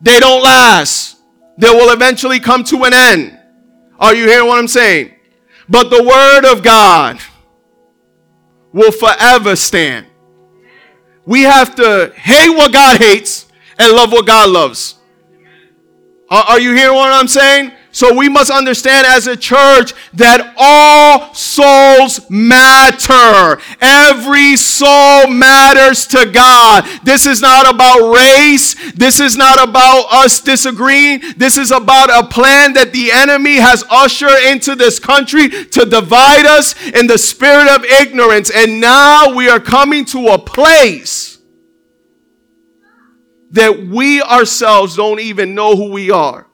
They 0.00 0.18
don't 0.20 0.42
last. 0.42 1.18
They 1.58 1.70
will 1.70 1.92
eventually 1.92 2.40
come 2.40 2.64
to 2.64 2.84
an 2.84 2.94
end. 2.94 3.38
Are 3.98 4.14
you 4.14 4.26
hearing 4.26 4.46
what 4.46 4.58
I'm 4.58 4.68
saying? 4.68 5.14
But 5.68 5.90
the 5.90 6.02
word 6.02 6.50
of 6.50 6.62
God 6.62 7.18
will 8.72 8.92
forever 8.92 9.56
stand. 9.56 10.06
We 11.24 11.42
have 11.42 11.74
to 11.76 12.12
hate 12.14 12.50
what 12.50 12.72
God 12.72 12.98
hates 13.00 13.46
and 13.78 13.92
love 13.92 14.12
what 14.12 14.26
God 14.26 14.50
loves. 14.50 14.94
Are, 16.30 16.60
you 16.60 16.74
hearing 16.74 16.94
what 16.94 17.12
I'm 17.12 17.28
saying? 17.28 17.72
So 17.96 18.12
we 18.12 18.28
must 18.28 18.50
understand 18.50 19.06
as 19.06 19.26
a 19.26 19.38
church 19.38 19.94
that 20.12 20.52
all 20.58 21.32
souls 21.32 22.28
matter. 22.28 23.58
Every 23.80 24.56
soul 24.56 25.28
matters 25.28 26.06
to 26.08 26.30
God. 26.30 26.84
This 27.04 27.24
is 27.24 27.40
not 27.40 27.74
about 27.74 28.12
race. 28.12 28.74
This 28.92 29.18
is 29.18 29.38
not 29.38 29.66
about 29.66 30.08
us 30.12 30.42
disagreeing. 30.42 31.22
This 31.38 31.56
is 31.56 31.70
about 31.70 32.10
a 32.10 32.28
plan 32.28 32.74
that 32.74 32.92
the 32.92 33.12
enemy 33.12 33.56
has 33.56 33.82
ushered 33.88 34.44
into 34.44 34.74
this 34.74 34.98
country 34.98 35.48
to 35.48 35.86
divide 35.86 36.44
us 36.44 36.74
in 36.88 37.06
the 37.06 37.16
spirit 37.16 37.66
of 37.70 37.82
ignorance. 37.82 38.50
And 38.50 38.78
now 38.78 39.34
we 39.34 39.48
are 39.48 39.58
coming 39.58 40.04
to 40.06 40.26
a 40.26 40.38
place 40.38 41.38
that 43.52 43.86
we 43.86 44.20
ourselves 44.20 44.96
don't 44.96 45.20
even 45.20 45.54
know 45.54 45.74
who 45.74 45.90
we 45.90 46.10
are. 46.10 46.46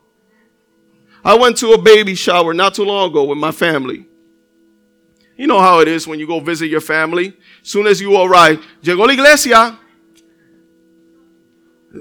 I 1.25 1.37
went 1.37 1.57
to 1.59 1.73
a 1.73 1.79
baby 1.81 2.15
shower 2.15 2.53
not 2.53 2.75
too 2.75 2.85
long 2.85 3.11
ago 3.11 3.25
with 3.25 3.39
my 3.39 3.53
family. 3.53 4.07
You 5.37 5.47
know 5.47 5.61
how 5.61 5.81
it 5.81 5.89
is 5.89 6.07
when 6.07 6.19
you 6.19 6.27
go 6.27 6.41
visit 6.41 6.69
your 6.69 6.81
family. 6.81 7.37
Soon 7.63 7.87
as 7.87 8.01
you 8.01 8.17
arrive, 8.21 8.65
llegó 8.83 9.07
la 9.07 9.13
iglesia. 9.13 9.79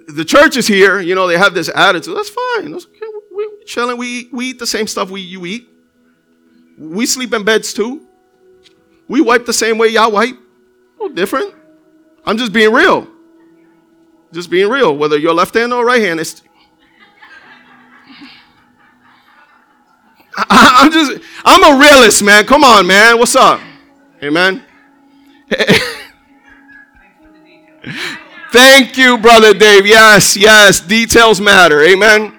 The 0.08 0.26
church 0.26 0.58
is 0.58 0.68
here. 0.68 1.00
You 1.00 1.16
know, 1.16 1.28
they 1.28 1.38
have 1.38 1.54
this 1.54 1.70
attitude. 1.74 2.16
That's 2.16 2.30
fine. 2.30 2.72
That's 2.72 2.86
okay. 2.86 3.06
We're 3.32 3.64
chilling. 3.66 3.98
We 3.98 4.30
we 4.32 4.52
eat 4.52 4.60
the 4.60 4.68
same 4.68 4.88
stuff 4.88 5.10
we, 5.10 5.22
you 5.22 5.46
eat. 5.46 5.68
We 6.78 7.06
sleep 7.06 7.34
in 7.34 7.44
beds 7.44 7.74
too. 7.74 8.08
We 9.08 9.22
wipe 9.22 9.46
the 9.46 9.54
same 9.54 9.78
way 9.78 9.90
y'all 9.90 10.12
wipe. 10.12 10.38
No 11.00 11.10
different. 11.10 11.54
I'm 12.26 12.38
just 12.38 12.54
being 12.54 12.72
real. 12.72 13.08
Just 14.32 14.50
being 14.50 14.70
real. 14.70 14.96
Whether 14.96 15.18
you're 15.18 15.34
left 15.34 15.56
hand 15.56 15.74
or 15.74 15.86
right 15.86 16.02
hand, 16.02 16.20
it's 20.88 20.96
I, 20.96 21.04
am 21.04 21.20
just, 21.20 21.30
I'm 21.46 21.76
a 21.76 21.80
realist, 21.80 22.24
man. 22.24 22.46
Come 22.46 22.64
on, 22.64 22.88
man. 22.88 23.18
What's 23.20 23.36
up? 23.36 23.60
Amen. 24.24 24.64
Thank 28.52 28.98
you, 28.98 29.18
Brother 29.18 29.54
Dave. 29.54 29.86
Yes, 29.86 30.36
yes. 30.38 30.80
Details 30.82 31.40
matter. 31.40 31.82
Amen. 31.82 32.38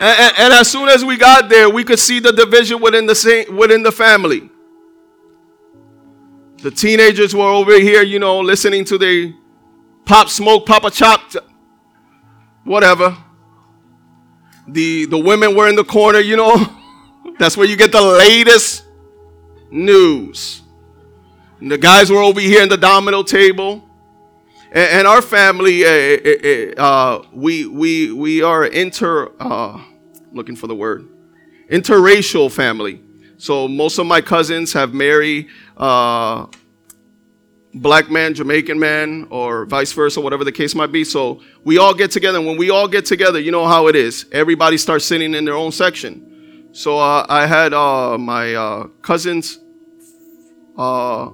And, 0.00 0.18
and, 0.20 0.34
and, 0.38 0.52
as 0.54 0.70
soon 0.70 0.88
as 0.88 1.04
we 1.04 1.16
got 1.16 1.48
there, 1.48 1.68
we 1.68 1.82
could 1.82 1.98
see 1.98 2.20
the 2.20 2.32
division 2.32 2.80
within 2.80 3.06
the 3.06 3.16
same, 3.16 3.56
within 3.56 3.82
the 3.82 3.90
family. 3.90 4.48
The 6.62 6.70
teenagers 6.70 7.34
were 7.34 7.44
over 7.44 7.78
here, 7.80 8.02
you 8.02 8.18
know, 8.18 8.40
listening 8.40 8.84
to 8.86 8.98
the 8.98 9.34
pop 10.04 10.28
smoke, 10.28 10.66
papa 10.66 10.90
chop, 10.90 11.32
whatever. 12.64 13.16
The 14.68 15.06
the 15.06 15.18
women 15.18 15.56
were 15.56 15.68
in 15.68 15.76
the 15.76 15.84
corner, 15.84 16.20
you 16.20 16.36
know. 16.36 16.74
That's 17.38 17.56
where 17.56 17.66
you 17.66 17.76
get 17.76 17.92
the 17.92 18.02
latest 18.02 18.84
news. 19.70 20.62
And 21.60 21.70
the 21.70 21.78
guys 21.78 22.10
were 22.10 22.18
over 22.20 22.40
here 22.40 22.62
in 22.62 22.68
the 22.68 22.76
domino 22.76 23.22
table. 23.22 23.88
And, 24.70 24.90
and 24.90 25.06
our 25.06 25.22
family, 25.22 25.84
uh, 25.84 26.80
uh, 26.80 27.22
we, 27.32 27.66
we, 27.66 28.12
we 28.12 28.42
are 28.42 28.66
inter, 28.66 29.32
uh, 29.40 29.82
looking 30.32 30.56
for 30.56 30.66
the 30.66 30.74
word, 30.74 31.08
interracial 31.70 32.50
family. 32.50 33.02
So 33.38 33.68
most 33.68 33.98
of 33.98 34.06
my 34.06 34.20
cousins 34.20 34.72
have 34.72 34.92
married 34.92 35.48
uh, 35.76 36.46
black 37.80 38.10
man, 38.10 38.34
Jamaican 38.34 38.78
man, 38.78 39.26
or 39.30 39.64
vice 39.66 39.92
versa, 39.92 40.20
whatever 40.20 40.44
the 40.44 40.52
case 40.52 40.74
might 40.74 40.92
be. 40.92 41.04
So 41.04 41.40
we 41.64 41.78
all 41.78 41.94
get 41.94 42.10
together. 42.10 42.38
And 42.38 42.46
when 42.46 42.56
we 42.56 42.70
all 42.70 42.88
get 42.88 43.06
together, 43.06 43.40
you 43.40 43.50
know 43.50 43.66
how 43.66 43.88
it 43.88 43.96
is. 43.96 44.26
Everybody 44.32 44.78
starts 44.78 45.04
sitting 45.04 45.34
in 45.34 45.44
their 45.44 45.54
own 45.54 45.72
section. 45.72 46.70
So 46.72 46.98
uh, 46.98 47.26
I 47.28 47.46
had 47.46 47.72
uh, 47.72 48.18
my 48.18 48.54
uh, 48.54 48.86
cousin's 49.02 49.58
uh, 50.76 51.30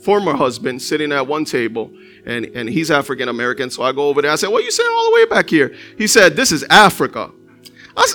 former 0.00 0.34
husband 0.34 0.80
sitting 0.80 1.12
at 1.12 1.26
one 1.26 1.44
table, 1.44 1.92
and, 2.24 2.46
and 2.46 2.68
he's 2.68 2.90
African 2.90 3.28
American. 3.28 3.70
So 3.70 3.82
I 3.82 3.92
go 3.92 4.08
over 4.08 4.22
there. 4.22 4.30
I 4.30 4.36
said, 4.36 4.48
What 4.48 4.62
are 4.62 4.64
you 4.64 4.70
saying 4.70 4.88
all 4.90 5.10
the 5.10 5.14
way 5.14 5.24
back 5.26 5.50
here? 5.50 5.74
He 5.96 6.06
said, 6.06 6.36
This 6.36 6.52
is 6.52 6.64
Africa. 6.64 7.30
I, 7.96 8.06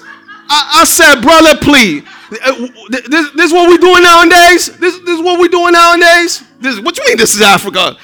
I, 0.49 0.81
I 0.81 0.85
said, 0.85 1.21
Brother, 1.21 1.57
please. 1.61 2.03
Uh, 2.31 2.67
this, 2.89 3.31
this 3.31 3.45
is 3.47 3.53
what 3.53 3.69
we're 3.69 3.77
doing 3.77 4.03
nowadays? 4.03 4.67
This, 4.77 4.97
this 4.99 5.19
is 5.19 5.21
what 5.21 5.39
we're 5.39 5.47
doing 5.49 5.73
nowadays? 5.73 6.43
This, 6.59 6.79
what 6.79 6.97
you 6.97 7.03
mean 7.07 7.17
this 7.17 7.35
is 7.35 7.41
Africa? 7.41 7.95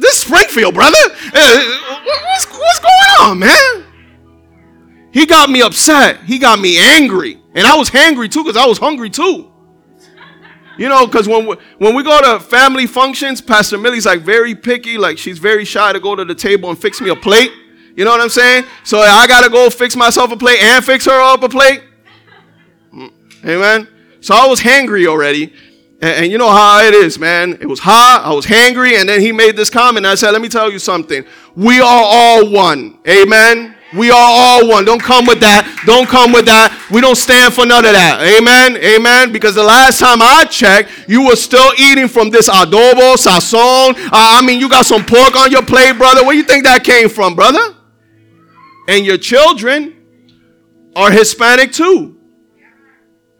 This 0.00 0.14
is 0.14 0.20
Springfield, 0.20 0.74
brother. 0.74 0.98
Uh, 1.34 2.04
what's, 2.04 2.46
what's 2.50 2.78
going 2.80 3.30
on, 3.30 3.38
man? 3.38 3.84
He 5.10 5.26
got 5.26 5.50
me 5.50 5.62
upset. 5.62 6.22
He 6.24 6.38
got 6.38 6.60
me 6.60 6.78
angry. 6.78 7.40
And 7.54 7.66
I 7.66 7.76
was 7.76 7.88
hungry 7.88 8.28
too 8.28 8.44
because 8.44 8.56
I 8.56 8.66
was 8.66 8.78
hungry 8.78 9.10
too. 9.10 9.50
You 10.76 10.88
know, 10.88 11.06
because 11.06 11.26
when 11.26 11.46
we, 11.46 11.56
when 11.78 11.94
we 11.96 12.04
go 12.04 12.20
to 12.20 12.38
family 12.38 12.86
functions, 12.86 13.40
Pastor 13.40 13.78
Millie's 13.78 14.06
like 14.06 14.20
very 14.20 14.54
picky. 14.54 14.96
Like 14.96 15.18
she's 15.18 15.38
very 15.38 15.64
shy 15.64 15.92
to 15.92 15.98
go 15.98 16.14
to 16.14 16.24
the 16.24 16.34
table 16.34 16.70
and 16.70 16.78
fix 16.78 17.00
me 17.00 17.10
a 17.10 17.16
plate. 17.16 17.50
You 17.96 18.04
know 18.04 18.12
what 18.12 18.20
I'm 18.20 18.28
saying? 18.28 18.64
So 18.84 19.00
I 19.00 19.26
got 19.26 19.42
to 19.42 19.50
go 19.50 19.70
fix 19.70 19.96
myself 19.96 20.30
a 20.30 20.36
plate 20.36 20.60
and 20.62 20.84
fix 20.84 21.06
her 21.06 21.20
up 21.20 21.42
a 21.42 21.48
plate. 21.48 21.82
Amen. 23.44 23.88
So 24.20 24.34
I 24.34 24.46
was 24.46 24.60
hangry 24.60 25.06
already. 25.06 25.52
And, 26.00 26.24
and, 26.24 26.32
you 26.32 26.38
know 26.38 26.50
how 26.50 26.80
it 26.80 26.94
is, 26.94 27.18
man. 27.18 27.58
It 27.60 27.66
was 27.66 27.80
hot. 27.80 28.22
I 28.24 28.32
was 28.32 28.46
hangry. 28.46 29.00
And 29.00 29.08
then 29.08 29.20
he 29.20 29.32
made 29.32 29.56
this 29.56 29.68
comment. 29.68 30.06
I 30.06 30.14
said, 30.14 30.30
let 30.30 30.40
me 30.40 30.48
tell 30.48 30.70
you 30.70 30.78
something. 30.78 31.24
We 31.56 31.80
are 31.80 32.02
all 32.04 32.50
one. 32.50 32.98
Amen. 33.08 33.74
We 33.96 34.10
are 34.10 34.16
all 34.16 34.68
one. 34.68 34.84
Don't 34.84 35.02
come 35.02 35.26
with 35.26 35.40
that. 35.40 35.82
Don't 35.86 36.06
come 36.06 36.30
with 36.30 36.44
that. 36.44 36.88
We 36.90 37.00
don't 37.00 37.16
stand 37.16 37.54
for 37.54 37.64
none 37.64 37.84
of 37.84 37.92
that. 37.92 38.20
Amen. 38.20 38.76
Amen. 38.76 39.32
Because 39.32 39.54
the 39.54 39.62
last 39.62 39.98
time 39.98 40.20
I 40.20 40.44
checked, 40.44 41.08
you 41.08 41.26
were 41.26 41.36
still 41.36 41.72
eating 41.78 42.06
from 42.06 42.30
this 42.30 42.48
adobo, 42.48 43.16
sazon. 43.16 43.96
Uh, 43.96 44.10
I 44.12 44.42
mean, 44.44 44.60
you 44.60 44.68
got 44.68 44.84
some 44.84 45.04
pork 45.04 45.34
on 45.36 45.50
your 45.50 45.62
plate, 45.64 45.96
brother. 45.96 46.24
Where 46.24 46.34
you 46.34 46.44
think 46.44 46.64
that 46.64 46.84
came 46.84 47.08
from, 47.08 47.34
brother? 47.34 47.74
And 48.88 49.06
your 49.06 49.18
children 49.18 49.96
are 50.94 51.10
Hispanic 51.10 51.72
too. 51.72 52.17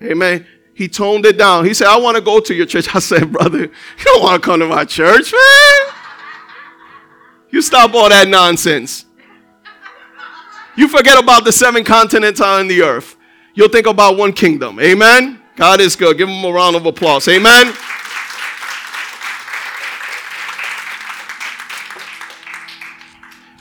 Amen. 0.02 0.46
He 0.74 0.88
toned 0.88 1.26
it 1.26 1.36
down. 1.36 1.64
He 1.64 1.74
said, 1.74 1.88
I 1.88 1.98
want 1.98 2.16
to 2.16 2.22
go 2.22 2.38
to 2.40 2.54
your 2.54 2.66
church. 2.66 2.86
I 2.94 3.00
said, 3.00 3.32
brother, 3.32 3.58
you 3.62 4.04
don't 4.04 4.22
want 4.22 4.42
to 4.42 4.46
come 4.46 4.60
to 4.60 4.66
my 4.66 4.84
church, 4.84 5.32
man. 5.32 5.94
You 7.50 7.62
stop 7.62 7.94
all 7.94 8.08
that 8.08 8.28
nonsense. 8.28 9.06
You 10.76 10.86
forget 10.86 11.20
about 11.20 11.44
the 11.44 11.50
seven 11.50 11.82
continents 11.82 12.40
on 12.40 12.68
the 12.68 12.82
earth. 12.82 13.16
You'll 13.54 13.68
think 13.68 13.86
about 13.86 14.16
one 14.16 14.32
kingdom. 14.32 14.78
Amen. 14.78 15.42
God 15.56 15.80
is 15.80 15.96
good. 15.96 16.16
Give 16.16 16.28
him 16.28 16.44
a 16.44 16.52
round 16.52 16.76
of 16.76 16.86
applause. 16.86 17.26
Amen. 17.26 17.74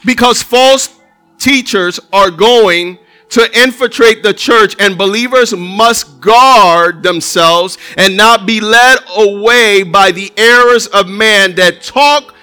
Because 0.04 0.40
false 0.40 0.96
teachers 1.38 1.98
are 2.12 2.30
going 2.30 2.98
to 3.30 3.62
infiltrate 3.62 4.22
the 4.22 4.32
church, 4.32 4.74
and 4.78 4.96
believers 4.96 5.54
must 5.54 6.20
guard 6.20 7.02
themselves 7.02 7.76
and 7.96 8.16
not 8.16 8.46
be 8.46 8.60
led 8.60 8.98
away 9.16 9.82
by 9.82 10.10
the 10.10 10.32
errors 10.36 10.86
of 10.88 11.08
man 11.08 11.54
that 11.56 11.82
talk 11.82 12.34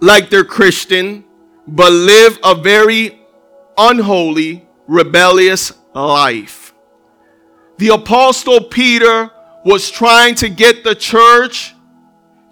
like 0.00 0.30
they're 0.30 0.44
Christian, 0.44 1.24
but 1.66 1.92
live 1.92 2.38
a 2.44 2.54
very 2.54 3.20
unholy, 3.78 4.66
rebellious 4.86 5.72
life. 5.94 6.74
The 7.78 7.88
apostle 7.88 8.60
Peter 8.60 9.30
was 9.64 9.90
trying 9.90 10.34
to 10.36 10.48
get 10.48 10.84
the 10.84 10.94
church 10.94 11.74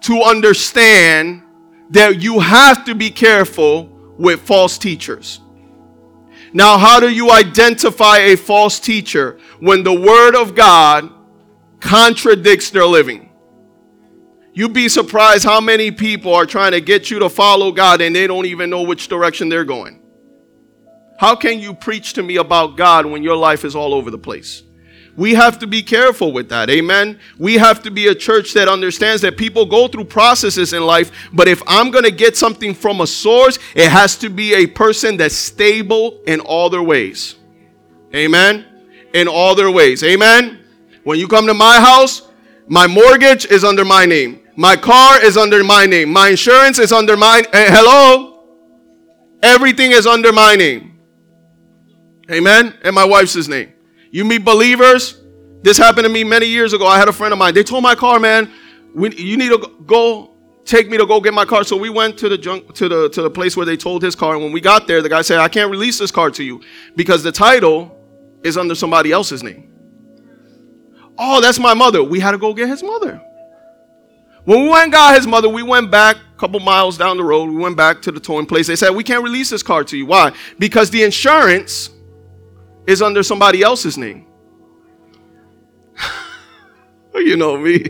to 0.01 0.21
understand 0.21 1.43
that 1.91 2.21
you 2.21 2.39
have 2.39 2.85
to 2.85 2.95
be 2.95 3.09
careful 3.09 3.85
with 4.17 4.41
false 4.41 4.77
teachers. 4.77 5.39
Now, 6.53 6.77
how 6.77 6.99
do 6.99 7.09
you 7.09 7.31
identify 7.31 8.19
a 8.19 8.37
false 8.37 8.79
teacher 8.79 9.39
when 9.59 9.83
the 9.83 9.93
word 9.93 10.35
of 10.35 10.55
God 10.55 11.11
contradicts 11.79 12.69
their 12.69 12.85
living? 12.85 13.31
You'd 14.53 14.73
be 14.73 14.87
surprised 14.87 15.43
how 15.43 15.59
many 15.59 15.89
people 15.89 16.33
are 16.35 16.45
trying 16.45 16.73
to 16.73 16.81
get 16.81 17.09
you 17.09 17.17
to 17.19 17.29
follow 17.29 17.71
God 17.71 18.01
and 18.01 18.15
they 18.15 18.27
don't 18.27 18.45
even 18.45 18.69
know 18.69 18.83
which 18.83 19.07
direction 19.07 19.49
they're 19.49 19.65
going. 19.65 19.99
How 21.19 21.35
can 21.35 21.59
you 21.59 21.73
preach 21.73 22.13
to 22.13 22.23
me 22.23 22.35
about 22.35 22.77
God 22.77 23.07
when 23.07 23.23
your 23.23 23.35
life 23.35 23.65
is 23.65 23.75
all 23.75 23.95
over 23.95 24.11
the 24.11 24.17
place? 24.19 24.61
We 25.15 25.35
have 25.35 25.59
to 25.59 25.67
be 25.67 25.83
careful 25.83 26.31
with 26.31 26.49
that. 26.49 26.69
Amen. 26.69 27.19
We 27.37 27.55
have 27.55 27.83
to 27.83 27.91
be 27.91 28.07
a 28.07 28.15
church 28.15 28.53
that 28.53 28.67
understands 28.67 29.21
that 29.21 29.37
people 29.37 29.65
go 29.65 29.87
through 29.87 30.05
processes 30.05 30.73
in 30.73 30.83
life, 30.85 31.11
but 31.31 31.47
if 31.47 31.61
I'm 31.67 31.91
going 31.91 32.03
to 32.03 32.11
get 32.11 32.35
something 32.35 32.73
from 32.73 33.01
a 33.01 33.07
source, 33.07 33.59
it 33.75 33.89
has 33.89 34.15
to 34.17 34.29
be 34.29 34.55
a 34.55 34.65
person 34.65 35.17
that's 35.17 35.35
stable 35.35 36.21
in 36.25 36.39
all 36.39 36.69
their 36.69 36.81
ways. 36.81 37.35
Amen. 38.15 38.65
In 39.13 39.27
all 39.27 39.53
their 39.53 39.69
ways. 39.69 40.03
Amen. 40.03 40.59
When 41.03 41.19
you 41.19 41.27
come 41.27 41.45
to 41.45 41.53
my 41.53 41.79
house, 41.79 42.29
my 42.67 42.87
mortgage 42.87 43.45
is 43.45 43.63
under 43.63 43.85
my 43.85 44.05
name. 44.05 44.39
My 44.55 44.75
car 44.75 45.23
is 45.23 45.37
under 45.37 45.63
my 45.63 45.85
name. 45.85 46.11
My 46.11 46.29
insurance 46.29 46.79
is 46.79 46.91
under 46.91 47.17
my 47.17 47.43
eh, 47.53 47.69
hello. 47.69 48.45
Everything 49.41 49.91
is 49.91 50.07
under 50.07 50.31
my 50.31 50.55
name. 50.55 50.99
Amen. 52.31 52.75
And 52.83 52.95
my 52.95 53.03
wife's 53.03 53.47
name. 53.47 53.72
You 54.13 54.23
meet 54.23 54.45
believers. 54.45 55.19
This 55.63 55.75
happened 55.75 56.05
to 56.05 56.09
me 56.09 56.23
many 56.23 56.45
years 56.45 56.73
ago. 56.73 56.85
I 56.85 56.99
had 56.99 57.07
a 57.07 57.11
friend 57.11 57.33
of 57.33 57.39
mine. 57.39 57.55
They 57.55 57.63
told 57.63 57.81
my 57.81 57.95
car, 57.95 58.19
man, 58.19 58.51
we, 58.93 59.13
you 59.15 59.37
need 59.37 59.49
to 59.49 59.71
go 59.87 60.35
take 60.65 60.87
me 60.87 60.99
to 60.99 61.07
go 61.07 61.19
get 61.19 61.33
my 61.33 61.45
car. 61.45 61.63
So 61.63 61.75
we 61.75 61.89
went 61.89 62.19
to 62.19 62.29
the 62.29 62.37
junk 62.37 62.75
to 62.75 62.87
the 62.87 63.09
to 63.09 63.23
the 63.23 63.29
place 63.31 63.57
where 63.57 63.65
they 63.65 63.75
told 63.75 64.03
his 64.03 64.13
car. 64.15 64.35
And 64.35 64.43
when 64.43 64.51
we 64.51 64.61
got 64.61 64.85
there, 64.85 65.01
the 65.01 65.09
guy 65.09 65.23
said, 65.23 65.39
I 65.39 65.47
can't 65.47 65.71
release 65.71 65.97
this 65.97 66.11
car 66.11 66.29
to 66.29 66.43
you 66.43 66.61
because 66.95 67.23
the 67.23 67.31
title 67.31 67.97
is 68.43 68.55
under 68.55 68.75
somebody 68.75 69.11
else's 69.11 69.41
name. 69.41 69.73
Oh, 71.17 71.41
that's 71.41 71.57
my 71.57 71.73
mother. 71.73 72.03
We 72.03 72.19
had 72.19 72.31
to 72.31 72.37
go 72.37 72.53
get 72.53 72.69
his 72.69 72.83
mother. 72.83 73.19
When 74.45 74.61
we 74.61 74.69
went 74.69 74.91
got 74.91 75.15
his 75.15 75.25
mother, 75.25 75.49
we 75.49 75.63
went 75.63 75.89
back 75.89 76.17
a 76.17 76.39
couple 76.39 76.59
miles 76.59 76.99
down 76.99 77.17
the 77.17 77.23
road. 77.23 77.49
We 77.49 77.57
went 77.57 77.77
back 77.77 78.03
to 78.03 78.11
the 78.11 78.19
towing 78.19 78.45
place. 78.45 78.67
They 78.67 78.75
said, 78.75 78.91
We 78.91 79.03
can't 79.03 79.23
release 79.23 79.49
this 79.49 79.63
car 79.63 79.83
to 79.85 79.97
you. 79.97 80.05
Why? 80.05 80.33
Because 80.59 80.91
the 80.91 81.01
insurance 81.01 81.89
is 82.87 83.01
under 83.01 83.23
somebody 83.23 83.61
else's 83.61 83.97
name. 83.97 84.27
you 87.15 87.37
know 87.37 87.57
me. 87.57 87.85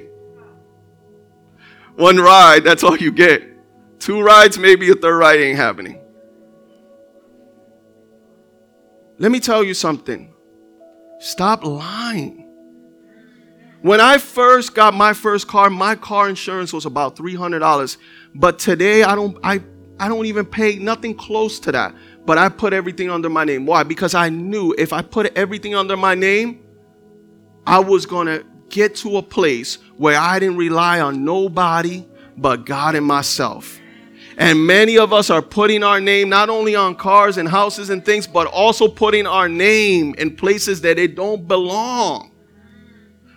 One 1.95 2.17
ride, 2.17 2.63
that's 2.63 2.83
all 2.83 2.97
you 2.97 3.11
get. 3.11 3.43
Two 3.99 4.21
rides, 4.21 4.57
maybe 4.57 4.89
a 4.89 4.95
third 4.95 5.17
ride 5.17 5.39
ain't 5.39 5.57
happening. 5.57 5.99
Let 9.19 9.31
me 9.31 9.39
tell 9.39 9.63
you 9.63 9.73
something. 9.73 10.33
Stop 11.19 11.63
lying. 11.63 12.43
When 13.81 14.01
I 14.01 14.17
first 14.17 14.73
got 14.73 14.93
my 14.93 15.13
first 15.13 15.47
car, 15.47 15.69
my 15.69 15.95
car 15.95 16.29
insurance 16.29 16.73
was 16.73 16.85
about 16.85 17.15
$300. 17.15 17.97
But 18.33 18.57
today 18.59 19.03
I 19.03 19.15
don't 19.15 19.37
I 19.43 19.61
I 19.99 20.07
don't 20.09 20.25
even 20.25 20.45
pay 20.45 20.77
nothing 20.77 21.15
close 21.15 21.59
to 21.61 21.71
that 21.71 21.93
but 22.25 22.37
I 22.37 22.49
put 22.49 22.73
everything 22.73 23.09
under 23.09 23.29
my 23.29 23.43
name. 23.43 23.65
Why? 23.65 23.83
Because 23.83 24.13
I 24.13 24.29
knew 24.29 24.73
if 24.77 24.93
I 24.93 25.01
put 25.01 25.35
everything 25.37 25.75
under 25.75 25.97
my 25.97 26.15
name, 26.15 26.63
I 27.65 27.79
was 27.79 28.05
going 28.05 28.27
to 28.27 28.45
get 28.69 28.95
to 28.95 29.17
a 29.17 29.21
place 29.21 29.77
where 29.97 30.17
I 30.19 30.39
didn't 30.39 30.57
rely 30.57 30.99
on 30.99 31.23
nobody 31.23 32.05
but 32.37 32.65
God 32.65 32.95
and 32.95 33.05
myself. 33.05 33.79
And 34.37 34.65
many 34.65 34.97
of 34.97 35.13
us 35.13 35.29
are 35.29 35.41
putting 35.41 35.83
our 35.83 36.01
name 36.01 36.29
not 36.29 36.49
only 36.49 36.75
on 36.75 36.95
cars 36.95 37.37
and 37.37 37.47
houses 37.47 37.91
and 37.91 38.03
things, 38.03 38.25
but 38.25 38.47
also 38.47 38.87
putting 38.87 39.27
our 39.27 39.47
name 39.47 40.15
in 40.17 40.35
places 40.35 40.81
that 40.81 40.97
it 40.97 41.15
don't 41.15 41.47
belong. 41.47 42.32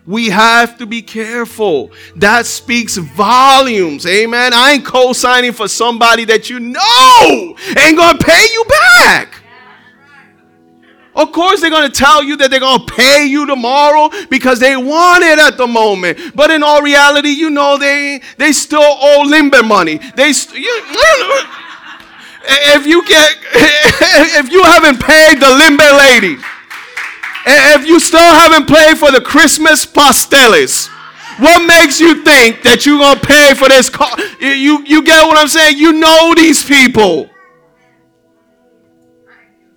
We 0.06 0.28
have 0.30 0.78
to 0.78 0.86
be 0.86 1.02
careful. 1.02 1.90
That 2.14 2.46
speaks 2.46 2.96
volumes. 2.96 4.06
Amen. 4.06 4.54
I 4.54 4.72
ain't 4.72 4.84
co 4.84 5.12
signing 5.12 5.52
for 5.52 5.66
somebody 5.66 6.24
that 6.26 6.48
you 6.48 6.60
know 6.60 7.56
ain't 7.76 7.96
going 7.96 8.16
to 8.16 8.24
pay 8.24 8.46
you 8.52 8.64
back. 8.68 9.42
Of 11.16 11.32
course, 11.32 11.62
they're 11.62 11.70
going 11.70 11.90
to 11.90 11.98
tell 11.98 12.22
you 12.22 12.36
that 12.36 12.50
they're 12.50 12.60
going 12.60 12.86
to 12.86 12.94
pay 12.94 13.24
you 13.24 13.46
tomorrow 13.46 14.10
because 14.28 14.60
they 14.60 14.76
want 14.76 15.24
it 15.24 15.38
at 15.38 15.56
the 15.56 15.66
moment. 15.66 16.36
But 16.36 16.50
in 16.50 16.62
all 16.62 16.82
reality, 16.82 17.30
you 17.30 17.48
know 17.48 17.78
they 17.78 18.20
they 18.36 18.52
still 18.52 18.82
owe 18.82 19.24
limber 19.26 19.62
money. 19.62 19.98
They 20.14 20.34
st- 20.34 20.62
you, 20.62 20.82
if 22.76 22.86
you 22.86 23.04
get 23.06 23.36
if 24.38 24.52
you 24.52 24.62
haven't 24.62 25.00
paid 25.00 25.40
the 25.40 25.50
limber 25.50 25.90
lady, 25.96 26.36
if 27.46 27.86
you 27.86 28.00
still 28.00 28.20
haven't 28.20 28.68
paid 28.68 28.98
for 28.98 29.10
the 29.10 29.20
Christmas 29.20 29.86
pasteles, 29.86 30.88
what 31.38 31.66
makes 31.66 32.00
you 32.00 32.24
think 32.24 32.62
that 32.62 32.86
you're 32.86 32.98
gonna 32.98 33.20
pay 33.20 33.54
for 33.54 33.68
this? 33.68 33.88
Car? 33.88 34.10
You 34.40 34.82
you 34.84 35.02
get 35.02 35.26
what 35.26 35.38
I'm 35.38 35.48
saying? 35.48 35.78
You 35.78 35.92
know 35.92 36.34
these 36.34 36.64
people. 36.64 37.30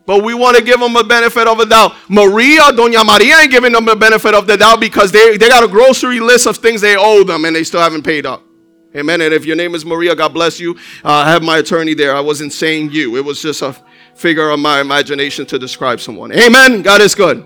But 0.06 0.24
we 0.24 0.34
want 0.34 0.58
to 0.58 0.64
give 0.64 0.80
them 0.80 0.96
a 0.96 1.04
benefit 1.04 1.48
of 1.48 1.60
the 1.60 1.66
doubt. 1.66 1.94
Maria, 2.08 2.62
Doña 2.72 3.06
Maria 3.06 3.42
ain't 3.42 3.52
giving 3.52 3.72
them 3.72 3.86
the 3.86 3.96
benefit 3.96 4.34
of 4.34 4.48
the 4.48 4.58
doubt 4.58 4.80
because 4.80 5.12
they, 5.12 5.38
they 5.38 5.48
got 5.48 5.64
a 5.64 5.68
grocery 5.68 6.20
list 6.20 6.48
of 6.48 6.58
things 6.58 6.82
they 6.82 6.96
owe 6.98 7.24
them 7.24 7.46
and 7.46 7.56
they 7.56 7.64
still 7.64 7.80
haven't 7.80 8.02
paid 8.02 8.26
up. 8.26 8.42
Amen. 8.96 9.22
And 9.22 9.32
if 9.32 9.46
your 9.46 9.56
name 9.56 9.76
is 9.76 9.86
Maria, 9.86 10.16
God 10.16 10.34
bless 10.34 10.60
you. 10.60 10.72
Uh, 11.06 11.12
I 11.12 11.30
have 11.30 11.44
my 11.44 11.60
attorney 11.60 11.94
there. 11.94 12.16
I 12.16 12.22
wasn't 12.22 12.54
saying 12.54 12.90
you. 12.90 13.18
It 13.18 13.24
was 13.24 13.40
just 13.40 13.62
a 13.62 13.76
figure 14.16 14.50
of 14.50 14.60
my 14.60 14.82
imagination 14.82 15.46
to 15.46 15.60
describe 15.60 16.00
someone. 16.00 16.32
Amen. 16.32 16.82
God 16.82 17.02
is 17.02 17.14
good. 17.14 17.46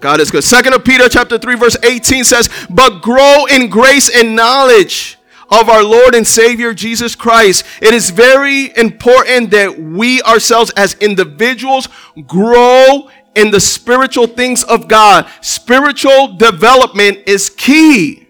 God 0.00 0.20
is 0.20 0.30
good. 0.30 0.44
Second 0.44 0.74
of 0.74 0.84
Peter 0.84 1.08
chapter 1.08 1.38
3 1.38 1.56
verse 1.56 1.76
18 1.82 2.24
says, 2.24 2.48
"But 2.70 3.02
grow 3.02 3.46
in 3.46 3.68
grace 3.68 4.08
and 4.08 4.36
knowledge 4.36 5.18
of 5.50 5.68
our 5.68 5.82
Lord 5.82 6.14
and 6.14 6.26
Savior 6.26 6.74
Jesus 6.74 7.14
Christ, 7.14 7.64
it 7.80 7.94
is 7.94 8.10
very 8.10 8.76
important 8.76 9.50
that 9.52 9.80
we 9.80 10.22
ourselves 10.22 10.70
as 10.76 10.94
individuals 10.94 11.88
grow 12.26 13.08
in 13.34 13.50
the 13.50 13.60
spiritual 13.60 14.26
things 14.26 14.62
of 14.64 14.88
God. 14.88 15.26
Spiritual 15.40 16.36
development 16.36 17.20
is 17.26 17.48
key. 17.48 18.28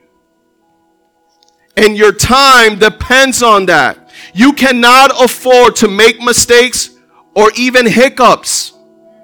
And 1.77 1.97
your 1.97 2.13
time 2.13 2.79
depends 2.79 3.43
on 3.43 3.67
that. 3.67 4.11
You 4.35 4.53
cannot 4.53 5.11
afford 5.23 5.77
to 5.77 5.89
make 5.89 6.21
mistakes 6.21 6.91
or 7.35 7.51
even 7.57 7.87
hiccups. 7.87 8.73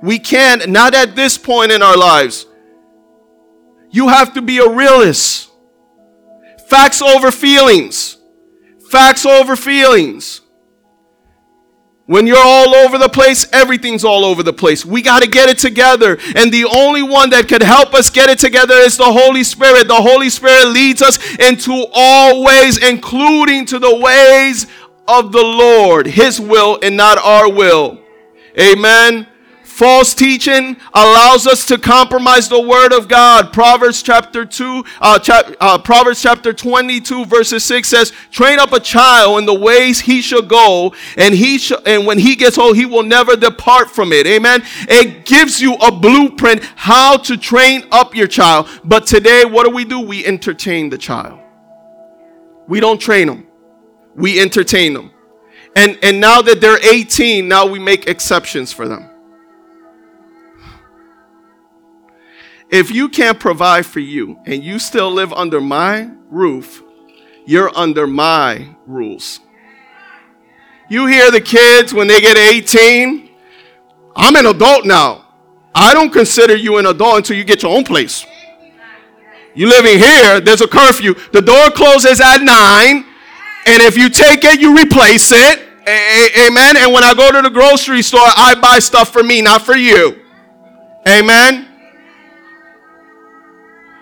We 0.04 0.18
can't, 0.18 0.68
not 0.68 0.94
at 0.94 1.16
this 1.16 1.38
point 1.38 1.72
in 1.72 1.80
our 1.80 1.96
lives. 1.96 2.44
You 3.90 4.08
have 4.08 4.34
to 4.34 4.42
be 4.42 4.58
a 4.58 4.68
realist. 4.68 5.50
Facts 6.68 7.00
over 7.00 7.30
feelings. 7.30 8.18
Facts 8.90 9.24
over 9.24 9.56
feelings. 9.56 10.42
When 12.04 12.26
you're 12.26 12.36
all 12.36 12.74
over 12.74 12.98
the 12.98 13.08
place, 13.08 13.46
everything's 13.50 14.04
all 14.04 14.26
over 14.26 14.42
the 14.42 14.52
place. 14.52 14.84
We 14.84 15.00
got 15.00 15.22
to 15.22 15.28
get 15.28 15.48
it 15.48 15.56
together. 15.56 16.18
And 16.36 16.52
the 16.52 16.66
only 16.66 17.02
one 17.02 17.30
that 17.30 17.48
could 17.48 17.62
help 17.62 17.94
us 17.94 18.10
get 18.10 18.28
it 18.28 18.38
together 18.38 18.74
is 18.74 18.98
the 18.98 19.10
Holy 19.10 19.42
Spirit. 19.42 19.88
The 19.88 19.94
Holy 19.94 20.28
Spirit 20.28 20.66
leads 20.66 21.00
us 21.00 21.18
into 21.38 21.86
all 21.94 22.44
ways, 22.44 22.76
including 22.76 23.64
to 23.66 23.78
the 23.78 23.96
ways 23.96 24.66
of 25.08 25.32
the 25.32 25.42
Lord, 25.42 26.06
His 26.06 26.38
will 26.38 26.78
and 26.82 26.94
not 26.94 27.16
our 27.16 27.50
will. 27.50 28.02
Amen. 28.60 29.28
False 29.74 30.14
teaching 30.14 30.76
allows 30.92 31.48
us 31.48 31.66
to 31.66 31.76
compromise 31.76 32.48
the 32.48 32.60
word 32.60 32.92
of 32.92 33.08
God. 33.08 33.52
Proverbs 33.52 34.04
chapter 34.04 34.44
2, 34.46 34.84
uh, 35.00 35.18
uh, 35.60 35.78
Proverbs 35.78 36.22
chapter 36.22 36.52
22 36.52 37.24
verses 37.24 37.64
6 37.64 37.88
says, 37.88 38.12
train 38.30 38.60
up 38.60 38.72
a 38.72 38.78
child 38.78 39.40
in 39.40 39.46
the 39.46 39.54
ways 39.54 39.98
he 39.98 40.22
shall 40.22 40.42
go 40.42 40.94
and 41.16 41.34
he 41.34 41.58
sh- 41.58 41.72
and 41.86 42.06
when 42.06 42.20
he 42.20 42.36
gets 42.36 42.56
old, 42.56 42.76
he 42.76 42.86
will 42.86 43.02
never 43.02 43.34
depart 43.34 43.90
from 43.90 44.12
it. 44.12 44.28
Amen. 44.28 44.62
It 44.82 45.24
gives 45.24 45.60
you 45.60 45.74
a 45.74 45.90
blueprint 45.90 46.62
how 46.76 47.16
to 47.16 47.36
train 47.36 47.84
up 47.90 48.14
your 48.14 48.28
child. 48.28 48.68
But 48.84 49.08
today, 49.08 49.44
what 49.44 49.64
do 49.64 49.70
we 49.70 49.84
do? 49.84 49.98
We 49.98 50.24
entertain 50.24 50.88
the 50.88 50.98
child. 50.98 51.40
We 52.68 52.78
don't 52.78 53.00
train 53.00 53.26
them. 53.26 53.48
We 54.14 54.40
entertain 54.40 54.92
them. 54.94 55.10
And, 55.74 55.98
and 56.00 56.20
now 56.20 56.42
that 56.42 56.60
they're 56.60 56.78
18, 56.80 57.48
now 57.48 57.66
we 57.66 57.80
make 57.80 58.06
exceptions 58.06 58.72
for 58.72 58.86
them. 58.86 59.10
If 62.70 62.90
you 62.90 63.08
can't 63.08 63.38
provide 63.38 63.86
for 63.86 64.00
you 64.00 64.38
and 64.46 64.62
you 64.62 64.78
still 64.78 65.10
live 65.10 65.32
under 65.32 65.60
my 65.60 66.10
roof, 66.30 66.82
you're 67.46 67.70
under 67.76 68.06
my 68.06 68.74
rules. 68.86 69.40
You 70.88 71.06
hear 71.06 71.30
the 71.30 71.40
kids 71.40 71.92
when 71.92 72.08
they 72.08 72.20
get 72.20 72.36
18, 72.36 73.30
I'm 74.16 74.36
an 74.36 74.46
adult 74.46 74.86
now. 74.86 75.26
I 75.74 75.92
don't 75.92 76.12
consider 76.12 76.56
you 76.56 76.78
an 76.78 76.86
adult 76.86 77.18
until 77.18 77.36
you 77.36 77.44
get 77.44 77.62
your 77.62 77.76
own 77.76 77.84
place. 77.84 78.24
You 79.54 79.68
living 79.68 79.98
here, 79.98 80.40
there's 80.40 80.60
a 80.60 80.68
curfew. 80.68 81.14
The 81.32 81.42
door 81.42 81.70
closes 81.70 82.20
at 82.20 82.38
9, 82.38 82.46
and 83.66 83.82
if 83.82 83.96
you 83.96 84.08
take 84.08 84.44
it, 84.44 84.60
you 84.60 84.76
replace 84.76 85.32
it. 85.32 85.60
Amen. 85.86 86.76
And 86.76 86.92
when 86.92 87.04
I 87.04 87.12
go 87.14 87.30
to 87.30 87.42
the 87.42 87.50
grocery 87.50 88.02
store, 88.02 88.20
I 88.24 88.54
buy 88.60 88.78
stuff 88.78 89.12
for 89.12 89.22
me, 89.22 89.42
not 89.42 89.62
for 89.62 89.76
you. 89.76 90.22
Amen 91.06 91.73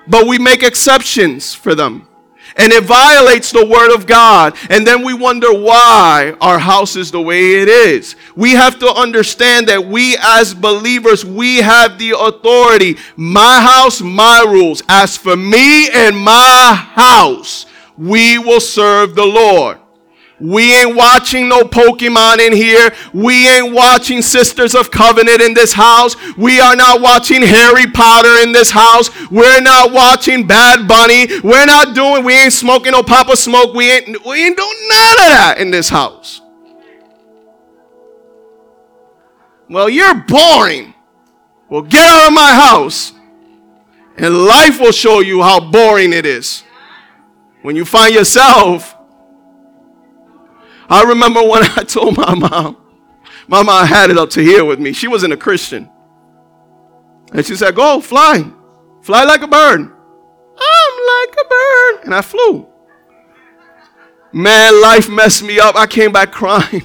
but 0.07 0.27
we 0.27 0.39
make 0.39 0.63
exceptions 0.63 1.55
for 1.55 1.75
them. 1.75 2.09
And 2.57 2.73
it 2.73 2.85
violates 2.85 3.51
the 3.51 3.65
word 3.65 3.95
of 3.95 4.07
God. 4.07 4.57
And 4.69 4.87
then 4.87 5.03
we 5.03 5.15
wonder 5.15 5.53
why 5.53 6.37
our 6.41 6.59
house 6.59 6.97
is 6.97 7.11
the 7.11 7.21
way 7.21 7.63
it 7.63 7.69
is. 7.69 8.15
We 8.37 8.53
have 8.53 8.79
to 8.81 8.89
understand 8.89 9.69
that 9.69 9.87
we 9.87 10.17
as 10.21 10.53
believers, 10.53 11.25
we 11.25 11.59
have 11.59 11.99
the 11.99 12.15
authority. 12.19 12.99
My 13.17 13.61
house, 13.61 14.03
my 14.03 14.45
rules. 14.47 14.83
As 14.89 15.17
for 15.17 15.37
me 15.37 15.89
and 15.91 16.17
my 16.17 16.75
house, 16.75 17.67
we 17.97 18.39
will 18.39 18.61
serve 18.61 19.15
the 19.15 19.25
Lord. 19.25 19.79
We 20.43 20.75
ain't 20.75 20.97
watching 20.97 21.49
no 21.49 21.63
Pokemon 21.63 22.45
in 22.45 22.53
here. 22.53 22.93
We 23.15 23.49
ain't 23.49 23.73
watching 23.73 24.23
Sisters 24.23 24.75
of 24.75 24.91
Covenant 24.91 25.41
in 25.41 25.55
this 25.55 25.73
house. 25.73 26.17
We 26.37 26.59
are 26.59 26.75
not 26.75 27.01
watching 27.01 27.43
Harry 27.43 27.87
Potter 27.87 28.43
in 28.43 28.51
this 28.51 28.69
house. 28.69 29.09
We're 29.31 29.61
not 29.61 29.93
watching 29.93 30.45
Bad 30.45 30.89
Bunny. 30.89 31.29
We're 31.43 31.65
not 31.65 31.95
doing, 31.95 32.25
we 32.25 32.35
ain't 32.35 32.53
smoking 32.53 32.91
no 32.91 33.05
Papa 33.05 33.37
Smoke. 33.37 33.73
We 33.73 33.93
ain't, 33.93 34.27
we 34.27 34.47
ain't 34.47 34.57
doing 34.57 34.89
none 34.89 35.13
of 35.13 35.29
that 35.31 35.55
in 35.59 35.71
this 35.71 35.89
house. 35.89 36.41
Well, 39.71 39.89
you're 39.89 40.25
boring. 40.25 40.93
Well, 41.69 41.83
get 41.83 42.05
out 42.05 42.27
of 42.27 42.33
my 42.33 42.53
house. 42.53 43.13
And 44.17 44.45
life 44.45 44.81
will 44.81 44.91
show 44.91 45.21
you 45.21 45.41
how 45.41 45.61
boring 45.71 46.13
it 46.13 46.27
is. 46.27 46.65
When 47.63 47.77
you 47.77 47.85
find 47.85 48.13
yourself 48.13 48.97
I 50.93 51.05
remember 51.05 51.43
when 51.43 51.63
I 51.63 51.85
told 51.85 52.19
my 52.19 52.35
mom, 52.35 52.77
my 53.49 53.63
mom 53.63 53.87
had 53.87 54.11
it 54.11 54.19
up 54.19 54.29
to 54.31 54.43
here 54.43 54.63
with 54.63 54.79
me. 54.79 54.93
She 54.93 55.09
wasn't 55.09 55.33
a 55.33 55.39
Christian. 55.39 55.89
And 57.33 57.47
she 57.47 57.57
said, 57.57 57.75
Go, 57.75 57.99
fly. 57.99 58.45
Fly 59.01 59.25
like 59.25 59.41
a 59.41 59.49
bird. 59.49 59.81
I'm 59.81 60.95
like 61.17 61.37
a 61.41 61.49
bird. 61.49 62.05
And 62.05 62.15
I 62.15 62.21
flew. 62.21 62.69
Man, 64.35 64.83
life 64.83 65.09
messed 65.09 65.43
me 65.43 65.59
up. 65.59 65.77
I 65.77 65.87
came 65.87 66.13
back 66.13 66.31
crying. 66.31 66.83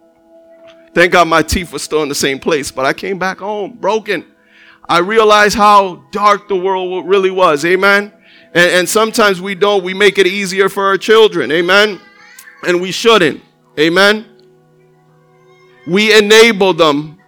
Thank 0.92 1.12
God 1.12 1.28
my 1.28 1.42
teeth 1.42 1.72
were 1.72 1.78
still 1.78 2.02
in 2.02 2.08
the 2.08 2.16
same 2.16 2.40
place, 2.40 2.72
but 2.72 2.84
I 2.84 2.92
came 2.92 3.20
back 3.20 3.38
home 3.38 3.74
broken. 3.74 4.26
I 4.88 4.98
realized 4.98 5.56
how 5.56 6.04
dark 6.10 6.48
the 6.48 6.56
world 6.56 7.06
really 7.06 7.30
was. 7.30 7.64
Amen. 7.64 8.12
And, 8.54 8.70
and 8.72 8.88
sometimes 8.88 9.40
we 9.40 9.54
don't, 9.54 9.84
we 9.84 9.94
make 9.94 10.18
it 10.18 10.26
easier 10.26 10.68
for 10.68 10.86
our 10.86 10.98
children. 10.98 11.52
Amen 11.52 12.00
and 12.66 12.80
we 12.80 12.92
shouldn't. 12.92 13.42
Amen. 13.78 14.26
We 15.86 16.16
enable 16.16 16.74
them 16.74 17.18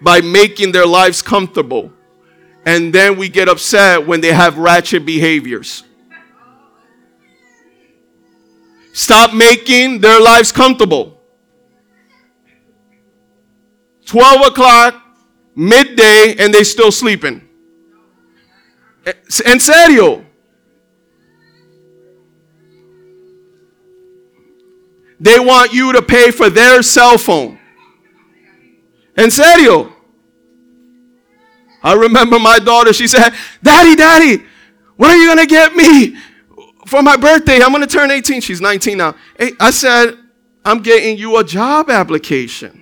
by 0.00 0.20
making 0.20 0.72
their 0.72 0.86
lives 0.86 1.22
comfortable. 1.22 1.92
And 2.64 2.92
then 2.92 3.16
we 3.16 3.28
get 3.28 3.48
upset 3.48 4.06
when 4.06 4.20
they 4.20 4.32
have 4.32 4.58
ratchet 4.58 5.06
behaviors. 5.06 5.84
Stop 8.92 9.32
making 9.34 10.00
their 10.00 10.20
lives 10.20 10.52
comfortable. 10.52 11.20
12 14.06 14.46
o'clock, 14.48 15.02
midday, 15.54 16.34
and 16.38 16.52
they 16.52 16.64
still 16.64 16.90
sleeping. 16.90 17.48
Eh, 19.06 19.12
en 19.46 19.60
serio. 19.60 20.26
They 25.20 25.38
want 25.38 25.74
you 25.74 25.92
to 25.92 26.00
pay 26.00 26.30
for 26.30 26.48
their 26.48 26.82
cell 26.82 27.18
phone. 27.18 27.58
En 29.16 29.30
serio. 29.30 29.92
I 31.82 31.92
remember 31.94 32.38
my 32.38 32.58
daughter, 32.58 32.92
she 32.92 33.06
said, 33.06 33.32
Daddy, 33.62 33.96
Daddy, 33.96 34.42
what 34.96 35.10
are 35.10 35.16
you 35.16 35.26
going 35.26 35.38
to 35.38 35.46
get 35.46 35.74
me 35.74 36.16
for 36.86 37.02
my 37.02 37.16
birthday? 37.16 37.60
I'm 37.62 37.70
going 37.70 37.82
to 37.82 37.86
turn 37.86 38.10
18. 38.10 38.40
She's 38.40 38.60
19 38.60 38.98
now. 38.98 39.14
I 39.58 39.70
said, 39.70 40.18
I'm 40.64 40.82
getting 40.82 41.16
you 41.16 41.38
a 41.38 41.44
job 41.44 41.90
application. 41.90 42.80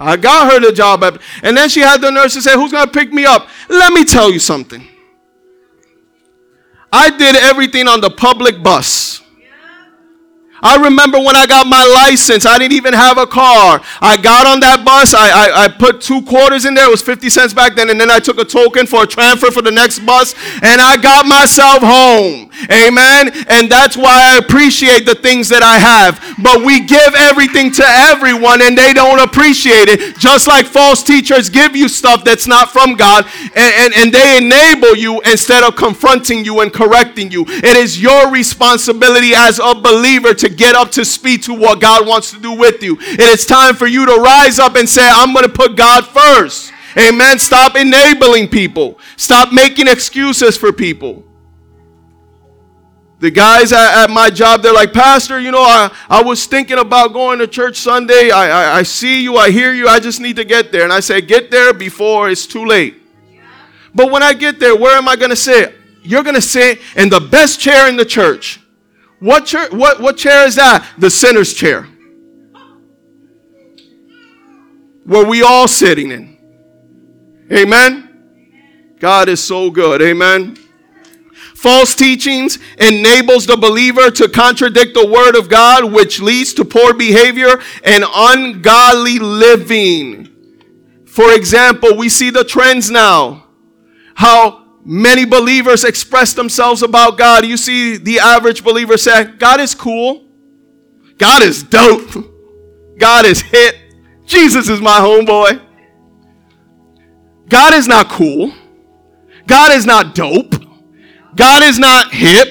I 0.00 0.16
got 0.16 0.52
her 0.52 0.60
the 0.60 0.72
job. 0.72 1.02
And 1.42 1.56
then 1.56 1.68
she 1.68 1.80
had 1.80 2.00
the 2.00 2.10
nurse 2.10 2.34
to 2.34 2.42
say, 2.42 2.54
Who's 2.54 2.70
going 2.70 2.86
to 2.86 2.92
pick 2.92 3.12
me 3.12 3.24
up? 3.24 3.48
Let 3.68 3.92
me 3.92 4.04
tell 4.04 4.30
you 4.30 4.38
something. 4.38 4.86
I 6.92 7.10
did 7.10 7.36
everything 7.36 7.86
on 7.86 8.00
the 8.00 8.10
public 8.10 8.62
bus. 8.62 9.22
I 10.62 10.76
remember 10.76 11.18
when 11.18 11.36
I 11.36 11.46
got 11.46 11.66
my 11.66 11.84
license, 11.84 12.46
I 12.46 12.58
didn't 12.58 12.74
even 12.74 12.94
have 12.94 13.18
a 13.18 13.26
car. 13.26 13.80
I 14.00 14.16
got 14.16 14.46
on 14.46 14.60
that 14.60 14.84
bus, 14.84 15.14
I, 15.14 15.28
I, 15.28 15.64
I, 15.64 15.68
put 15.68 16.00
two 16.00 16.22
quarters 16.22 16.64
in 16.64 16.74
there, 16.74 16.88
it 16.88 16.90
was 16.90 17.02
50 17.02 17.30
cents 17.30 17.54
back 17.54 17.76
then, 17.76 17.90
and 17.90 18.00
then 18.00 18.10
I 18.10 18.18
took 18.18 18.38
a 18.38 18.44
token 18.44 18.86
for 18.86 19.04
a 19.04 19.06
transfer 19.06 19.50
for 19.50 19.62
the 19.62 19.70
next 19.70 20.00
bus, 20.00 20.34
and 20.62 20.80
I 20.80 20.96
got 20.96 21.26
myself 21.26 21.82
home. 21.82 22.50
Amen. 22.70 23.30
And 23.48 23.70
that's 23.70 23.96
why 23.96 24.34
I 24.34 24.38
appreciate 24.38 25.06
the 25.06 25.14
things 25.14 25.48
that 25.50 25.62
I 25.62 25.78
have. 25.78 26.18
But 26.42 26.64
we 26.64 26.80
give 26.80 27.14
everything 27.14 27.70
to 27.72 27.84
everyone, 27.84 28.62
and 28.62 28.76
they 28.76 28.92
don't 28.92 29.20
appreciate 29.20 29.88
it. 29.88 30.18
Just 30.18 30.48
like 30.48 30.66
false 30.66 31.02
teachers 31.04 31.48
give 31.48 31.76
you 31.76 31.88
stuff 31.88 32.24
that's 32.24 32.46
not 32.46 32.72
from 32.72 32.94
God, 32.94 33.26
and, 33.54 33.72
and, 33.78 33.94
and 33.94 34.12
they 34.12 34.38
enable 34.38 34.96
you 34.96 35.20
instead 35.22 35.62
of 35.62 35.76
confronting 35.76 36.44
you 36.44 36.60
and 36.60 36.72
correcting 36.72 37.30
you. 37.30 37.44
It 37.46 37.76
is 37.76 38.00
your 38.00 38.30
responsibility 38.30 39.34
as 39.34 39.60
a 39.60 39.74
believer 39.74 40.34
to 40.34 40.47
get 40.48 40.74
up 40.74 40.90
to 40.92 41.04
speed 41.04 41.42
to 41.44 41.54
what 41.54 41.80
God 41.80 42.06
wants 42.06 42.30
to 42.32 42.40
do 42.40 42.52
with 42.52 42.82
you. 42.82 42.96
And 42.96 43.20
It 43.20 43.20
is 43.20 43.46
time 43.46 43.74
for 43.74 43.86
you 43.86 44.06
to 44.06 44.16
rise 44.16 44.58
up 44.58 44.76
and 44.76 44.88
say, 44.88 45.08
I'm 45.08 45.32
going 45.32 45.46
to 45.46 45.52
put 45.52 45.76
God 45.76 46.06
first. 46.06 46.72
Amen. 46.96 47.38
Stop 47.38 47.76
enabling 47.76 48.48
people. 48.48 48.98
Stop 49.16 49.52
making 49.52 49.88
excuses 49.88 50.56
for 50.56 50.72
people. 50.72 51.24
The 53.20 53.30
guys 53.30 53.72
at, 53.72 54.04
at, 54.04 54.10
my 54.10 54.30
job, 54.30 54.62
they're 54.62 54.72
like, 54.72 54.92
Pastor, 54.92 55.40
you 55.40 55.50
know, 55.50 55.62
I, 55.62 55.92
I 56.08 56.22
was 56.22 56.46
thinking 56.46 56.78
about 56.78 57.12
going 57.12 57.40
to 57.40 57.48
church 57.48 57.76
Sunday. 57.76 58.30
I, 58.30 58.48
I, 58.48 58.78
I 58.78 58.82
see 58.84 59.22
you, 59.22 59.36
I 59.36 59.50
hear 59.50 59.72
you, 59.74 59.88
I 59.88 59.98
just 59.98 60.20
need 60.20 60.36
to 60.36 60.44
get 60.44 60.70
there. 60.70 60.84
And 60.84 60.92
I 60.92 61.00
say, 61.00 61.20
Get 61.20 61.50
there 61.50 61.74
before 61.74 62.30
it's 62.30 62.46
too 62.46 62.64
late. 62.64 63.02
But 63.92 64.12
when 64.12 64.22
I 64.22 64.34
get 64.34 64.60
there, 64.60 64.76
where 64.76 64.96
am 64.96 65.08
I 65.08 65.16
going 65.16 65.30
to 65.30 65.36
sit? 65.36 65.74
You're 66.04 66.22
going 66.22 66.36
to 66.36 66.42
sit 66.42 66.80
in 66.94 67.08
the 67.08 67.20
best 67.20 67.58
chair 67.58 67.88
in 67.88 67.96
the 67.96 68.04
church. 68.04 68.60
What 69.20 69.46
chair, 69.46 69.68
what, 69.70 70.00
what 70.00 70.16
chair 70.16 70.46
is 70.46 70.56
that? 70.56 70.88
The 70.98 71.10
sinner's 71.10 71.52
chair. 71.52 71.88
Where 75.04 75.26
we 75.26 75.42
all 75.42 75.66
sitting 75.66 76.10
in. 76.10 76.38
Amen. 77.50 78.04
God 79.00 79.28
is 79.28 79.42
so 79.42 79.70
good. 79.70 80.02
Amen. 80.02 80.56
False 81.54 81.96
teachings 81.96 82.58
enables 82.78 83.46
the 83.46 83.56
believer 83.56 84.10
to 84.12 84.28
contradict 84.28 84.94
the 84.94 85.06
word 85.08 85.34
of 85.34 85.48
God, 85.48 85.92
which 85.92 86.20
leads 86.20 86.54
to 86.54 86.64
poor 86.64 86.94
behavior 86.94 87.60
and 87.82 88.04
ungodly 88.14 89.18
living. 89.18 90.28
For 91.06 91.32
example, 91.32 91.96
we 91.96 92.08
see 92.08 92.30
the 92.30 92.44
trends 92.44 92.90
now. 92.92 93.46
How 94.14 94.67
many 94.88 95.26
believers 95.26 95.84
express 95.84 96.32
themselves 96.32 96.82
about 96.82 97.18
God. 97.18 97.44
You 97.44 97.58
see 97.58 97.98
the 97.98 98.20
average 98.20 98.64
believer 98.64 98.96
say, 98.96 99.24
God 99.24 99.60
is 99.60 99.74
cool. 99.74 100.24
God 101.18 101.42
is 101.42 101.62
dope. 101.62 102.10
God 102.98 103.26
is 103.26 103.42
hit. 103.42 103.76
Jesus 104.24 104.68
is 104.68 104.80
my 104.80 104.98
homeboy. 104.98 105.60
God 107.48 107.74
is 107.74 107.86
not 107.86 108.08
cool. 108.08 108.52
God 109.46 109.72
is 109.72 109.84
not 109.84 110.14
dope. 110.14 110.54
God 111.36 111.62
is 111.62 111.78
not 111.78 112.12
hip. 112.12 112.48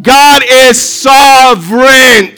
God 0.00 0.42
is 0.48 0.80
sovereign. 0.80 2.36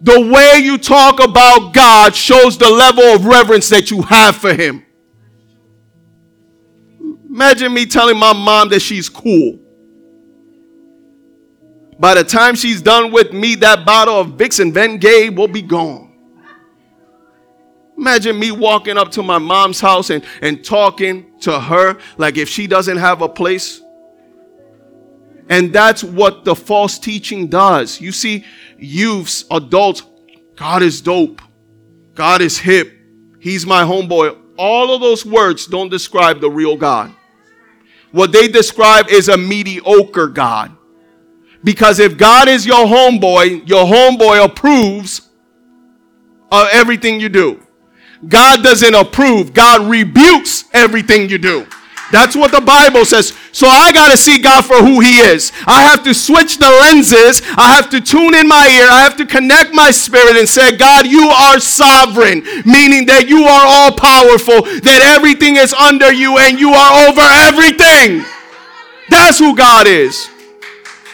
The 0.00 0.30
way 0.32 0.58
you 0.62 0.76
talk 0.76 1.20
about 1.20 1.72
God 1.72 2.16
shows 2.16 2.58
the 2.58 2.70
level 2.70 3.04
of 3.04 3.26
reverence 3.26 3.68
that 3.68 3.90
you 3.90 4.02
have 4.02 4.36
for 4.36 4.52
Him. 4.54 4.84
Imagine 7.30 7.72
me 7.72 7.86
telling 7.86 8.18
my 8.18 8.32
mom 8.32 8.70
that 8.70 8.80
she's 8.80 9.08
cool. 9.08 9.60
By 11.98 12.14
the 12.14 12.24
time 12.24 12.56
she's 12.56 12.82
done 12.82 13.12
with 13.12 13.32
me, 13.32 13.54
that 13.56 13.86
bottle 13.86 14.18
of 14.18 14.28
Vicks 14.28 14.58
and 14.58 14.74
Bengay 14.74 15.34
will 15.34 15.46
be 15.46 15.62
gone. 15.62 16.12
Imagine 17.96 18.38
me 18.38 18.50
walking 18.50 18.96
up 18.96 19.10
to 19.12 19.22
my 19.22 19.38
mom's 19.38 19.80
house 19.80 20.10
and, 20.10 20.24
and 20.40 20.64
talking 20.64 21.38
to 21.40 21.60
her 21.60 21.98
like 22.16 22.36
if 22.36 22.48
she 22.48 22.66
doesn't 22.66 22.96
have 22.96 23.22
a 23.22 23.28
place. 23.28 23.80
And 25.48 25.72
that's 25.72 26.02
what 26.02 26.44
the 26.44 26.56
false 26.56 26.98
teaching 26.98 27.48
does. 27.48 28.00
You 28.00 28.12
see, 28.12 28.44
youths, 28.78 29.44
adults, 29.50 30.02
God 30.56 30.82
is 30.82 31.00
dope. 31.00 31.42
God 32.14 32.40
is 32.40 32.58
hip. 32.58 32.92
He's 33.38 33.66
my 33.66 33.82
homeboy. 33.82 34.36
All 34.56 34.94
of 34.94 35.00
those 35.00 35.24
words 35.24 35.66
don't 35.66 35.90
describe 35.90 36.40
the 36.40 36.50
real 36.50 36.76
God. 36.76 37.14
What 38.12 38.32
they 38.32 38.48
describe 38.48 39.08
is 39.08 39.28
a 39.28 39.36
mediocre 39.36 40.26
God. 40.26 40.76
Because 41.62 41.98
if 41.98 42.16
God 42.16 42.48
is 42.48 42.66
your 42.66 42.86
homeboy, 42.86 43.68
your 43.68 43.84
homeboy 43.84 44.44
approves 44.44 45.28
of 46.50 46.68
everything 46.72 47.20
you 47.20 47.28
do. 47.28 47.60
God 48.26 48.62
doesn't 48.62 48.94
approve, 48.94 49.54
God 49.54 49.88
rebukes 49.88 50.64
everything 50.72 51.28
you 51.30 51.38
do. 51.38 51.66
That's 52.10 52.34
what 52.34 52.50
the 52.50 52.60
Bible 52.60 53.04
says. 53.04 53.34
So 53.52 53.68
I 53.68 53.92
got 53.92 54.10
to 54.10 54.16
see 54.16 54.38
God 54.38 54.64
for 54.64 54.76
who 54.76 55.00
He 55.00 55.18
is. 55.18 55.52
I 55.66 55.82
have 55.82 56.02
to 56.04 56.14
switch 56.14 56.58
the 56.58 56.68
lenses. 56.68 57.40
I 57.56 57.74
have 57.74 57.88
to 57.90 58.00
tune 58.00 58.34
in 58.34 58.48
my 58.48 58.66
ear. 58.66 58.88
I 58.90 59.00
have 59.02 59.16
to 59.18 59.26
connect 59.26 59.72
my 59.72 59.90
spirit 59.90 60.36
and 60.36 60.48
say, 60.48 60.76
God, 60.76 61.06
you 61.06 61.28
are 61.28 61.60
sovereign, 61.60 62.42
meaning 62.66 63.06
that 63.06 63.26
you 63.28 63.44
are 63.44 63.64
all 63.64 63.92
powerful, 63.92 64.62
that 64.62 65.14
everything 65.16 65.56
is 65.56 65.72
under 65.72 66.12
you 66.12 66.38
and 66.38 66.58
you 66.58 66.70
are 66.70 67.08
over 67.08 67.22
everything. 67.46 68.24
That's 69.08 69.38
who 69.38 69.56
God 69.56 69.86
is. 69.86 70.28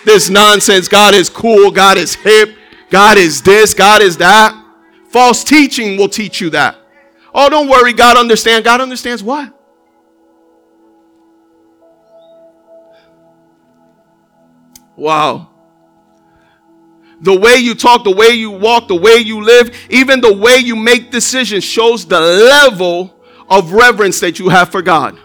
This 0.05 0.31
nonsense. 0.31 0.89
God 0.89 1.15
is 1.15 1.29
cool. 1.29 1.71
God 1.71 1.99
is 1.99 2.15
hip. 2.15 2.57
God 2.91 3.19
is 3.19 3.43
this. 3.43 3.75
God 3.75 4.01
is 4.01 4.17
that. 4.19 4.55
False 5.09 5.45
teaching 5.45 5.99
will 5.99 6.09
teach 6.09 6.41
you 6.41 6.51
that. 6.51 6.79
Oh, 7.35 7.51
don't 7.51 7.69
worry. 7.69 7.93
God 7.93 8.17
understands. 8.17 8.65
God 8.65 8.81
understands 8.81 9.23
what? 9.23 9.56
Wow. 14.97 15.51
The 17.21 17.39
way 17.39 17.57
you 17.57 17.75
talk, 17.75 18.05
the 18.05 18.15
way 18.15 18.31
you 18.31 18.51
walk, 18.51 18.89
the 18.89 18.97
way 18.97 19.17
you 19.17 19.43
live, 19.43 19.75
even 19.89 20.21
the 20.21 20.35
way 20.35 20.59
you 20.59 20.77
make 20.77 21.11
decisions 21.11 21.65
shows 21.65 22.07
the 22.07 22.21
level 22.21 23.19
of 23.49 23.73
reverence 23.73 24.21
that 24.21 24.39
you 24.39 24.49
have 24.49 24.71
for 24.71 24.83
God. 24.83 25.19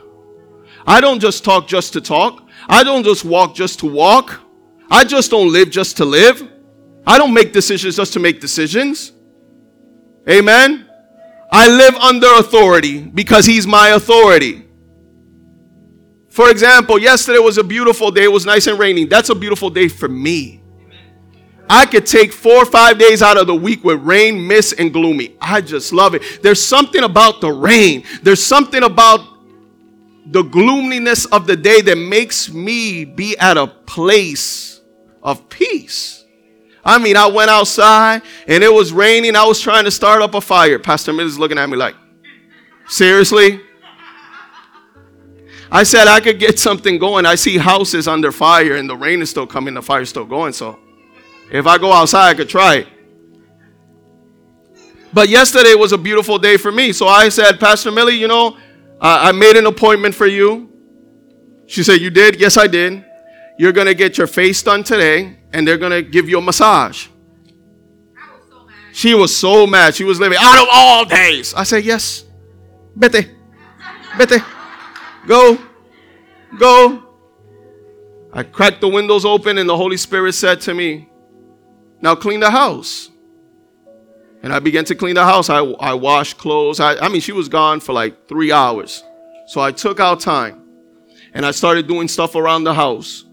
I 0.86 1.02
don't 1.02 1.20
just 1.20 1.44
talk 1.44 1.68
just 1.68 1.94
to 1.94 2.02
talk. 2.02 2.48
I 2.68 2.84
don't 2.84 3.04
just 3.04 3.26
walk 3.26 3.56
just 3.56 3.80
to 3.80 3.88
walk. 3.92 4.40
I 4.90 5.04
just 5.04 5.32
don't 5.32 5.52
live 5.52 5.70
just 5.70 5.98
to 5.98 6.06
live. 6.06 6.48
I 7.06 7.18
don't 7.18 7.34
make 7.34 7.52
decisions 7.54 7.96
just 7.96 8.14
to 8.14 8.20
make 8.20 8.40
decisions. 8.40 9.12
Amen. 10.30 10.88
I 11.52 11.68
live 11.68 11.96
under 11.96 12.28
authority 12.36 13.02
because 13.02 13.46
He's 13.46 13.68
my 13.68 13.90
authority. 13.90 14.66
For 16.32 16.50
example, 16.50 16.98
yesterday 16.98 17.40
was 17.40 17.58
a 17.58 17.64
beautiful 17.64 18.10
day. 18.10 18.24
It 18.24 18.32
was 18.32 18.46
nice 18.46 18.66
and 18.66 18.80
raining. 18.80 19.10
That's 19.10 19.30
a 19.30 19.36
beautiful 19.36 19.70
day 19.70 19.90
for 19.90 20.08
me. 20.08 20.62
I 21.70 21.86
could 21.86 22.06
take 22.06 22.32
four 22.32 22.56
or 22.56 22.66
five 22.66 22.98
days 22.98 23.22
out 23.22 23.38
of 23.38 23.48
the 23.48 23.56
week 23.56 23.84
with 23.84 24.02
rain, 24.02 24.48
mist, 24.48 24.76
and 24.80 24.94
gloomy. 24.94 25.36
I 25.42 25.60
just 25.60 25.92
love 25.92 26.16
it. 26.16 26.42
There's 26.42 26.64
something 26.64 27.04
about 27.04 27.42
the 27.42 27.52
rain. 27.52 28.04
There's 28.24 28.42
something 28.42 28.82
about 28.82 29.20
the 30.26 30.44
gloominess 30.44 31.26
of 31.26 31.48
the 31.48 31.58
day 31.58 31.82
that 31.82 31.98
makes 31.98 32.50
me 32.50 33.04
be 33.04 33.38
at 33.38 33.58
a 33.58 33.68
place 33.68 34.80
of 35.22 35.50
peace. 35.50 36.24
I 36.84 36.98
mean, 36.98 37.18
I 37.18 37.28
went 37.28 37.52
outside 37.52 38.22
and 38.48 38.64
it 38.64 38.74
was 38.74 38.94
raining. 38.94 39.36
I 39.36 39.46
was 39.46 39.60
trying 39.60 39.84
to 39.84 39.92
start 39.92 40.22
up 40.22 40.34
a 40.34 40.42
fire. 40.42 40.80
Pastor 40.80 41.12
Millie's 41.12 41.38
looking 41.38 41.58
at 41.58 41.70
me 41.70 41.76
like, 41.76 41.96
seriously? 42.88 43.62
I 45.72 45.84
said 45.84 46.08
I 46.08 46.20
could 46.20 46.38
get 46.38 46.60
something 46.60 47.00
going. 47.00 47.26
I 47.26 47.36
see 47.36 47.58
houses 47.58 48.08
under 48.08 48.32
fire 48.32 48.76
and 48.76 48.90
the 48.90 48.96
rain 48.98 49.22
is 49.22 49.30
still 49.30 49.48
coming, 49.48 49.74
the 49.74 49.82
fire's 49.82 50.10
still 50.10 50.26
going. 50.26 50.54
So 50.54 50.78
if 51.52 51.66
I 51.66 51.78
go 51.78 51.94
outside, 51.94 52.30
I 52.30 52.34
could 52.34 52.50
try 52.50 52.76
it. 52.76 52.88
But 55.14 55.30
yesterday 55.30 55.76
was 55.76 55.92
a 55.92 55.98
beautiful 55.98 56.38
day 56.38 56.58
for 56.58 56.72
me. 56.72 56.94
So 56.94 57.08
I 57.08 57.30
said, 57.30 57.60
Pastor 57.60 57.92
Millie, 57.92 58.16
you 58.16 58.28
know, 58.28 58.58
I 59.00 59.32
made 59.32 59.58
an 59.58 59.66
appointment 59.66 60.14
for 60.14 60.28
you. 60.28 60.70
She 61.68 61.84
said, 61.84 62.02
You 62.02 62.10
did? 62.10 62.40
Yes, 62.40 62.58
I 62.58 62.68
did. 62.68 63.04
You're 63.58 63.72
going 63.72 63.88
to 63.88 63.94
get 63.94 64.18
your 64.18 64.28
face 64.28 64.62
done 64.64 64.84
today, 64.84 65.38
and 65.54 65.68
they're 65.68 65.78
going 65.78 65.92
to 65.92 66.02
give 66.02 66.30
you 66.30 66.38
a 66.38 66.42
massage. 66.42 67.08
She 68.94 69.14
was 69.14 69.36
so 69.36 69.66
mad. 69.66 69.96
She 69.96 70.04
was 70.04 70.20
living 70.20 70.38
out 70.40 70.62
of 70.62 70.68
all 70.72 71.06
days. 71.06 71.54
I 71.54 71.64
said, 71.64 71.84
Yes. 71.84 72.26
Vete. 72.96 73.30
Vete. 74.18 74.44
Go. 75.28 75.58
Go. 76.58 77.04
I 78.34 78.44
cracked 78.44 78.82
the 78.82 78.88
windows 78.88 79.26
open, 79.26 79.58
and 79.58 79.70
the 79.70 79.78
Holy 79.78 79.98
Spirit 79.98 80.34
said 80.34 80.62
to 80.62 80.74
me, 80.74 81.10
Now 82.02 82.16
clean 82.16 82.40
the 82.40 82.52
house. 82.52 83.10
And 84.44 84.52
I 84.52 84.60
began 84.60 84.86
to 84.86 84.96
clean 84.96 85.16
the 85.16 85.24
house. 85.24 85.50
I, 85.50 85.60
I 85.60 85.94
washed 85.94 86.38
clothes. 86.38 86.80
I, 86.80 86.96
I 86.96 87.10
mean, 87.10 87.22
she 87.22 87.32
was 87.32 87.48
gone 87.48 87.80
for 87.80 87.94
like 87.94 88.28
three 88.28 88.52
hours. 88.52 89.04
So 89.48 89.62
I 89.62 89.72
took 89.72 90.00
out 90.00 90.20
time 90.20 90.62
and 91.34 91.46
I 91.46 91.52
started 91.52 91.88
doing 91.88 92.08
stuff 92.08 92.36
around 92.36 92.64
the 92.64 92.74
house. 92.74 93.26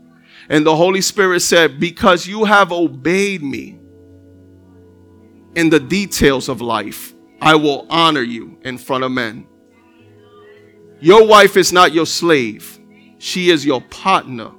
And 0.50 0.66
the 0.66 0.76
Holy 0.76 1.00
Spirit 1.00 1.40
said, 1.40 1.80
Because 1.80 2.26
you 2.26 2.44
have 2.44 2.72
obeyed 2.72 3.42
me 3.42 3.78
in 5.54 5.70
the 5.70 5.80
details 5.80 6.48
of 6.48 6.60
life, 6.60 7.14
I 7.40 7.54
will 7.54 7.86
honor 7.88 8.22
you 8.22 8.58
in 8.62 8.78
front 8.78 9.04
of 9.04 9.12
men. 9.12 9.46
Your 11.00 11.26
wife 11.26 11.56
is 11.56 11.72
not 11.72 11.92
your 11.92 12.06
slave, 12.06 12.78
she 13.18 13.50
is 13.50 13.64
your 13.64 13.80
partner. 13.80 14.52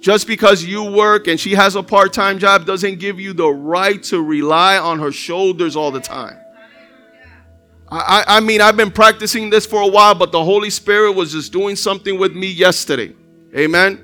Just 0.00 0.26
because 0.26 0.62
you 0.62 0.84
work 0.84 1.28
and 1.28 1.40
she 1.40 1.52
has 1.52 1.76
a 1.76 1.82
part 1.82 2.12
time 2.12 2.38
job 2.38 2.66
doesn't 2.66 2.98
give 2.98 3.18
you 3.18 3.32
the 3.32 3.48
right 3.48 4.02
to 4.02 4.22
rely 4.22 4.76
on 4.76 4.98
her 4.98 5.10
shoulders 5.10 5.76
all 5.76 5.90
the 5.90 6.00
time. 6.00 6.38
I, 7.90 8.24
I 8.26 8.40
mean, 8.40 8.60
I've 8.60 8.76
been 8.76 8.90
practicing 8.90 9.48
this 9.48 9.64
for 9.64 9.80
a 9.80 9.86
while, 9.86 10.14
but 10.14 10.30
the 10.30 10.44
Holy 10.44 10.68
Spirit 10.68 11.12
was 11.12 11.32
just 11.32 11.52
doing 11.52 11.74
something 11.74 12.18
with 12.18 12.34
me 12.34 12.50
yesterday. 12.50 13.14
Amen. 13.56 14.03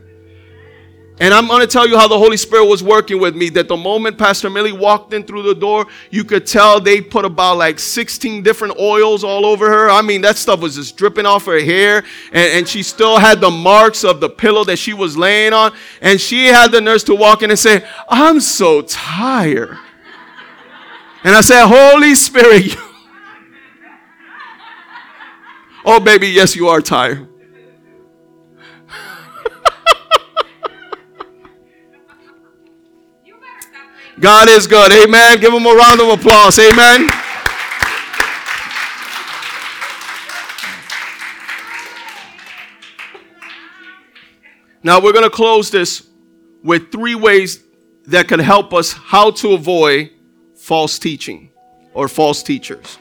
And 1.21 1.35
I'm 1.35 1.47
going 1.47 1.61
to 1.61 1.67
tell 1.67 1.87
you 1.87 1.99
how 1.99 2.09
the 2.09 2.19
Holy 2.19 2.39
Spirit 2.39 2.65
was 2.65 2.83
working 2.83 3.21
with 3.21 3.37
me. 3.37 3.51
That 3.51 3.69
the 3.69 3.77
moment 3.77 4.17
Pastor 4.17 4.49
Millie 4.49 4.73
walked 4.73 5.13
in 5.13 5.23
through 5.23 5.43
the 5.43 5.55
door, 5.55 5.87
you 6.11 6.25
could 6.25 6.47
tell 6.47 6.81
they 6.81 7.03
put 7.03 7.27
about 7.27 7.59
like 7.59 7.79
16 7.79 8.43
different 8.43 8.79
oils 8.79 9.23
all 9.23 9.45
over 9.45 9.69
her. 9.69 9.91
I 9.91 10.01
mean, 10.01 10.23
that 10.23 10.39
stuff 10.39 10.61
was 10.61 10.77
just 10.77 10.97
dripping 10.97 11.27
off 11.27 11.45
her 11.45 11.61
hair. 11.63 11.99
And, 12.33 12.53
and 12.53 12.69
she 12.69 12.83
still 12.83 13.19
had 13.19 13.39
the 13.43 13.51
marks 13.51 14.03
of 14.03 14.21
the 14.21 14.31
pillow 14.31 14.65
that 14.65 14.79
she 14.79 14.95
was 14.95 15.15
laying 15.15 15.53
on. 15.53 15.75
And 16.01 16.19
she 16.19 16.47
had 16.47 16.73
the 16.73 16.81
nurse 16.81 17.05
to 17.05 17.15
walk 17.15 17.43
in 17.43 17.51
and 17.51 17.59
say, 17.59 17.87
I'm 18.09 18.41
so 18.41 18.81
tired. 18.81 19.77
And 21.23 21.37
I 21.37 21.43
said, 21.43 21.67
Holy 21.67 22.15
Spirit, 22.15 22.75
oh, 25.85 26.01
baby, 26.01 26.29
yes, 26.29 26.57
you 26.57 26.69
are 26.69 26.81
tired. 26.81 27.30
God 34.21 34.51
is 34.51 34.67
good. 34.67 34.93
Amen. 34.93 35.41
Give 35.41 35.53
him 35.53 35.65
a 35.65 35.75
round 35.75 35.99
of 35.99 36.09
applause. 36.09 36.59
Amen. 36.59 37.09
Now 44.83 45.01
we're 45.01 45.13
going 45.13 45.25
to 45.25 45.31
close 45.31 45.71
this 45.71 46.07
with 46.63 46.93
three 46.93 47.15
ways 47.15 47.65
that 48.09 48.29
can 48.29 48.41
help 48.41 48.75
us 48.75 48.93
how 48.93 49.31
to 49.31 49.53
avoid 49.53 50.11
false 50.55 50.99
teaching 50.99 51.51
or 51.95 52.07
false 52.07 52.43
teachers. 52.43 52.99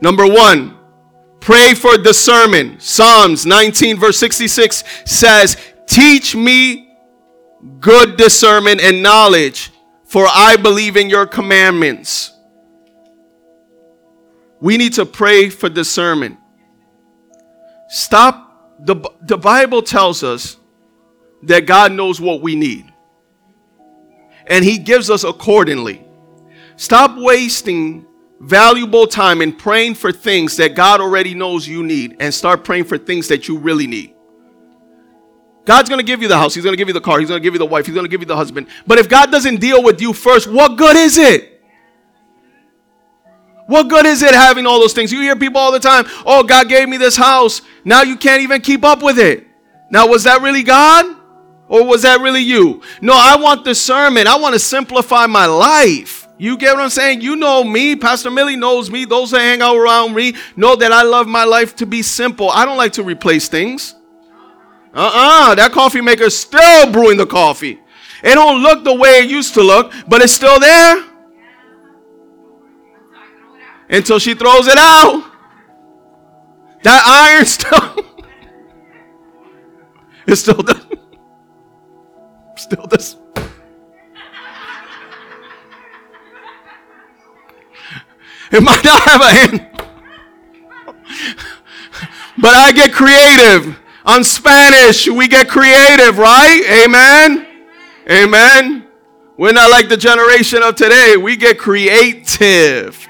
Number 0.00 0.26
one, 0.26 0.78
pray 1.40 1.74
for 1.74 1.98
discernment. 1.98 2.82
Psalms 2.82 3.44
19, 3.44 3.98
verse 3.98 4.18
66 4.18 4.82
says, 5.04 5.58
Teach 5.86 6.34
me 6.34 6.96
good 7.80 8.16
discernment 8.16 8.80
and 8.80 9.02
knowledge 9.02 9.72
for 10.08 10.26
I 10.26 10.56
believe 10.56 10.96
in 10.96 11.10
your 11.10 11.26
commandments. 11.26 12.32
We 14.60 14.76
need 14.76 14.94
to 14.94 15.06
pray 15.06 15.50
for 15.50 15.68
discernment. 15.68 16.38
Stop. 17.88 18.46
The, 18.80 18.96
the 19.22 19.36
Bible 19.36 19.82
tells 19.82 20.22
us 20.22 20.56
that 21.42 21.66
God 21.66 21.92
knows 21.92 22.20
what 22.20 22.40
we 22.40 22.54
need, 22.56 22.92
and 24.46 24.64
He 24.64 24.78
gives 24.78 25.10
us 25.10 25.24
accordingly. 25.24 26.04
Stop 26.76 27.16
wasting 27.16 28.06
valuable 28.40 29.06
time 29.06 29.42
in 29.42 29.52
praying 29.52 29.94
for 29.94 30.12
things 30.12 30.56
that 30.56 30.74
God 30.74 31.00
already 31.00 31.34
knows 31.34 31.66
you 31.66 31.82
need, 31.82 32.16
and 32.20 32.32
start 32.32 32.64
praying 32.64 32.84
for 32.84 32.98
things 32.98 33.28
that 33.28 33.48
you 33.48 33.58
really 33.58 33.86
need. 33.86 34.14
God's 35.68 35.90
going 35.90 35.98
to 35.98 36.04
give 36.04 36.22
you 36.22 36.28
the 36.28 36.38
house. 36.38 36.54
He's 36.54 36.64
going 36.64 36.72
to 36.72 36.78
give 36.78 36.88
you 36.88 36.94
the 36.94 37.00
car. 37.02 37.18
He's 37.18 37.28
going 37.28 37.42
to 37.42 37.42
give 37.42 37.52
you 37.52 37.58
the 37.58 37.66
wife. 37.66 37.84
He's 37.84 37.94
going 37.94 38.06
to 38.06 38.10
give 38.10 38.22
you 38.22 38.26
the 38.26 38.34
husband. 38.34 38.68
But 38.86 38.96
if 38.96 39.06
God 39.06 39.30
doesn't 39.30 39.60
deal 39.60 39.82
with 39.82 40.00
you 40.00 40.14
first, 40.14 40.50
what 40.50 40.78
good 40.78 40.96
is 40.96 41.18
it? 41.18 41.62
What 43.66 43.90
good 43.90 44.06
is 44.06 44.22
it 44.22 44.32
having 44.32 44.64
all 44.64 44.80
those 44.80 44.94
things? 44.94 45.12
You 45.12 45.20
hear 45.20 45.36
people 45.36 45.60
all 45.60 45.70
the 45.70 45.78
time, 45.78 46.06
oh, 46.24 46.42
God 46.42 46.70
gave 46.70 46.88
me 46.88 46.96
this 46.96 47.16
house. 47.16 47.60
Now 47.84 48.00
you 48.00 48.16
can't 48.16 48.40
even 48.40 48.62
keep 48.62 48.82
up 48.82 49.02
with 49.02 49.18
it. 49.18 49.46
Now, 49.90 50.08
was 50.08 50.24
that 50.24 50.40
really 50.40 50.62
God? 50.62 51.04
Or 51.68 51.84
was 51.84 52.00
that 52.00 52.22
really 52.22 52.40
you? 52.40 52.80
No, 53.02 53.12
I 53.14 53.36
want 53.36 53.66
discernment. 53.66 54.26
I 54.26 54.38
want 54.38 54.54
to 54.54 54.58
simplify 54.58 55.26
my 55.26 55.44
life. 55.44 56.28
You 56.38 56.56
get 56.56 56.76
what 56.76 56.82
I'm 56.82 56.88
saying? 56.88 57.20
You 57.20 57.36
know 57.36 57.62
me. 57.62 57.94
Pastor 57.94 58.30
Millie 58.30 58.56
knows 58.56 58.90
me. 58.90 59.04
Those 59.04 59.32
that 59.32 59.40
hang 59.40 59.60
out 59.60 59.76
around 59.76 60.14
me 60.14 60.34
know 60.56 60.76
that 60.76 60.92
I 60.92 61.02
love 61.02 61.26
my 61.26 61.44
life 61.44 61.76
to 61.76 61.84
be 61.84 62.00
simple. 62.00 62.48
I 62.48 62.64
don't 62.64 62.78
like 62.78 62.94
to 62.94 63.02
replace 63.02 63.48
things. 63.48 63.96
Uh-uh, 64.94 65.54
that 65.54 65.72
coffee 65.72 66.00
maker's 66.00 66.36
still 66.36 66.90
brewing 66.90 67.18
the 67.18 67.26
coffee. 67.26 67.80
It 68.22 68.34
don't 68.34 68.62
look 68.62 68.84
the 68.84 68.94
way 68.94 69.20
it 69.20 69.30
used 69.30 69.54
to 69.54 69.62
look, 69.62 69.92
but 70.08 70.22
it's 70.22 70.32
still 70.32 70.58
there. 70.58 71.04
Until 73.90 74.18
she 74.18 74.34
throws 74.34 74.66
it 74.66 74.78
out. 74.78 75.24
That 76.82 77.02
iron 77.06 77.44
still 77.46 78.04
it's 80.26 80.42
still 80.42 80.62
the 80.62 80.98
still 82.56 82.86
this. 82.86 83.16
It 88.50 88.62
might 88.62 88.84
not 88.84 89.00
have 89.02 89.20
a 89.20 89.30
hand. 89.30 89.68
But 92.38 92.54
I 92.54 92.72
get 92.72 92.92
creative. 92.92 93.78
On 94.08 94.24
Spanish, 94.24 95.06
we 95.06 95.28
get 95.28 95.50
creative, 95.50 96.16
right? 96.16 96.62
Amen. 96.82 97.46
Amen. 98.10 98.86
We're 99.36 99.52
not 99.52 99.70
like 99.70 99.90
the 99.90 99.98
generation 99.98 100.62
of 100.62 100.76
today. 100.76 101.18
We 101.18 101.36
get 101.36 101.58
creative. 101.58 103.06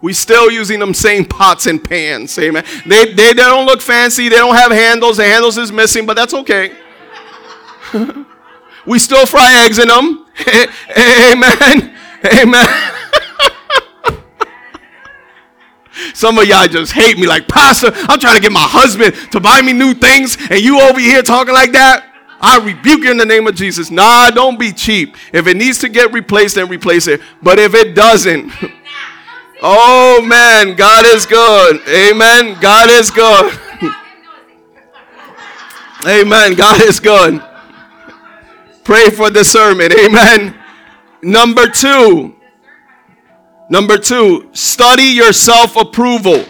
We 0.00 0.12
still 0.12 0.50
using 0.50 0.80
them 0.80 0.92
same 0.92 1.24
pots 1.24 1.66
and 1.68 1.82
pans. 1.82 2.36
Amen. 2.36 2.64
They, 2.84 3.12
they, 3.12 3.32
they 3.32 3.34
don't 3.34 3.64
look 3.64 3.80
fancy. 3.80 4.28
They 4.28 4.34
don't 4.34 4.56
have 4.56 4.72
handles. 4.72 5.18
The 5.18 5.24
handles 5.24 5.56
is 5.56 5.70
missing, 5.70 6.04
but 6.04 6.14
that's 6.14 6.34
okay. 6.34 6.72
we 8.86 8.98
still 8.98 9.26
fry 9.26 9.64
eggs 9.64 9.78
in 9.78 9.86
them. 9.86 10.26
Amen. 10.98 11.96
Amen. 12.24 12.66
Some 16.12 16.38
of 16.38 16.46
y'all 16.46 16.66
just 16.66 16.92
hate 16.92 17.18
me 17.18 17.26
like, 17.26 17.48
Pastor, 17.48 17.90
I'm 17.94 18.18
trying 18.18 18.36
to 18.36 18.42
get 18.42 18.52
my 18.52 18.66
husband 18.66 19.14
to 19.32 19.40
buy 19.40 19.62
me 19.62 19.72
new 19.72 19.94
things, 19.94 20.36
and 20.50 20.60
you 20.60 20.80
over 20.80 20.98
here 20.98 21.22
talking 21.22 21.54
like 21.54 21.72
that. 21.72 22.10
I 22.40 22.58
rebuke 22.58 23.04
you 23.04 23.10
in 23.10 23.16
the 23.16 23.24
name 23.24 23.46
of 23.46 23.54
Jesus. 23.54 23.90
Nah, 23.90 24.30
don't 24.30 24.58
be 24.58 24.70
cheap. 24.72 25.16
If 25.32 25.46
it 25.46 25.56
needs 25.56 25.78
to 25.78 25.88
get 25.88 26.12
replaced, 26.12 26.56
then 26.56 26.68
replace 26.68 27.06
it. 27.06 27.22
But 27.42 27.58
if 27.58 27.74
it 27.74 27.94
doesn't, 27.94 28.52
oh 29.62 30.20
man, 30.26 30.76
God 30.76 31.06
is 31.06 31.24
good. 31.24 31.80
Amen. 31.88 32.58
God 32.60 32.90
is 32.90 33.10
good. 33.10 33.58
Amen. 36.06 36.54
God 36.54 36.82
is 36.82 37.00
good. 37.00 37.42
Pray 38.84 39.08
for 39.08 39.30
discernment. 39.30 39.94
Amen. 39.94 40.54
Number 41.22 41.66
two, 41.66 42.34
Number 43.68 43.96
two, 43.96 44.50
study 44.52 45.04
your 45.04 45.32
self-approval. 45.32 46.44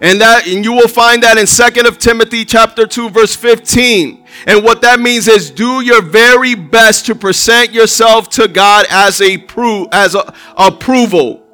And 0.00 0.20
that 0.20 0.48
and 0.48 0.64
you 0.64 0.72
will 0.72 0.88
find 0.88 1.22
that 1.22 1.38
in 1.38 1.44
2nd 1.44 1.86
of 1.86 1.96
Timothy 1.96 2.44
chapter 2.44 2.86
2 2.86 3.10
verse 3.10 3.36
15. 3.36 4.24
And 4.48 4.64
what 4.64 4.82
that 4.82 4.98
means 4.98 5.28
is 5.28 5.48
do 5.48 5.80
your 5.80 6.02
very 6.02 6.56
best 6.56 7.06
to 7.06 7.14
present 7.14 7.72
yourself 7.72 8.28
to 8.30 8.48
God 8.48 8.86
as 8.90 9.20
a 9.20 9.38
proof 9.38 9.86
as 9.92 10.16
a 10.16 10.34
approval. 10.56 11.46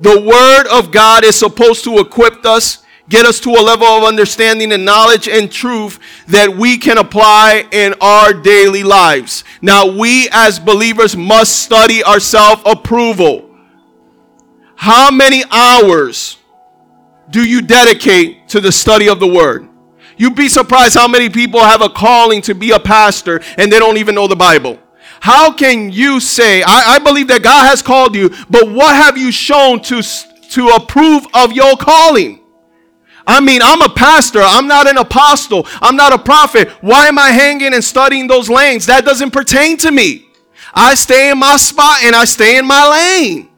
The 0.00 0.18
word 0.18 0.66
of 0.66 0.92
God 0.92 1.24
is 1.24 1.38
supposed 1.38 1.84
to 1.84 1.98
equip 1.98 2.46
us, 2.46 2.82
get 3.10 3.26
us 3.26 3.38
to 3.40 3.50
a 3.50 3.60
level 3.60 3.86
of 3.86 4.04
understanding 4.04 4.72
and 4.72 4.86
knowledge 4.86 5.28
and 5.28 5.52
truth 5.52 5.98
that 6.28 6.56
we 6.56 6.78
can 6.78 6.96
apply 6.96 7.68
in 7.70 7.94
our 8.00 8.32
daily 8.32 8.82
lives. 8.82 9.44
Now 9.60 9.86
we 9.86 10.28
as 10.32 10.58
believers 10.58 11.16
must 11.16 11.60
study 11.60 12.02
our 12.02 12.18
self-approval. 12.18 13.53
How 14.76 15.10
many 15.10 15.44
hours 15.50 16.38
do 17.30 17.46
you 17.46 17.62
dedicate 17.62 18.48
to 18.48 18.60
the 18.60 18.72
study 18.72 19.08
of 19.08 19.20
the 19.20 19.26
Word? 19.26 19.68
You'd 20.16 20.36
be 20.36 20.48
surprised 20.48 20.94
how 20.94 21.08
many 21.08 21.28
people 21.28 21.60
have 21.60 21.82
a 21.82 21.88
calling 21.88 22.42
to 22.42 22.54
be 22.54 22.70
a 22.70 22.78
pastor 22.78 23.40
and 23.58 23.72
they 23.72 23.78
don't 23.78 23.96
even 23.96 24.14
know 24.14 24.28
the 24.28 24.36
Bible. 24.36 24.78
How 25.20 25.52
can 25.52 25.90
you 25.90 26.20
say, 26.20 26.62
I, 26.62 26.94
I 26.94 26.98
believe 26.98 27.28
that 27.28 27.42
God 27.42 27.64
has 27.64 27.82
called 27.82 28.14
you, 28.14 28.28
but 28.50 28.70
what 28.70 28.94
have 28.94 29.16
you 29.16 29.32
shown 29.32 29.80
to, 29.82 30.02
to 30.02 30.68
approve 30.68 31.26
of 31.32 31.52
your 31.52 31.76
calling? 31.76 32.40
I 33.26 33.40
mean, 33.40 33.62
I'm 33.62 33.80
a 33.80 33.88
pastor. 33.88 34.40
I'm 34.42 34.66
not 34.66 34.86
an 34.86 34.98
apostle. 34.98 35.66
I'm 35.80 35.96
not 35.96 36.12
a 36.12 36.18
prophet. 36.18 36.68
Why 36.82 37.08
am 37.08 37.18
I 37.18 37.30
hanging 37.30 37.72
and 37.72 37.82
studying 37.82 38.26
those 38.26 38.50
lanes? 38.50 38.86
That 38.86 39.04
doesn't 39.04 39.30
pertain 39.30 39.78
to 39.78 39.90
me. 39.90 40.28
I 40.74 40.94
stay 40.94 41.30
in 41.30 41.38
my 41.38 41.56
spot 41.56 42.02
and 42.02 42.14
I 42.14 42.26
stay 42.26 42.58
in 42.58 42.66
my 42.66 42.90
lane. 42.90 43.48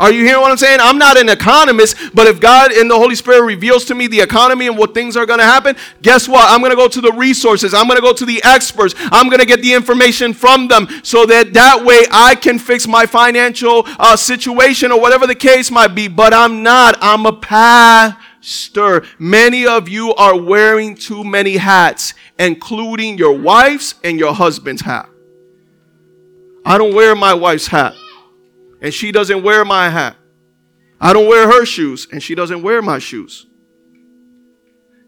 Are 0.00 0.10
you 0.10 0.24
hearing 0.24 0.40
what 0.40 0.50
I'm 0.50 0.56
saying? 0.56 0.80
I'm 0.80 0.96
not 0.96 1.18
an 1.18 1.28
economist, 1.28 1.94
but 2.14 2.26
if 2.26 2.40
God 2.40 2.72
and 2.72 2.90
the 2.90 2.96
Holy 2.96 3.14
Spirit 3.14 3.42
reveals 3.42 3.84
to 3.84 3.94
me 3.94 4.06
the 4.06 4.22
economy 4.22 4.66
and 4.66 4.78
what 4.78 4.94
things 4.94 5.14
are 5.14 5.26
going 5.26 5.40
to 5.40 5.44
happen, 5.44 5.76
guess 6.00 6.26
what? 6.26 6.50
I'm 6.50 6.60
going 6.60 6.70
to 6.70 6.76
go 6.76 6.88
to 6.88 7.02
the 7.02 7.12
resources. 7.12 7.74
I'm 7.74 7.86
going 7.86 7.98
to 7.98 8.02
go 8.02 8.14
to 8.14 8.24
the 8.24 8.42
experts. 8.42 8.94
I'm 8.96 9.26
going 9.28 9.40
to 9.40 9.46
get 9.46 9.60
the 9.60 9.74
information 9.74 10.32
from 10.32 10.68
them 10.68 10.88
so 11.02 11.26
that 11.26 11.52
that 11.52 11.84
way 11.84 12.06
I 12.10 12.34
can 12.34 12.58
fix 12.58 12.88
my 12.88 13.04
financial 13.04 13.82
uh, 13.98 14.16
situation 14.16 14.90
or 14.90 14.98
whatever 14.98 15.26
the 15.26 15.34
case 15.34 15.70
might 15.70 15.94
be. 15.94 16.08
But 16.08 16.32
I'm 16.32 16.62
not. 16.62 16.96
I'm 17.02 17.26
a 17.26 17.34
pastor. 17.34 19.04
Many 19.18 19.66
of 19.66 19.86
you 19.86 20.14
are 20.14 20.40
wearing 20.40 20.94
too 20.94 21.24
many 21.24 21.58
hats, 21.58 22.14
including 22.38 23.18
your 23.18 23.36
wife's 23.36 23.96
and 24.02 24.18
your 24.18 24.32
husband's 24.32 24.80
hat. 24.80 25.10
I 26.64 26.78
don't 26.78 26.94
wear 26.94 27.14
my 27.14 27.34
wife's 27.34 27.66
hat 27.66 27.92
and 28.80 28.92
she 28.92 29.12
doesn't 29.12 29.42
wear 29.42 29.64
my 29.64 29.88
hat. 29.88 30.16
I 31.00 31.12
don't 31.12 31.28
wear 31.28 31.46
her 31.46 31.64
shoes, 31.64 32.06
and 32.12 32.22
she 32.22 32.34
doesn't 32.34 32.62
wear 32.62 32.82
my 32.82 32.98
shoes. 32.98 33.46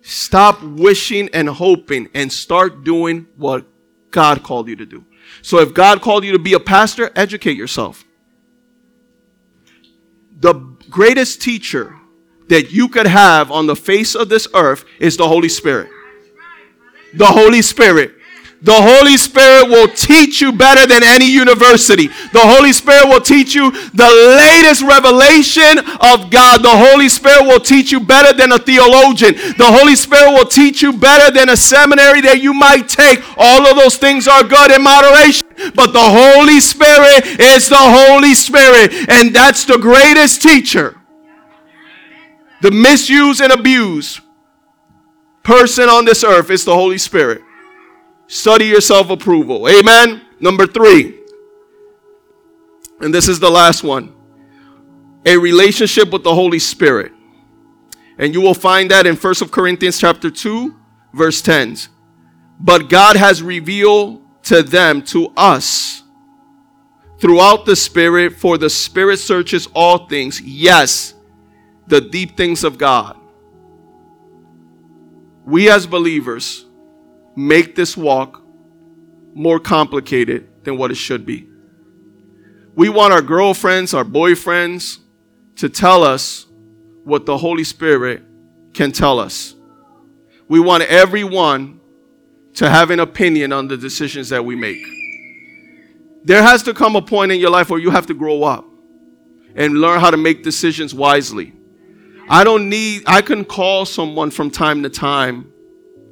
Stop 0.00 0.62
wishing 0.62 1.28
and 1.32 1.48
hoping 1.48 2.08
and 2.14 2.32
start 2.32 2.82
doing 2.82 3.26
what 3.36 3.66
God 4.10 4.42
called 4.42 4.68
you 4.68 4.76
to 4.76 4.86
do. 4.86 5.04
So, 5.42 5.58
if 5.58 5.74
God 5.74 6.02
called 6.02 6.24
you 6.24 6.32
to 6.32 6.38
be 6.38 6.54
a 6.54 6.60
pastor, 6.60 7.10
educate 7.14 7.56
yourself. 7.56 8.04
The 10.40 10.54
greatest 10.90 11.40
teacher 11.40 11.96
that 12.48 12.72
you 12.72 12.88
could 12.88 13.06
have 13.06 13.50
on 13.50 13.66
the 13.66 13.76
face 13.76 14.14
of 14.14 14.28
this 14.28 14.48
earth 14.54 14.84
is 14.98 15.16
the 15.16 15.28
Holy 15.28 15.48
Spirit. 15.48 15.88
The 17.14 17.26
Holy 17.26 17.62
Spirit. 17.62 18.14
The 18.64 18.80
Holy 18.80 19.16
Spirit 19.16 19.68
will 19.70 19.88
teach 19.88 20.40
you 20.40 20.52
better 20.52 20.86
than 20.86 21.02
any 21.02 21.28
university. 21.28 22.06
The 22.06 22.38
Holy 22.38 22.72
Spirit 22.72 23.08
will 23.08 23.20
teach 23.20 23.56
you 23.56 23.72
the 23.72 24.38
latest 24.38 24.82
revelation 24.82 25.78
of 25.98 26.30
God. 26.30 26.62
The 26.62 26.70
Holy 26.70 27.08
Spirit 27.08 27.42
will 27.42 27.58
teach 27.58 27.90
you 27.90 27.98
better 27.98 28.32
than 28.32 28.52
a 28.52 28.58
theologian. 28.60 29.34
The 29.34 29.66
Holy 29.66 29.96
Spirit 29.96 30.30
will 30.30 30.46
teach 30.46 30.80
you 30.80 30.92
better 30.92 31.32
than 31.34 31.48
a 31.48 31.56
seminary 31.56 32.20
that 32.20 32.40
you 32.40 32.54
might 32.54 32.88
take. 32.88 33.18
All 33.36 33.66
of 33.66 33.76
those 33.76 33.96
things 33.96 34.28
are 34.28 34.44
good 34.44 34.70
in 34.70 34.84
moderation. 34.84 35.48
But 35.74 35.92
the 35.92 35.98
Holy 35.98 36.60
Spirit 36.60 37.40
is 37.40 37.68
the 37.68 37.74
Holy 37.76 38.34
Spirit. 38.34 39.08
And 39.08 39.34
that's 39.34 39.64
the 39.64 39.78
greatest 39.78 40.40
teacher. 40.40 41.00
The 42.60 42.70
misuse 42.70 43.40
and 43.40 43.52
abuse 43.52 44.20
person 45.42 45.88
on 45.88 46.04
this 46.04 46.22
earth 46.22 46.48
is 46.48 46.64
the 46.64 46.74
Holy 46.74 46.98
Spirit. 46.98 47.42
Study 48.26 48.66
yourself 48.66 49.10
approval. 49.10 49.68
Amen. 49.68 50.22
Number 50.40 50.66
three, 50.66 51.20
and 53.00 53.12
this 53.12 53.28
is 53.28 53.38
the 53.40 53.50
last 53.50 53.82
one 53.82 54.14
a 55.24 55.36
relationship 55.36 56.10
with 56.10 56.24
the 56.24 56.34
Holy 56.34 56.58
Spirit. 56.58 57.12
And 58.18 58.34
you 58.34 58.40
will 58.40 58.54
find 58.54 58.90
that 58.90 59.06
in 59.06 59.16
1 59.16 59.34
Corinthians 59.50 59.98
chapter 59.98 60.30
2, 60.30 60.74
verse 61.14 61.40
10. 61.42 61.76
But 62.58 62.88
God 62.88 63.16
has 63.16 63.42
revealed 63.42 64.22
to 64.44 64.62
them, 64.62 65.02
to 65.02 65.32
us, 65.36 66.02
throughout 67.18 67.66
the 67.66 67.76
Spirit, 67.76 68.36
for 68.36 68.58
the 68.58 68.68
Spirit 68.68 69.18
searches 69.18 69.68
all 69.74 70.06
things. 70.08 70.40
Yes, 70.40 71.14
the 71.86 72.00
deep 72.00 72.36
things 72.36 72.64
of 72.64 72.78
God. 72.78 73.16
We 75.44 75.70
as 75.70 75.86
believers 75.86 76.64
make 77.36 77.74
this 77.74 77.96
walk 77.96 78.42
more 79.34 79.58
complicated 79.58 80.48
than 80.64 80.76
what 80.76 80.90
it 80.90 80.96
should 80.96 81.24
be. 81.24 81.48
We 82.74 82.88
want 82.88 83.12
our 83.12 83.22
girlfriends, 83.22 83.94
our 83.94 84.04
boyfriends 84.04 84.98
to 85.56 85.68
tell 85.68 86.04
us 86.04 86.46
what 87.04 87.26
the 87.26 87.36
Holy 87.36 87.64
Spirit 87.64 88.22
can 88.72 88.92
tell 88.92 89.18
us. 89.18 89.54
We 90.48 90.60
want 90.60 90.84
everyone 90.84 91.80
to 92.54 92.68
have 92.68 92.90
an 92.90 93.00
opinion 93.00 93.52
on 93.52 93.68
the 93.68 93.76
decisions 93.76 94.28
that 94.30 94.44
we 94.44 94.56
make. 94.56 94.84
There 96.24 96.42
has 96.42 96.62
to 96.64 96.74
come 96.74 96.96
a 96.96 97.02
point 97.02 97.32
in 97.32 97.40
your 97.40 97.50
life 97.50 97.70
where 97.70 97.80
you 97.80 97.90
have 97.90 98.06
to 98.06 98.14
grow 98.14 98.44
up 98.44 98.64
and 99.54 99.80
learn 99.80 100.00
how 100.00 100.10
to 100.10 100.16
make 100.16 100.42
decisions 100.42 100.94
wisely. 100.94 101.52
I 102.28 102.44
don't 102.44 102.68
need, 102.68 103.02
I 103.06 103.20
can 103.20 103.44
call 103.44 103.84
someone 103.84 104.30
from 104.30 104.50
time 104.50 104.82
to 104.84 104.88
time 104.90 105.51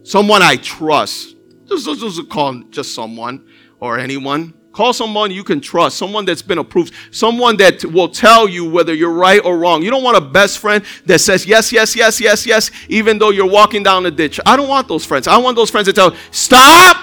someone 0.02 0.42
I 0.42 0.56
trust. 0.56 1.36
Just, 1.66 1.84
just, 1.84 2.00
just 2.00 2.28
call 2.28 2.62
just 2.70 2.94
someone 2.94 3.46
or 3.78 3.98
anyone. 3.98 4.54
Call 4.72 4.92
someone 4.92 5.32
you 5.32 5.42
can 5.42 5.60
trust, 5.60 5.98
someone 5.98 6.24
that's 6.24 6.42
been 6.42 6.58
approved, 6.58 6.94
someone 7.10 7.56
that 7.56 7.84
will 7.84 8.08
tell 8.08 8.48
you 8.48 8.70
whether 8.70 8.94
you're 8.94 9.12
right 9.12 9.44
or 9.44 9.58
wrong. 9.58 9.82
You 9.82 9.90
don't 9.90 10.04
want 10.04 10.16
a 10.16 10.20
best 10.20 10.60
friend 10.60 10.84
that 11.06 11.18
says 11.18 11.44
yes, 11.44 11.72
yes, 11.72 11.96
yes, 11.96 12.20
yes, 12.20 12.46
yes, 12.46 12.70
even 12.88 13.18
though 13.18 13.30
you're 13.30 13.50
walking 13.50 13.82
down 13.82 14.04
the 14.04 14.12
ditch. 14.12 14.38
I 14.46 14.56
don't 14.56 14.68
want 14.68 14.86
those 14.86 15.04
friends. 15.04 15.26
I 15.26 15.38
want 15.38 15.56
those 15.56 15.70
friends 15.70 15.86
that 15.86 15.94
tell, 15.94 16.14
stop. 16.30 16.96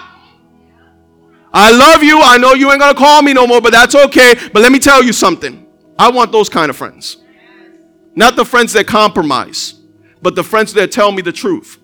I 1.53 1.71
love 1.71 2.03
you. 2.03 2.21
I 2.21 2.37
know 2.37 2.53
you 2.53 2.71
ain't 2.71 2.79
going 2.79 2.93
to 2.93 2.99
call 2.99 3.21
me 3.21 3.33
no 3.33 3.45
more, 3.45 3.59
but 3.59 3.73
that's 3.73 3.95
okay. 3.95 4.35
But 4.53 4.61
let 4.61 4.71
me 4.71 4.79
tell 4.79 5.03
you 5.03 5.11
something. 5.11 5.67
I 5.99 6.09
want 6.09 6.31
those 6.31 6.47
kind 6.47 6.69
of 6.69 6.77
friends. 6.77 7.17
Not 8.15 8.35
the 8.35 8.45
friends 8.45 8.73
that 8.73 8.87
compromise, 8.87 9.73
but 10.21 10.35
the 10.35 10.43
friends 10.43 10.73
that 10.73 10.91
tell 10.91 11.11
me 11.11 11.21
the 11.21 11.31
truth. 11.31 11.79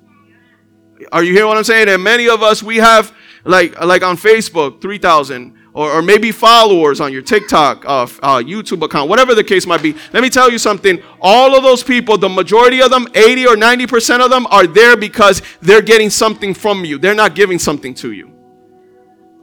Are 1.12 1.24
you 1.24 1.34
hearing 1.34 1.47
what 1.47 1.58
I'm 1.58 1.64
saying? 1.64 1.89
And 1.89 2.04
many 2.04 2.30
of 2.30 2.41
us, 2.41 2.64
we 2.64 2.78
have 2.78 3.14
like 3.45 3.80
like 3.84 4.04
on 4.04 4.18
Facebook, 4.18 4.82
3,000 4.82 5.54
or, 5.74 5.91
or 5.91 6.01
maybe 6.01 6.32
followers 6.32 6.99
on 7.01 7.12
your 7.12 7.22
TikTok, 7.22 7.84
uh, 7.86 8.04
uh, 8.04 8.38
YouTube 8.41 8.84
account, 8.84 9.10
whatever 9.10 9.36
the 9.36 9.43
case 9.43 9.66
might 9.66 9.82
be. 9.82 9.95
Let 10.14 10.22
me 10.22 10.30
tell 10.30 10.51
you 10.51 10.58
something. 10.58 11.01
All 11.20 11.56
of 11.56 11.64
those 11.64 11.84
people, 11.84 12.18
the 12.18 12.30
majority 12.30 12.82
of 12.82 12.91
them, 12.91 13.08
80 13.16 13.47
or 13.47 13.56
90% 13.56 14.24
of 14.24 14.30
them, 14.30 14.45
are 14.47 14.68
there 14.68 14.95
because 14.95 15.41
they're 15.62 15.82
getting 15.82 16.10
something 16.10 16.54
from 16.54 16.86
you. 16.86 16.97
They're 16.99 17.16
not 17.16 17.34
giving 17.36 17.60
something 17.60 17.93
to 17.95 18.12
you. 18.12 18.32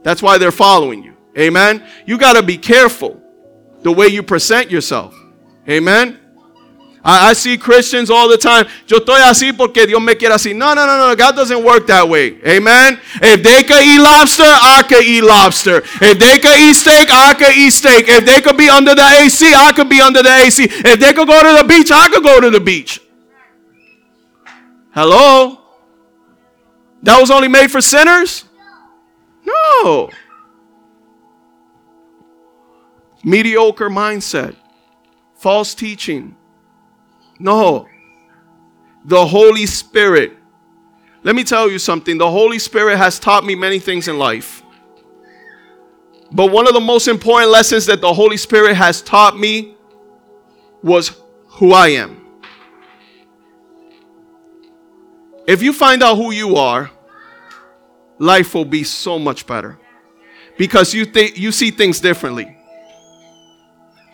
That's 0.03 0.21
why 0.21 0.37
they're 0.37 0.51
following 0.51 1.03
you. 1.03 1.17
Amen. 1.37 1.85
You 2.05 2.17
got 2.17 2.33
to 2.33 2.43
be 2.43 2.57
careful 2.57 3.21
the 3.81 3.91
way 3.91 4.07
you 4.07 4.23
present 4.23 4.71
yourself. 4.71 5.15
Amen. 5.67 6.20
I, 7.03 7.29
I, 7.29 7.33
see 7.33 7.57
Christians 7.57 8.11
all 8.11 8.29
the 8.29 8.37
time. 8.37 8.67
Yo 8.85 8.99
estoy 8.99 9.21
así 9.21 9.51
porque 9.57 9.87
Dios 9.87 9.99
me 10.01 10.15
quiere 10.15 10.35
así. 10.35 10.55
No, 10.55 10.75
no, 10.75 10.85
no, 10.85 10.97
no. 10.97 11.15
God 11.15 11.35
doesn't 11.35 11.63
work 11.63 11.87
that 11.87 12.07
way. 12.07 12.39
Amen. 12.45 12.99
If 13.15 13.41
they 13.41 13.63
could 13.63 13.81
eat 13.81 13.99
lobster, 13.99 14.43
I 14.45 14.83
could 14.87 15.03
eat 15.03 15.23
lobster. 15.23 15.77
If 15.99 16.19
they 16.19 16.37
could 16.37 16.59
eat 16.59 16.75
steak, 16.75 17.09
I 17.09 17.33
could 17.33 17.57
eat 17.57 17.71
steak. 17.71 18.07
If 18.07 18.25
they 18.25 18.39
could 18.41 18.55
be 18.55 18.69
under 18.69 18.93
the 18.93 19.01
AC, 19.01 19.51
I 19.51 19.71
could 19.71 19.89
be 19.89 19.99
under 19.99 20.21
the 20.21 20.29
AC. 20.29 20.63
If 20.63 20.99
they 20.99 21.13
could 21.13 21.27
go 21.27 21.41
to 21.41 21.61
the 21.61 21.67
beach, 21.67 21.91
I 21.91 22.07
could 22.07 22.23
go 22.23 22.39
to 22.39 22.51
the 22.51 22.59
beach. 22.59 23.01
Hello? 24.93 25.59
That 27.01 27.19
was 27.19 27.31
only 27.31 27.47
made 27.47 27.71
for 27.71 27.81
sinners? 27.81 28.45
No. 29.43 30.11
Mediocre 33.23 33.89
mindset, 33.89 34.55
false 35.35 35.73
teaching 35.73 36.35
no. 37.41 37.87
The 39.05 39.25
Holy 39.25 39.65
Spirit. 39.65 40.37
Let 41.23 41.35
me 41.35 41.43
tell 41.43 41.69
you 41.69 41.79
something. 41.79 42.17
The 42.17 42.29
Holy 42.29 42.59
Spirit 42.59 42.97
has 42.97 43.19
taught 43.19 43.45
me 43.45 43.55
many 43.55 43.79
things 43.79 44.07
in 44.07 44.17
life. 44.17 44.63
But 46.31 46.51
one 46.51 46.67
of 46.67 46.73
the 46.73 46.79
most 46.79 47.07
important 47.07 47.51
lessons 47.51 47.85
that 47.87 47.99
the 48.01 48.13
Holy 48.13 48.37
Spirit 48.37 48.75
has 48.75 49.01
taught 49.01 49.37
me 49.37 49.75
was 50.81 51.19
who 51.47 51.73
I 51.73 51.89
am. 51.89 52.21
If 55.47 55.61
you 55.61 55.73
find 55.73 56.01
out 56.01 56.15
who 56.15 56.31
you 56.31 56.55
are, 56.55 56.89
life 58.17 58.53
will 58.53 58.65
be 58.65 58.83
so 58.83 59.19
much 59.19 59.45
better 59.45 59.77
because 60.57 60.93
you 60.93 61.05
think 61.05 61.37
you 61.37 61.51
see 61.51 61.71
things 61.71 61.99
differently. 61.99 62.55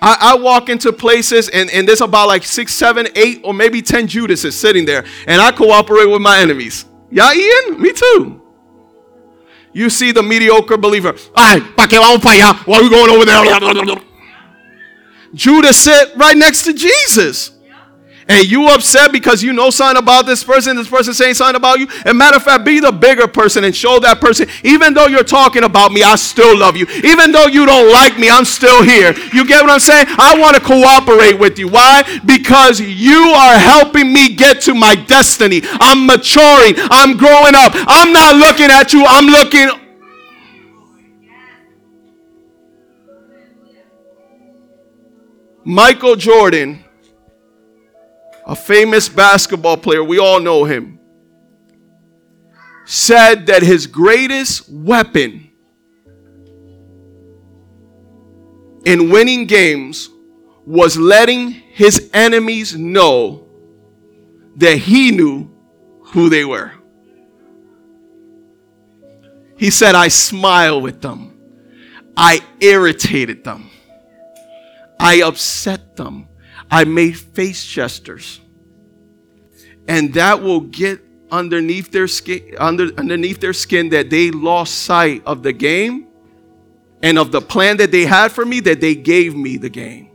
I, 0.02 0.34
I, 0.34 0.38
walk 0.38 0.70
into 0.70 0.94
places 0.94 1.50
and, 1.50 1.72
and 1.72 1.88
there's 1.88 2.02
about 2.02 2.28
like 2.28 2.44
six, 2.44 2.74
seven, 2.74 3.08
eight, 3.16 3.42
or 3.44 3.54
maybe 3.54 3.82
10 3.82 4.08
Judases 4.08 4.58
sitting 4.58 4.86
there, 4.86 5.06
and 5.26 5.42
I 5.42 5.52
cooperate 5.52 6.06
with 6.06 6.22
my 6.22 6.40
enemies. 6.40 6.86
Yeah, 7.10 7.34
Ian? 7.34 7.82
Me 7.82 7.94
too. 7.94 8.42
You 9.74 9.90
see 9.90 10.12
the 10.12 10.24
mediocre 10.24 10.78
believer. 10.78 11.14
Allá? 11.14 12.66
Why 12.66 12.78
are 12.78 12.84
we 12.84 12.90
going 12.90 13.10
over 13.10 13.26
there? 13.26 14.02
Judas 15.34 15.78
sit 15.78 16.16
right 16.16 16.38
next 16.38 16.64
to 16.64 16.74
Jesus. 16.74 17.57
And 18.30 18.50
you 18.50 18.68
upset 18.68 19.12
because 19.12 19.42
you 19.42 19.54
know 19.54 19.70
something 19.70 20.02
about 20.02 20.26
this 20.26 20.44
person, 20.44 20.76
this 20.76 20.90
person 20.90 21.14
saying 21.14 21.36
something 21.36 21.56
about 21.56 21.80
you. 21.80 21.88
And 22.06 22.18
matter 22.18 22.38
of 22.38 22.44
fact, 22.44 22.66
be 22.66 22.80
the 22.80 22.92
bigger 22.92 23.28
person 23.28 23.64
and 23.64 23.76
show 23.76 24.00
that 24.00 24.20
person, 24.20 24.48
even 24.64 24.94
though 24.94 25.08
you're 25.08 25.24
talking 25.24 25.64
about 25.64 25.92
me, 25.92 26.04
I 26.04 26.16
still 26.16 26.58
love 26.58 26.76
you. 26.76 26.86
Even 27.04 27.32
though 27.32 27.48
you 27.48 27.66
don't 27.66 27.92
like 27.92 28.20
me, 28.20 28.30
I'm 28.30 28.46
still 28.46 28.84
here. 28.84 29.14
You 29.34 29.48
get 29.48 29.62
what 29.62 29.72
I'm 29.72 29.80
saying? 29.80 30.08
I 30.10 30.38
want 30.38 30.56
to 30.56 30.62
cooperate 30.62 31.40
with 31.40 31.58
you. 31.58 31.70
Why? 31.70 32.04
Because 32.26 32.80
you 32.80 33.34
are 33.36 33.58
helping 33.58 34.12
me 34.12 34.36
get 34.36 34.62
to 34.62 34.74
my 34.74 34.96
destiny. 34.96 35.62
I'm 35.64 36.06
maturing. 36.06 36.76
I'm 36.92 37.18
growing 37.18 37.56
up. 37.56 37.72
I'm 37.76 38.12
not 38.12 38.36
looking 38.36 38.70
at 38.70 38.94
you. 38.94 39.06
I'm 39.08 39.28
looking 39.28 39.70
Michael 45.64 46.16
Jordan 46.16 46.86
a 48.48 48.56
famous 48.56 49.10
basketball 49.10 49.76
player, 49.76 50.02
we 50.02 50.18
all 50.18 50.40
know 50.40 50.64
him, 50.64 51.00
said 52.86 53.48
that 53.48 53.62
his 53.62 53.86
greatest 53.86 54.70
weapon 54.70 55.52
in 58.86 59.12
winning 59.12 59.46
games 59.46 60.10
was 60.66 60.98
letting 60.98 61.52
his 61.52 62.10
enemies 62.14 62.74
know 62.76 63.50
that 64.56 64.78
he 64.78 65.12
knew 65.12 65.52
who 66.06 66.30
they 66.30 66.46
were. 66.46 66.72
He 69.58 69.70
said, 69.72 69.94
I 69.94 70.08
smile 70.08 70.80
with 70.80 71.02
them. 71.02 71.38
I 72.16 72.40
irritated 72.62 73.44
them. 73.44 73.70
I 75.00 75.22
upset 75.22 75.98
them. 75.98 76.30
I 76.70 76.84
made 76.84 77.18
face 77.18 77.66
gestures. 77.66 78.42
And 79.88 80.14
that 80.16 80.42
will 80.42 80.62
get 80.62 81.02
underneath 81.32 81.92
their 81.92 82.08
skin 82.08 82.56
under, 82.60 82.90
underneath 82.98 83.40
their 83.40 83.54
skin 83.54 83.90
that 83.90 84.10
they 84.10 84.32
lost 84.32 84.80
sight 84.80 85.24
of 85.26 85.44
the 85.44 85.54
game 85.54 86.08
and 87.02 87.18
of 87.18 87.32
the 87.32 87.42
plan 87.42 87.78
that 87.78 87.92
they 87.92 88.06
had 88.06 88.32
for 88.32 88.46
me 88.46 88.60
that 88.62 88.82
they 88.82 88.96
gave 88.96 89.36
me 89.36 89.58
the 89.58 89.70
game. 89.70 90.10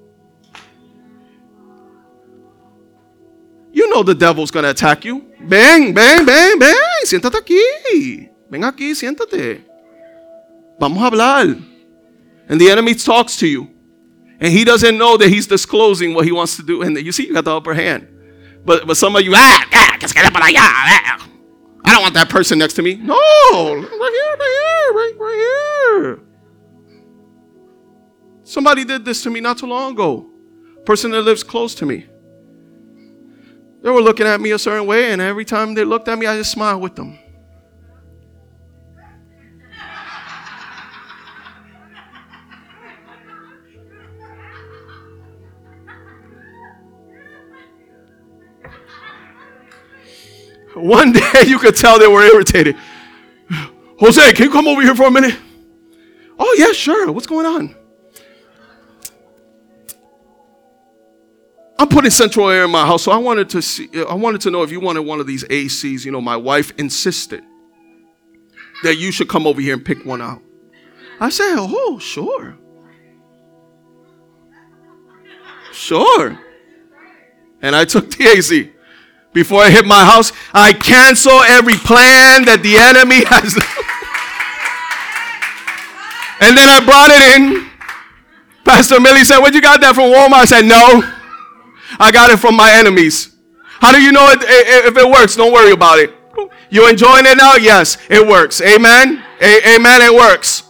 You 3.73 3.89
know 3.89 4.03
the 4.03 4.15
devil's 4.15 4.51
going 4.51 4.65
to 4.65 4.71
attack 4.71 5.05
you. 5.05 5.27
Ven, 5.41 5.95
ven, 5.95 6.27
ven, 6.27 6.59
ven, 6.59 6.75
siéntate 7.05 7.39
aquí. 7.39 8.29
Ven 8.51 8.65
aquí, 8.65 8.95
siéntate. 8.95 9.63
Vamos 10.79 11.03
a 11.03 11.07
hablar. 11.07 11.57
And 12.49 12.61
the 12.61 12.71
enemy 12.71 12.95
talks 12.95 13.37
to 13.39 13.47
you. 13.47 13.72
And 14.43 14.53
he 14.53 14.65
doesn't 14.65 14.99
know 14.99 15.17
that 15.19 15.29
he's 15.29 15.47
disclosing 15.47 16.15
what 16.15 16.25
he 16.25 16.33
wants 16.33 16.57
to 16.57 16.65
do. 16.65 16.83
And 16.83 16.99
you 16.99 17.13
see, 17.13 17.29
you 17.29 17.33
got 17.33 17.45
the 17.45 17.55
upper 17.55 17.75
hand. 17.75 18.09
But, 18.65 18.89
but 18.89 18.97
some 18.97 19.15
of 19.15 19.23
you, 19.23 19.33
ah, 19.37 19.69
ah, 19.73 19.97
ah, 20.03 21.29
I 21.85 21.93
don't 21.93 22.03
want 22.03 22.15
that 22.15 22.29
person 22.29 22.59
next 22.59 22.75
to 22.75 22.83
me. 22.83 22.97
No, 22.97 23.15
right 23.15 23.79
here, 23.79 24.37
right 24.41 24.57
here, 24.59 24.95
right, 24.95 25.15
right 25.17 25.37
here. 26.03 26.21
Somebody 28.43 28.85
did 28.85 29.05
this 29.05 29.23
to 29.23 29.31
me 29.31 29.39
not 29.39 29.59
too 29.59 29.67
long 29.67 29.93
ago. 29.93 30.29
Person 30.85 31.13
that 31.13 31.23
lives 31.23 31.45
close 31.45 31.77
to 31.77 31.87
me. 31.87 32.07
They 33.81 33.91
were 33.91 34.03
looking 34.03 34.27
at 34.27 34.41
me 34.41 34.51
a 34.51 34.59
certain 34.59 34.87
way, 34.87 35.13
and 35.13 35.23
every 35.23 35.45
time 35.45 35.75
they 35.75 35.85
looked 35.85 36.09
at 36.09 36.19
me, 36.19 36.27
I 36.27 36.37
just 36.37 36.51
smiled 36.51 36.83
with 36.83 36.97
them. 36.97 37.17
One 50.75 51.13
day 51.13 51.45
you 51.47 51.59
could 51.59 51.77
tell 51.77 51.99
they 51.99 52.07
were 52.09 52.23
irritated. 52.23 52.77
Jose, 53.99 54.33
can 54.33 54.47
you 54.47 54.51
come 54.51 54.67
over 54.67 54.83
here 54.83 54.95
for 54.95 55.05
a 55.05 55.11
minute? 55.11 55.39
Oh, 56.39 56.55
yeah, 56.59 56.73
sure. 56.73 57.11
What's 57.13 57.27
going 57.27 57.47
on? 57.47 57.77
I'm 61.79 61.89
putting 61.89 62.11
central 62.11 62.49
air 62.49 62.65
in 62.65 62.71
my 62.71 62.87
house, 62.87 63.03
so 63.03 63.13
I 63.13 63.17
wanted 63.17 63.51
to 63.51 63.63
see, 63.63 63.89
I 64.09 64.15
wanted 64.15 64.41
to 64.43 64.51
know 64.51 64.63
if 64.63 64.71
you 64.71 64.81
wanted 64.81 65.03
one 65.03 65.21
of 65.21 65.27
these 65.27 65.45
ACs. 65.45 66.05
You 66.05 66.13
know, 66.13 66.21
my 66.21 66.37
wife 66.37 66.73
insisted 66.79 67.43
that 68.83 68.97
you 68.97 69.11
should 69.11 69.29
come 69.29 69.47
over 69.47 69.61
here 69.61 69.75
and 69.75 69.85
pick 69.85 70.05
one 70.05 70.23
out. 70.23 70.41
I 71.21 71.29
said, 71.29 71.57
Oh, 71.59 71.99
sure. 71.99 72.57
Sure. 75.73 76.39
And 77.61 77.75
I 77.75 77.85
took 77.85 78.11
the 78.11 78.25
AC 78.25 78.73
before 79.33 79.63
I 79.63 79.71
hit 79.71 79.85
my 79.87 80.05
house. 80.05 80.33
I 80.55 80.73
cancel 80.73 81.41
every 81.43 81.75
plan 81.75 82.45
that 82.45 82.61
the 82.63 82.77
enemy 82.77 83.25
has. 83.33 83.55
and 86.41 86.57
then 86.57 86.69
I 86.69 86.85
brought 86.85 87.11
it 87.11 87.23
in. 87.41 87.71
Pastor 88.65 89.01
Millie 89.01 89.25
said, 89.25 89.39
What 89.39 89.55
you 89.55 89.61
got 89.63 89.81
that 89.81 89.95
from 89.95 90.13
Walmart? 90.13 90.43
I 90.43 90.45
said, 90.45 90.65
No. 90.65 91.03
I 91.99 92.11
got 92.11 92.31
it 92.31 92.39
from 92.39 92.57
my 92.57 92.71
enemies. 92.73 93.35
How 93.81 93.93
do 93.93 94.01
you 94.01 94.13
know 94.13 94.29
it, 94.31 94.39
if 94.87 94.97
it 94.97 95.09
works? 95.09 95.37
Don't 95.37 95.53
worry 95.53 95.73
about 95.73 95.99
it. 95.99 96.15
You 96.71 96.89
enjoying 96.89 97.27
it 97.27 97.37
now? 97.37 97.57
Yes, 97.57 97.99
it 98.09 98.27
works. 98.27 98.61
Amen. 98.63 99.23
A- 99.41 99.75
amen. 99.75 100.01
It 100.01 100.15
works. 100.15 100.63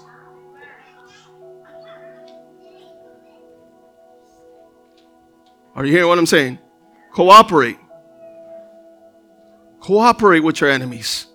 Are 5.74 5.84
you 5.84 5.92
hearing 5.92 6.08
what 6.08 6.18
I'm 6.18 6.26
saying? 6.26 6.58
Cooperate. 7.12 7.78
Cooperate 9.82 10.40
with 10.40 10.60
your 10.60 10.70
enemies. 10.70 11.26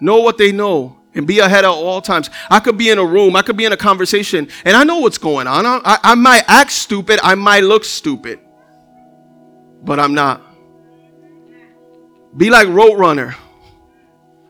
Know 0.00 0.20
what 0.20 0.38
they 0.38 0.52
know 0.52 1.00
and 1.14 1.26
be 1.26 1.40
ahead 1.40 1.64
at 1.64 1.70
all 1.70 2.00
times. 2.00 2.30
I 2.48 2.60
could 2.60 2.78
be 2.78 2.90
in 2.90 2.98
a 2.98 3.04
room, 3.04 3.34
I 3.34 3.42
could 3.42 3.56
be 3.56 3.64
in 3.64 3.72
a 3.72 3.76
conversation, 3.76 4.48
and 4.64 4.76
I 4.76 4.84
know 4.84 5.00
what's 5.00 5.18
going 5.18 5.48
on. 5.48 5.66
I, 5.66 5.98
I, 6.02 6.14
might 6.14 6.44
act 6.46 6.70
stupid, 6.70 7.18
I 7.22 7.34
might 7.34 7.64
look 7.64 7.84
stupid, 7.84 8.38
but 9.82 9.98
I'm 9.98 10.14
not. 10.14 10.42
Be 12.36 12.50
like 12.50 12.68
Roadrunner 12.68 13.34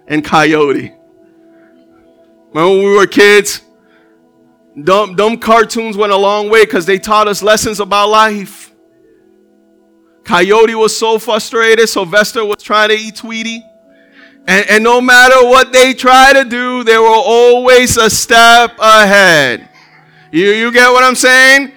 and 0.07 0.23
Coyote. 0.23 0.93
Remember 2.53 2.77
when 2.77 2.85
we 2.85 2.97
were 2.97 3.07
kids? 3.07 3.63
Dumb, 4.85 5.17
dumb 5.17 5.39
cartoons 5.39 5.97
went 5.97 6.13
a 6.13 6.17
long 6.17 6.51
way 6.51 6.67
because 6.67 6.85
they 6.85 6.99
taught 6.99 7.29
us 7.29 7.43
lessons 7.43 7.81
about 7.81 8.11
life. 8.11 8.72
Coyote 10.25 10.75
was 10.75 10.97
so 10.97 11.19
frustrated. 11.19 11.89
Sylvester 11.89 12.45
was 12.45 12.63
trying 12.63 12.91
to 12.91 12.95
eat 12.95 13.17
Tweety. 13.17 13.65
And, 14.47 14.69
and 14.69 14.85
no 14.85 15.01
matter 15.01 15.47
what 15.47 15.73
they 15.73 15.95
try 15.95 16.33
to 16.33 16.45
do, 16.45 16.85
they 16.85 16.99
were 16.99 17.07
always 17.07 17.97
a 17.97 18.11
step 18.11 18.77
ahead. 18.79 19.69
You, 20.33 20.51
you 20.51 20.73
get 20.73 20.91
what 20.91 21.05
I'm 21.05 21.15
saying? 21.15 21.73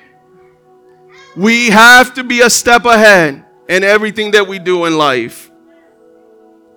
We 1.36 1.70
have 1.70 2.14
to 2.16 2.24
be 2.24 2.42
a 2.42 2.50
step 2.50 2.86
ahead 2.86 3.44
in 3.68 3.84
everything 3.84 4.32
that 4.32 4.48
we 4.48 4.58
do 4.58 4.86
in 4.86 4.98
life. 4.98 5.52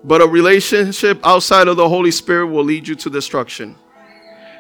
But 0.05 0.21
a 0.21 0.27
relationship 0.27 1.21
outside 1.25 1.69
of 1.69 1.77
the 1.77 1.89
Holy 1.89 2.11
Spirit 2.11 2.47
will 2.47 2.65
lead 2.65 2.89
you 2.89 2.95
to 2.97 3.11
destruction. 3.11 3.77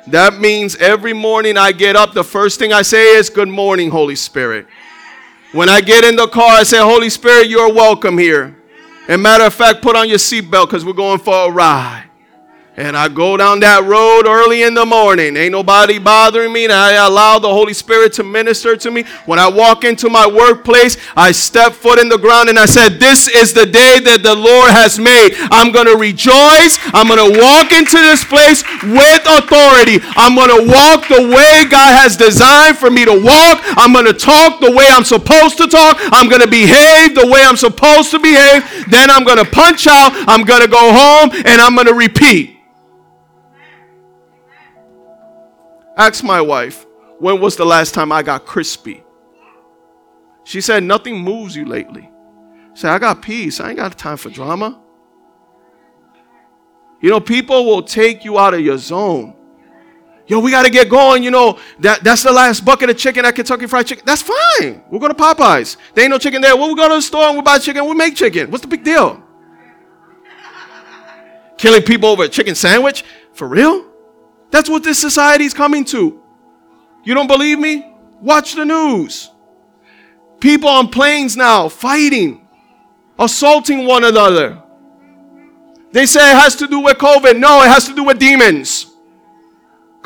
That 0.07 0.39
means 0.39 0.77
every 0.77 1.13
morning 1.13 1.57
I 1.57 1.73
get 1.73 1.97
up, 1.97 2.15
the 2.15 2.25
first 2.25 2.59
thing 2.59 2.73
I 2.73 2.83
say 2.83 3.17
is, 3.17 3.29
Good 3.29 3.49
morning, 3.49 3.91
Holy 3.91 4.17
Spirit. 4.17 4.67
When 5.53 5.69
I 5.71 5.81
get 5.81 6.05
in 6.05 6.17
the 6.17 6.29
car, 6.29 6.51
I 6.51 6.63
say, 6.63 6.79
Holy 6.79 7.09
Spirit, 7.09 7.49
you're 7.49 7.73
welcome 7.73 8.19
here. 8.19 8.55
And 9.09 9.23
matter 9.23 9.45
of 9.45 9.55
fact, 9.55 9.81
put 9.81 9.97
on 9.97 10.09
your 10.09 10.19
seatbelt 10.19 10.67
because 10.67 10.85
we're 10.85 10.93
going 10.93 11.19
for 11.19 11.49
a 11.49 11.51
ride. 11.51 12.08
And 12.79 12.97
I 12.97 13.09
go 13.09 13.37
down 13.37 13.59
that 13.67 13.83
road 13.91 14.31
early 14.31 14.63
in 14.63 14.73
the 14.73 14.87
morning. 14.87 15.37
Ain't 15.37 15.51
nobody 15.51 15.99
bothering 15.99 16.53
me. 16.53 16.63
And 16.63 16.73
I 16.73 17.05
allow 17.05 17.41
the 17.41 17.51
Holy 17.51 17.75
Spirit 17.75 18.13
to 18.15 18.23
minister 18.23 18.77
to 18.77 18.91
me. 18.93 19.03
When 19.27 19.41
I 19.41 19.51
walk 19.51 19.83
into 19.83 20.09
my 20.09 20.31
workplace, 20.31 20.97
I 21.17 21.33
step 21.33 21.73
foot 21.73 21.99
in 21.99 22.09
the 22.09 22.23
ground 22.23 22.49
and 22.49 22.57
I 22.57 22.67
said, 22.67 23.03
This 23.03 23.27
is 23.27 23.53
the 23.53 23.67
day 23.67 23.99
that 24.07 24.23
the 24.23 24.31
Lord 24.31 24.71
has 24.71 24.95
made. 24.95 25.35
I'm 25.51 25.75
going 25.75 25.91
to 25.91 25.99
rejoice. 25.99 26.79
I'm 26.95 27.11
going 27.11 27.19
to 27.19 27.35
walk 27.43 27.75
into 27.75 27.99
this 27.99 28.23
place 28.23 28.63
with 28.87 29.27
authority. 29.27 29.99
I'm 30.15 30.39
going 30.39 30.55
to 30.55 30.71
walk 30.71 31.11
the 31.11 31.35
way 31.35 31.67
God 31.67 31.99
has 31.99 32.15
designed 32.15 32.79
for 32.79 32.95
me 32.95 33.03
to 33.03 33.19
walk. 33.19 33.59
I'm 33.75 33.91
going 33.91 34.07
to 34.07 34.15
talk 34.15 34.63
the 34.63 34.71
way 34.71 34.87
I'm 34.87 35.03
supposed 35.03 35.59
to 35.59 35.67
talk. 35.67 35.99
I'm 36.15 36.31
going 36.31 36.47
to 36.47 36.51
behave 36.51 37.19
the 37.19 37.27
way 37.27 37.43
I'm 37.43 37.59
supposed 37.59 38.15
to 38.15 38.23
behave. 38.23 38.63
Then 38.87 39.11
I'm 39.11 39.27
going 39.27 39.43
to 39.43 39.51
punch 39.51 39.91
out. 39.91 40.15
I'm 40.31 40.47
going 40.47 40.63
to 40.63 40.71
go 40.71 40.95
home 40.95 41.35
and 41.43 41.59
I'm 41.59 41.75
going 41.75 41.91
to 41.91 41.99
repeat. 41.99 42.55
Ask 45.99 46.23
my 46.23 46.41
wife, 46.41 46.87
when 47.19 47.41
was 47.41 47.57
the 47.57 47.67
last 47.67 47.93
time 47.93 48.13
I 48.13 48.23
got 48.23 48.47
crispy? 48.47 49.03
She 50.45 50.61
said, 50.61 50.85
Nothing 50.85 51.21
moves 51.21 51.57
you 51.57 51.65
lately. 51.65 52.09
Said, 52.75 52.93
I 52.93 53.01
got 53.01 53.21
peace. 53.21 53.59
I 53.59 53.71
ain't 53.71 53.79
got 53.79 53.99
time 53.99 54.17
for 54.17 54.31
drama. 54.31 54.81
You 57.01 57.11
know, 57.11 57.19
people 57.19 57.67
will 57.67 57.83
take 57.83 58.25
you 58.25 58.39
out 58.39 58.55
of 58.55 58.61
your 58.61 58.79
zone. 58.79 59.35
Yo, 60.29 60.39
we 60.39 60.53
got 60.53 60.65
to 60.65 60.71
get 60.71 60.89
going. 60.89 61.25
You 61.25 61.33
know, 61.33 61.59
that, 61.81 62.05
that's 62.05 62.23
the 62.23 62.31
last 62.31 62.65
bucket 62.65 62.91
of 62.91 62.97
chicken 62.97 63.25
at 63.25 63.35
Kentucky 63.35 63.67
Fried 63.67 63.87
Chicken. 63.87 64.05
That's 64.07 64.23
fine. 64.23 64.85
We'll 64.91 65.01
go 65.01 65.09
to 65.09 65.15
Popeyes. 65.15 65.77
There 65.95 66.05
ain't 66.05 66.11
no 66.11 66.19
chicken 66.19 66.41
there. 66.41 66.57
Well, 66.57 66.67
we'll 66.67 66.77
go 66.77 66.89
to 66.89 66.95
the 66.95 67.03
store 67.03 67.25
and 67.25 67.35
we'll 67.35 67.43
buy 67.43 67.59
chicken. 67.59 67.85
We'll 67.85 67.95
make 67.95 68.15
chicken. 68.15 68.51
What's 68.51 68.63
the 68.63 68.69
big 68.69 68.85
deal? 68.85 69.23
Killing 71.57 71.83
people 71.83 72.11
over 72.11 72.25
a 72.25 72.29
chicken 72.29 72.55
sandwich? 72.55 73.05
For 73.33 73.49
real? 73.49 73.88
That's 74.51 74.69
what 74.69 74.83
this 74.83 74.99
society 74.99 75.45
is 75.45 75.55
coming 75.55 75.85
to. 75.87 76.23
You 77.05 77.15
don't 77.15 77.27
believe 77.27 77.59
me? 77.59 77.93
Watch 78.21 78.55
the 78.55 78.65
news. 78.65 79.31
People 80.41 80.69
on 80.69 80.89
planes 80.89 81.37
now 81.37 81.69
fighting, 81.69 82.47
assaulting 83.19 83.87
one 83.87 84.05
another. 84.05 84.63
They 85.93 86.07
say 86.07 86.33
it 86.33 86.37
has 86.37 86.55
to 86.57 86.67
do 86.67 86.81
with 86.81 86.99
COVID. 86.99 87.39
No, 87.39 87.63
it 87.63 87.69
has 87.69 87.87
to 87.89 87.95
do 87.95 88.05
with 88.05 88.19
demons. 88.19 88.88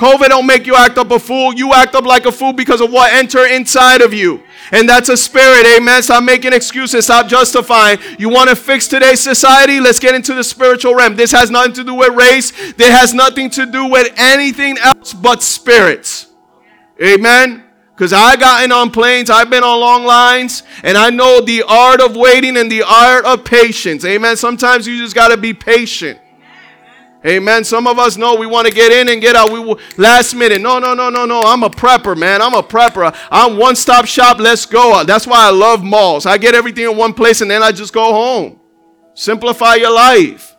COVID 0.03 0.31
don't 0.31 0.47
make 0.49 0.67
you 0.67 0.75
act 0.75 0.99
up 0.99 1.13
a 1.13 1.19
fool. 1.21 1.55
You 1.55 1.73
act 1.73 1.95
up 1.95 2.05
like 2.05 2.27
a 2.27 2.33
fool 2.33 2.53
because 2.53 2.81
of 2.81 2.91
what 2.91 3.13
enter 3.13 3.47
inside 3.47 4.01
of 4.01 4.13
you. 4.13 4.43
And 4.73 4.89
that's 4.89 5.09
a 5.09 5.17
spirit. 5.17 5.65
Amen. 5.65 6.03
Stop 6.03 6.25
making 6.25 6.53
excuses. 6.53 7.05
Stop 7.05 7.29
justifying. 7.29 8.01
You 8.19 8.29
want 8.29 8.51
to 8.51 8.57
fix 8.57 8.89
today's 8.89 9.21
society? 9.21 9.79
Let's 9.79 10.01
get 10.01 10.17
into 10.17 10.35
the 10.35 10.43
spiritual 10.43 10.97
realm. 10.97 11.15
This 11.15 11.31
has 11.31 11.53
nothing 11.53 11.75
to 11.75 11.85
do 11.85 11.95
with 11.95 12.17
race. 12.17 12.51
This 12.73 12.89
has 12.89 13.15
nothing 13.15 13.49
to 13.51 13.65
do 13.65 13.87
with 13.87 14.13
anything 14.17 14.77
else 14.79 15.13
but 15.13 15.41
spirits. 15.41 16.27
Amen. 17.01 17.63
Because 17.95 18.13
I 18.13 18.35
gotten 18.35 18.73
on 18.73 18.91
planes, 18.91 19.31
I've 19.31 19.51
been 19.51 19.63
on 19.63 19.79
long 19.79 20.05
lines, 20.05 20.65
and 20.83 20.99
I 20.99 21.11
know 21.11 21.41
the 21.41 21.63
art 21.63 22.01
of 22.01 22.17
waiting 22.17 22.57
and 22.57 22.73
the 22.73 22.83
art 22.83 23.25
of 23.25 23.45
patience. 23.45 24.05
Amen. 24.05 24.37
Sometimes 24.37 24.89
you 24.89 24.99
just 24.99 25.15
got 25.15 25.29
to 25.29 25.37
be 25.37 25.55
patient. 25.55 26.19
Amen. 27.25 27.63
Some 27.63 27.87
of 27.87 27.99
us 27.99 28.17
know 28.17 28.35
we 28.35 28.47
want 28.47 28.67
to 28.67 28.75
get 28.75 28.91
in 28.91 29.09
and 29.09 29.21
get 29.21 29.37
out. 29.37 29.53
We 29.53 29.77
last 29.97 30.35
minute. 30.35 30.61
No, 30.61 30.79
no, 30.79 30.93
no, 30.93 31.09
no, 31.09 31.25
no. 31.25 31.41
I'm 31.43 31.63
a 31.63 31.71
prepper, 31.71 32.17
man. 32.17 32.43
I'm 32.43 32.55
a 32.55 32.63
prepper. 32.63 33.17
I'm 33.31 33.57
one 33.57 33.77
stop 33.77 34.07
shop. 34.07 34.39
Let's 34.41 34.67
go. 34.67 35.05
That's 35.05 35.27
why 35.27 35.47
I 35.47 35.51
love 35.51 35.85
malls. 35.85 36.27
I 36.27 36.37
get 36.37 36.55
everything 36.55 36.85
in 36.91 36.97
one 36.97 37.15
place 37.15 37.41
and 37.41 37.51
then 37.51 37.63
I 37.63 37.71
just 37.71 37.93
go 37.93 38.13
home. 38.13 38.61
Simplify 39.15 39.77
your 39.77 39.93
life. 39.93 40.57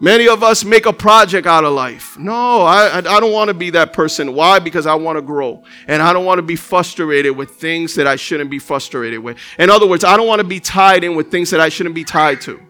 Many 0.00 0.28
of 0.28 0.44
us 0.44 0.64
make 0.64 0.86
a 0.86 0.92
project 0.92 1.46
out 1.46 1.64
of 1.64 1.72
life. 1.72 2.16
No, 2.16 2.62
I, 2.62 2.98
I 2.98 3.20
don't 3.20 3.32
want 3.32 3.48
to 3.48 3.54
be 3.54 3.70
that 3.70 3.92
person. 3.92 4.32
Why? 4.32 4.60
Because 4.60 4.86
I 4.86 4.94
want 4.94 5.16
to 5.16 5.22
grow. 5.22 5.64
And 5.88 6.00
I 6.00 6.12
don't 6.12 6.24
want 6.24 6.38
to 6.38 6.42
be 6.42 6.54
frustrated 6.54 7.36
with 7.36 7.50
things 7.56 7.96
that 7.96 8.06
I 8.06 8.14
shouldn't 8.14 8.48
be 8.48 8.60
frustrated 8.60 9.18
with. 9.18 9.38
In 9.58 9.70
other 9.70 9.88
words, 9.88 10.04
I 10.04 10.16
don't 10.16 10.28
want 10.28 10.38
to 10.38 10.46
be 10.46 10.60
tied 10.60 11.02
in 11.02 11.16
with 11.16 11.32
things 11.32 11.50
that 11.50 11.60
I 11.60 11.68
shouldn't 11.68 11.96
be 11.96 12.04
tied 12.04 12.40
to. 12.42 12.60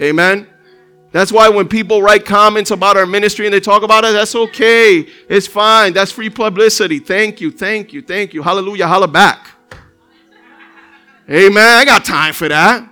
Amen? 0.00 0.46
That's 1.16 1.32
why 1.32 1.48
when 1.48 1.66
people 1.66 2.02
write 2.02 2.26
comments 2.26 2.70
about 2.70 2.98
our 2.98 3.06
ministry 3.06 3.46
and 3.46 3.54
they 3.54 3.58
talk 3.58 3.82
about 3.82 4.04
it, 4.04 4.12
that's 4.12 4.34
okay. 4.34 5.08
It's 5.30 5.46
fine. 5.46 5.94
That's 5.94 6.12
free 6.12 6.28
publicity. 6.28 6.98
Thank 6.98 7.40
you, 7.40 7.50
thank 7.50 7.94
you, 7.94 8.02
thank 8.02 8.34
you. 8.34 8.42
Hallelujah, 8.42 8.86
holla 8.86 9.08
back. 9.08 9.48
Amen. 11.30 11.78
I 11.78 11.86
got 11.86 12.04
time 12.04 12.34
for 12.34 12.50
that. 12.50 12.86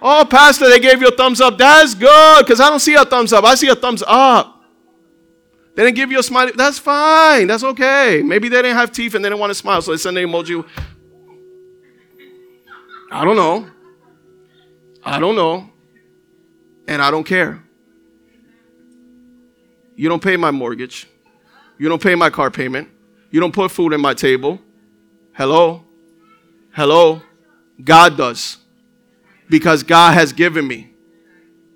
Oh, 0.00 0.24
Pastor, 0.30 0.68
they 0.68 0.78
gave 0.78 1.00
you 1.00 1.08
a 1.08 1.16
thumbs 1.16 1.40
up. 1.40 1.58
That's 1.58 1.92
good 1.96 2.46
because 2.46 2.60
I 2.60 2.70
don't 2.70 2.78
see 2.78 2.94
a 2.94 3.04
thumbs 3.04 3.32
up. 3.32 3.42
I 3.42 3.56
see 3.56 3.66
a 3.66 3.74
thumbs 3.74 4.04
up. 4.06 4.62
They 5.74 5.82
didn't 5.82 5.96
give 5.96 6.12
you 6.12 6.20
a 6.20 6.22
smile. 6.22 6.52
That's 6.54 6.78
fine. 6.78 7.48
That's 7.48 7.64
okay. 7.64 8.22
Maybe 8.24 8.48
they 8.48 8.62
didn't 8.62 8.76
have 8.76 8.92
teeth 8.92 9.16
and 9.16 9.24
they 9.24 9.28
didn't 9.28 9.40
want 9.40 9.50
to 9.50 9.56
smile, 9.56 9.82
so 9.82 9.90
they 9.90 9.96
sent 9.96 10.16
an 10.16 10.24
emoji. 10.24 10.64
I 13.10 13.24
don't 13.24 13.34
know. 13.34 13.68
I 15.04 15.18
don't 15.18 15.34
know. 15.34 15.69
And 16.90 17.00
I 17.00 17.12
don't 17.12 17.24
care. 17.24 17.62
You 19.94 20.08
don't 20.08 20.22
pay 20.22 20.36
my 20.36 20.50
mortgage. 20.50 21.06
You 21.78 21.88
don't 21.88 22.02
pay 22.02 22.16
my 22.16 22.30
car 22.30 22.50
payment. 22.50 22.88
You 23.30 23.38
don't 23.38 23.54
put 23.54 23.70
food 23.70 23.92
in 23.92 24.00
my 24.00 24.12
table. 24.12 24.60
Hello? 25.32 25.84
Hello? 26.72 27.22
God 27.82 28.16
does 28.16 28.58
because 29.48 29.84
God 29.84 30.14
has 30.14 30.32
given 30.32 30.66
me 30.66 30.90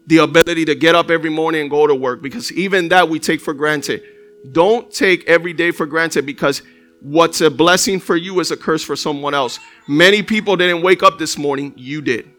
the 0.09 0.19
ability 0.19 0.65
to 0.65 0.75
get 0.75 0.97
up 0.97 1.11
every 1.11 1.31
morning 1.31 1.61
and 1.63 1.71
go 1.71 1.87
to 1.87 1.95
work 1.95 2.21
because 2.21 2.51
even 2.53 2.89
that 2.89 3.09
we 3.09 3.21
take 3.21 3.41
for 3.41 3.55
granted. 3.55 4.03
Don't 4.51 4.93
take 4.93 5.25
every 5.29 5.53
day 5.53 5.71
for 5.71 5.87
granted 5.87 6.27
because 6.27 6.61
what's 7.01 7.41
a 7.41 7.51
blessing 7.51 8.01
for 8.01 8.17
you 8.17 8.41
is 8.41 8.51
a 8.51 8.57
curse 8.57 8.83
for 8.83 8.97
someone 8.97 9.33
else. 9.33 9.61
Many 9.87 10.25
people 10.25 10.57
didn't 10.57 10.83
wake 10.83 11.05
up 11.05 11.21
this 11.21 11.39
morning. 11.39 11.73
You 11.77 12.03
did. 12.03 12.31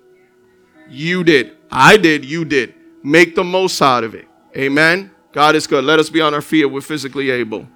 You 0.89 1.23
did. 1.23 1.55
I 1.75 1.97
did. 1.97 2.23
You 2.23 2.45
did. 2.45 2.73
Make 3.03 3.35
the 3.35 3.43
most 3.43 3.81
out 3.81 4.05
of 4.05 4.15
it. 4.15 4.27
Amen. 4.55 5.11
God 5.33 5.55
is 5.55 5.67
good. 5.67 5.83
Let 5.83 5.99
us 5.99 6.09
be 6.09 6.21
on 6.21 6.33
our 6.33 6.41
feet 6.41 6.63
if 6.63 6.71
we're 6.71 6.79
physically 6.79 7.29
able. 7.29 7.67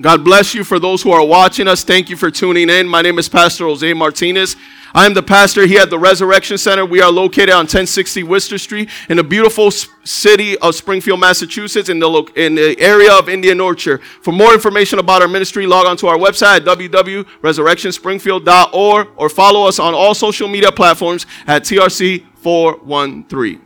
God 0.00 0.24
bless 0.24 0.54
you 0.54 0.64
for 0.64 0.78
those 0.78 1.02
who 1.02 1.12
are 1.12 1.24
watching 1.24 1.68
us. 1.68 1.84
Thank 1.84 2.08
you 2.08 2.16
for 2.16 2.30
tuning 2.30 2.70
in. 2.70 2.88
My 2.88 3.02
name 3.02 3.18
is 3.18 3.28
Pastor 3.28 3.64
Jose 3.66 3.92
Martinez. 3.92 4.56
I 4.94 5.06
am 5.06 5.14
the 5.14 5.22
pastor 5.22 5.66
here 5.66 5.80
at 5.80 5.88
the 5.88 5.98
Resurrection 5.98 6.58
Center. 6.58 6.84
We 6.84 7.00
are 7.00 7.10
located 7.10 7.48
on 7.50 7.60
1060 7.60 8.24
Worcester 8.24 8.58
Street 8.58 8.90
in 9.08 9.16
the 9.16 9.24
beautiful 9.24 9.70
city 9.70 10.58
of 10.58 10.74
Springfield, 10.74 11.18
Massachusetts, 11.18 11.88
in 11.88 11.98
the, 11.98 12.08
lo- 12.08 12.28
in 12.36 12.56
the 12.56 12.78
area 12.78 13.10
of 13.12 13.30
Indian 13.30 13.58
Orchard. 13.58 14.02
For 14.02 14.32
more 14.32 14.52
information 14.52 14.98
about 14.98 15.22
our 15.22 15.28
ministry, 15.28 15.66
log 15.66 15.86
on 15.86 15.96
to 15.98 16.08
our 16.08 16.18
website 16.18 16.56
at 16.56 16.64
www.resurrectionspringfield.org 16.64 19.08
or 19.16 19.28
follow 19.30 19.66
us 19.66 19.78
on 19.78 19.94
all 19.94 20.14
social 20.14 20.48
media 20.48 20.70
platforms 20.70 21.24
at 21.46 21.62
TRC413. 21.62 23.60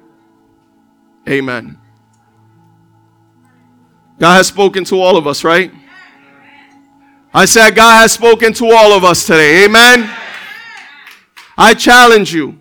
Amen. 1.28 1.76
God 4.18 4.36
has 4.36 4.46
spoken 4.46 4.84
to 4.84 5.00
all 5.00 5.16
of 5.16 5.26
us, 5.26 5.42
right? 5.42 5.72
I 7.34 7.46
said, 7.46 7.74
God 7.74 8.00
has 8.00 8.12
spoken 8.12 8.52
to 8.54 8.70
all 8.70 8.92
of 8.92 9.02
us 9.02 9.26
today. 9.26 9.64
Amen. 9.64 10.08
I 11.56 11.74
challenge 11.74 12.34
you 12.34 12.60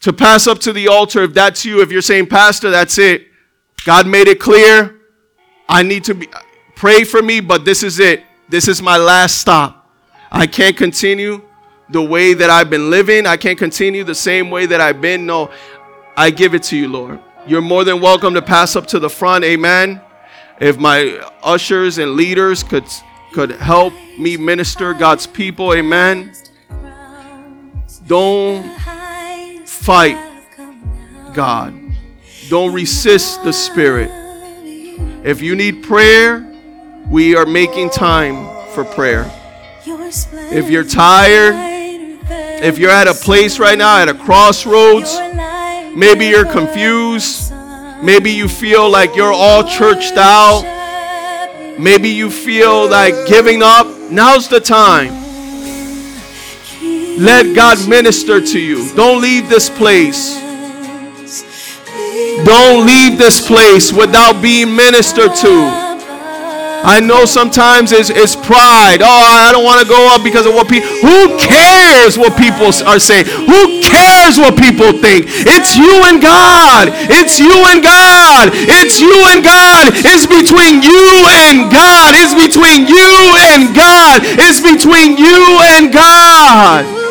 to 0.00 0.12
pass 0.12 0.46
up 0.46 0.58
to 0.60 0.72
the 0.72 0.88
altar 0.88 1.22
if 1.24 1.34
that's 1.34 1.64
you. 1.64 1.80
If 1.80 1.90
you're 1.90 2.02
saying, 2.02 2.26
Pastor, 2.26 2.70
that's 2.70 2.98
it. 2.98 3.28
God 3.84 4.06
made 4.06 4.28
it 4.28 4.40
clear. 4.40 4.98
I 5.68 5.82
need 5.82 6.04
to 6.04 6.14
be, 6.14 6.28
pray 6.76 7.04
for 7.04 7.22
me, 7.22 7.40
but 7.40 7.64
this 7.64 7.82
is 7.82 7.98
it. 7.98 8.22
This 8.48 8.68
is 8.68 8.82
my 8.82 8.96
last 8.96 9.38
stop. 9.38 9.90
I 10.30 10.46
can't 10.46 10.76
continue 10.76 11.42
the 11.88 12.02
way 12.02 12.34
that 12.34 12.50
I've 12.50 12.70
been 12.70 12.90
living. 12.90 13.26
I 13.26 13.36
can't 13.36 13.58
continue 13.58 14.04
the 14.04 14.14
same 14.14 14.50
way 14.50 14.66
that 14.66 14.80
I've 14.80 15.00
been. 15.00 15.26
No, 15.26 15.50
I 16.16 16.30
give 16.30 16.54
it 16.54 16.62
to 16.64 16.76
you, 16.76 16.88
Lord. 16.88 17.20
You're 17.46 17.62
more 17.62 17.84
than 17.84 18.00
welcome 18.00 18.34
to 18.34 18.42
pass 18.42 18.74
up 18.74 18.86
to 18.88 18.98
the 18.98 19.10
front. 19.10 19.44
Amen. 19.44 20.00
If 20.60 20.78
my 20.78 21.20
ushers 21.42 21.98
and 21.98 22.12
leaders 22.12 22.62
could 22.62 22.84
could 23.32 23.50
help 23.50 23.92
me 24.16 24.36
minister 24.36 24.94
God's 24.94 25.26
people. 25.26 25.74
Amen. 25.74 26.32
Don't 28.06 28.78
fight 29.66 30.18
God. 31.32 31.74
Don't 32.48 32.72
resist 32.72 33.42
the 33.44 33.52
Spirit. 33.52 34.10
If 35.24 35.40
you 35.40 35.54
need 35.56 35.82
prayer, 35.82 36.46
we 37.08 37.34
are 37.34 37.46
making 37.46 37.90
time 37.90 38.46
for 38.70 38.84
prayer. 38.84 39.30
If 39.86 40.70
you're 40.70 40.84
tired, 40.84 41.54
if 42.62 42.78
you're 42.78 42.90
at 42.90 43.08
a 43.08 43.14
place 43.14 43.58
right 43.58 43.76
now, 43.76 43.98
at 43.98 44.08
a 44.08 44.14
crossroads, 44.14 45.16
maybe 45.96 46.26
you're 46.26 46.50
confused, 46.50 47.52
maybe 48.02 48.30
you 48.30 48.48
feel 48.48 48.88
like 48.90 49.16
you're 49.16 49.32
all 49.32 49.64
churched 49.64 50.16
out 50.16 50.74
Maybe 51.78 52.08
you 52.08 52.30
feel 52.30 52.88
like 52.88 53.14
giving 53.26 53.60
up. 53.62 53.86
Now's 54.10 54.48
the 54.48 54.60
time. 54.60 55.23
Let 57.18 57.54
God 57.54 57.88
minister 57.88 58.40
to 58.40 58.58
you. 58.58 58.92
Don't 58.94 59.22
leave 59.22 59.48
this 59.48 59.70
place. 59.70 60.40
Don't 62.44 62.86
leave 62.86 63.18
this 63.18 63.46
place 63.46 63.92
without 63.92 64.42
being 64.42 64.74
ministered 64.74 65.34
to. 65.36 65.84
I 66.84 67.00
know 67.00 67.24
sometimes 67.24 67.92
it's, 67.92 68.10
it's 68.10 68.36
pride. 68.36 69.00
Oh, 69.00 69.24
I 69.40 69.48
don't 69.56 69.64
want 69.64 69.80
to 69.80 69.88
go 69.88 70.12
up 70.12 70.20
because 70.20 70.44
of 70.44 70.52
what 70.52 70.68
people. 70.68 70.84
Who 71.00 71.40
cares 71.40 72.20
what 72.20 72.36
people 72.36 72.68
are 72.84 73.00
saying? 73.00 73.24
Who 73.24 73.80
cares 73.80 74.36
what 74.36 74.60
people 74.60 74.92
think? 74.92 75.24
It's 75.48 75.80
you 75.80 76.04
and 76.04 76.20
God. 76.20 76.92
It's 77.08 77.40
you 77.40 77.56
and 77.72 77.80
God. 77.80 78.52
It's 78.52 79.00
you 79.00 79.16
and 79.32 79.40
God. 79.40 79.96
It's 80.04 80.28
between 80.28 80.84
you 80.84 81.24
and 81.48 81.72
God. 81.72 82.12
It's 82.20 82.36
between 82.36 82.84
you 82.84 83.08
and 83.54 83.72
God. 83.72 84.20
It's 84.44 84.60
between 84.60 85.16
you 85.16 85.40
and 85.64 85.88
God. 85.88 87.03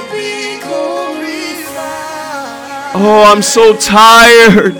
Oh, 2.95 3.23
I'm 3.27 3.41
so 3.41 3.75
tired 3.75 4.77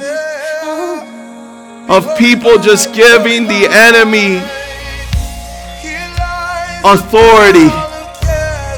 of 1.90 2.18
people 2.18 2.60
just 2.60 2.94
giving 2.94 3.48
the 3.48 3.68
enemy 3.70 4.38
authority 6.86 7.93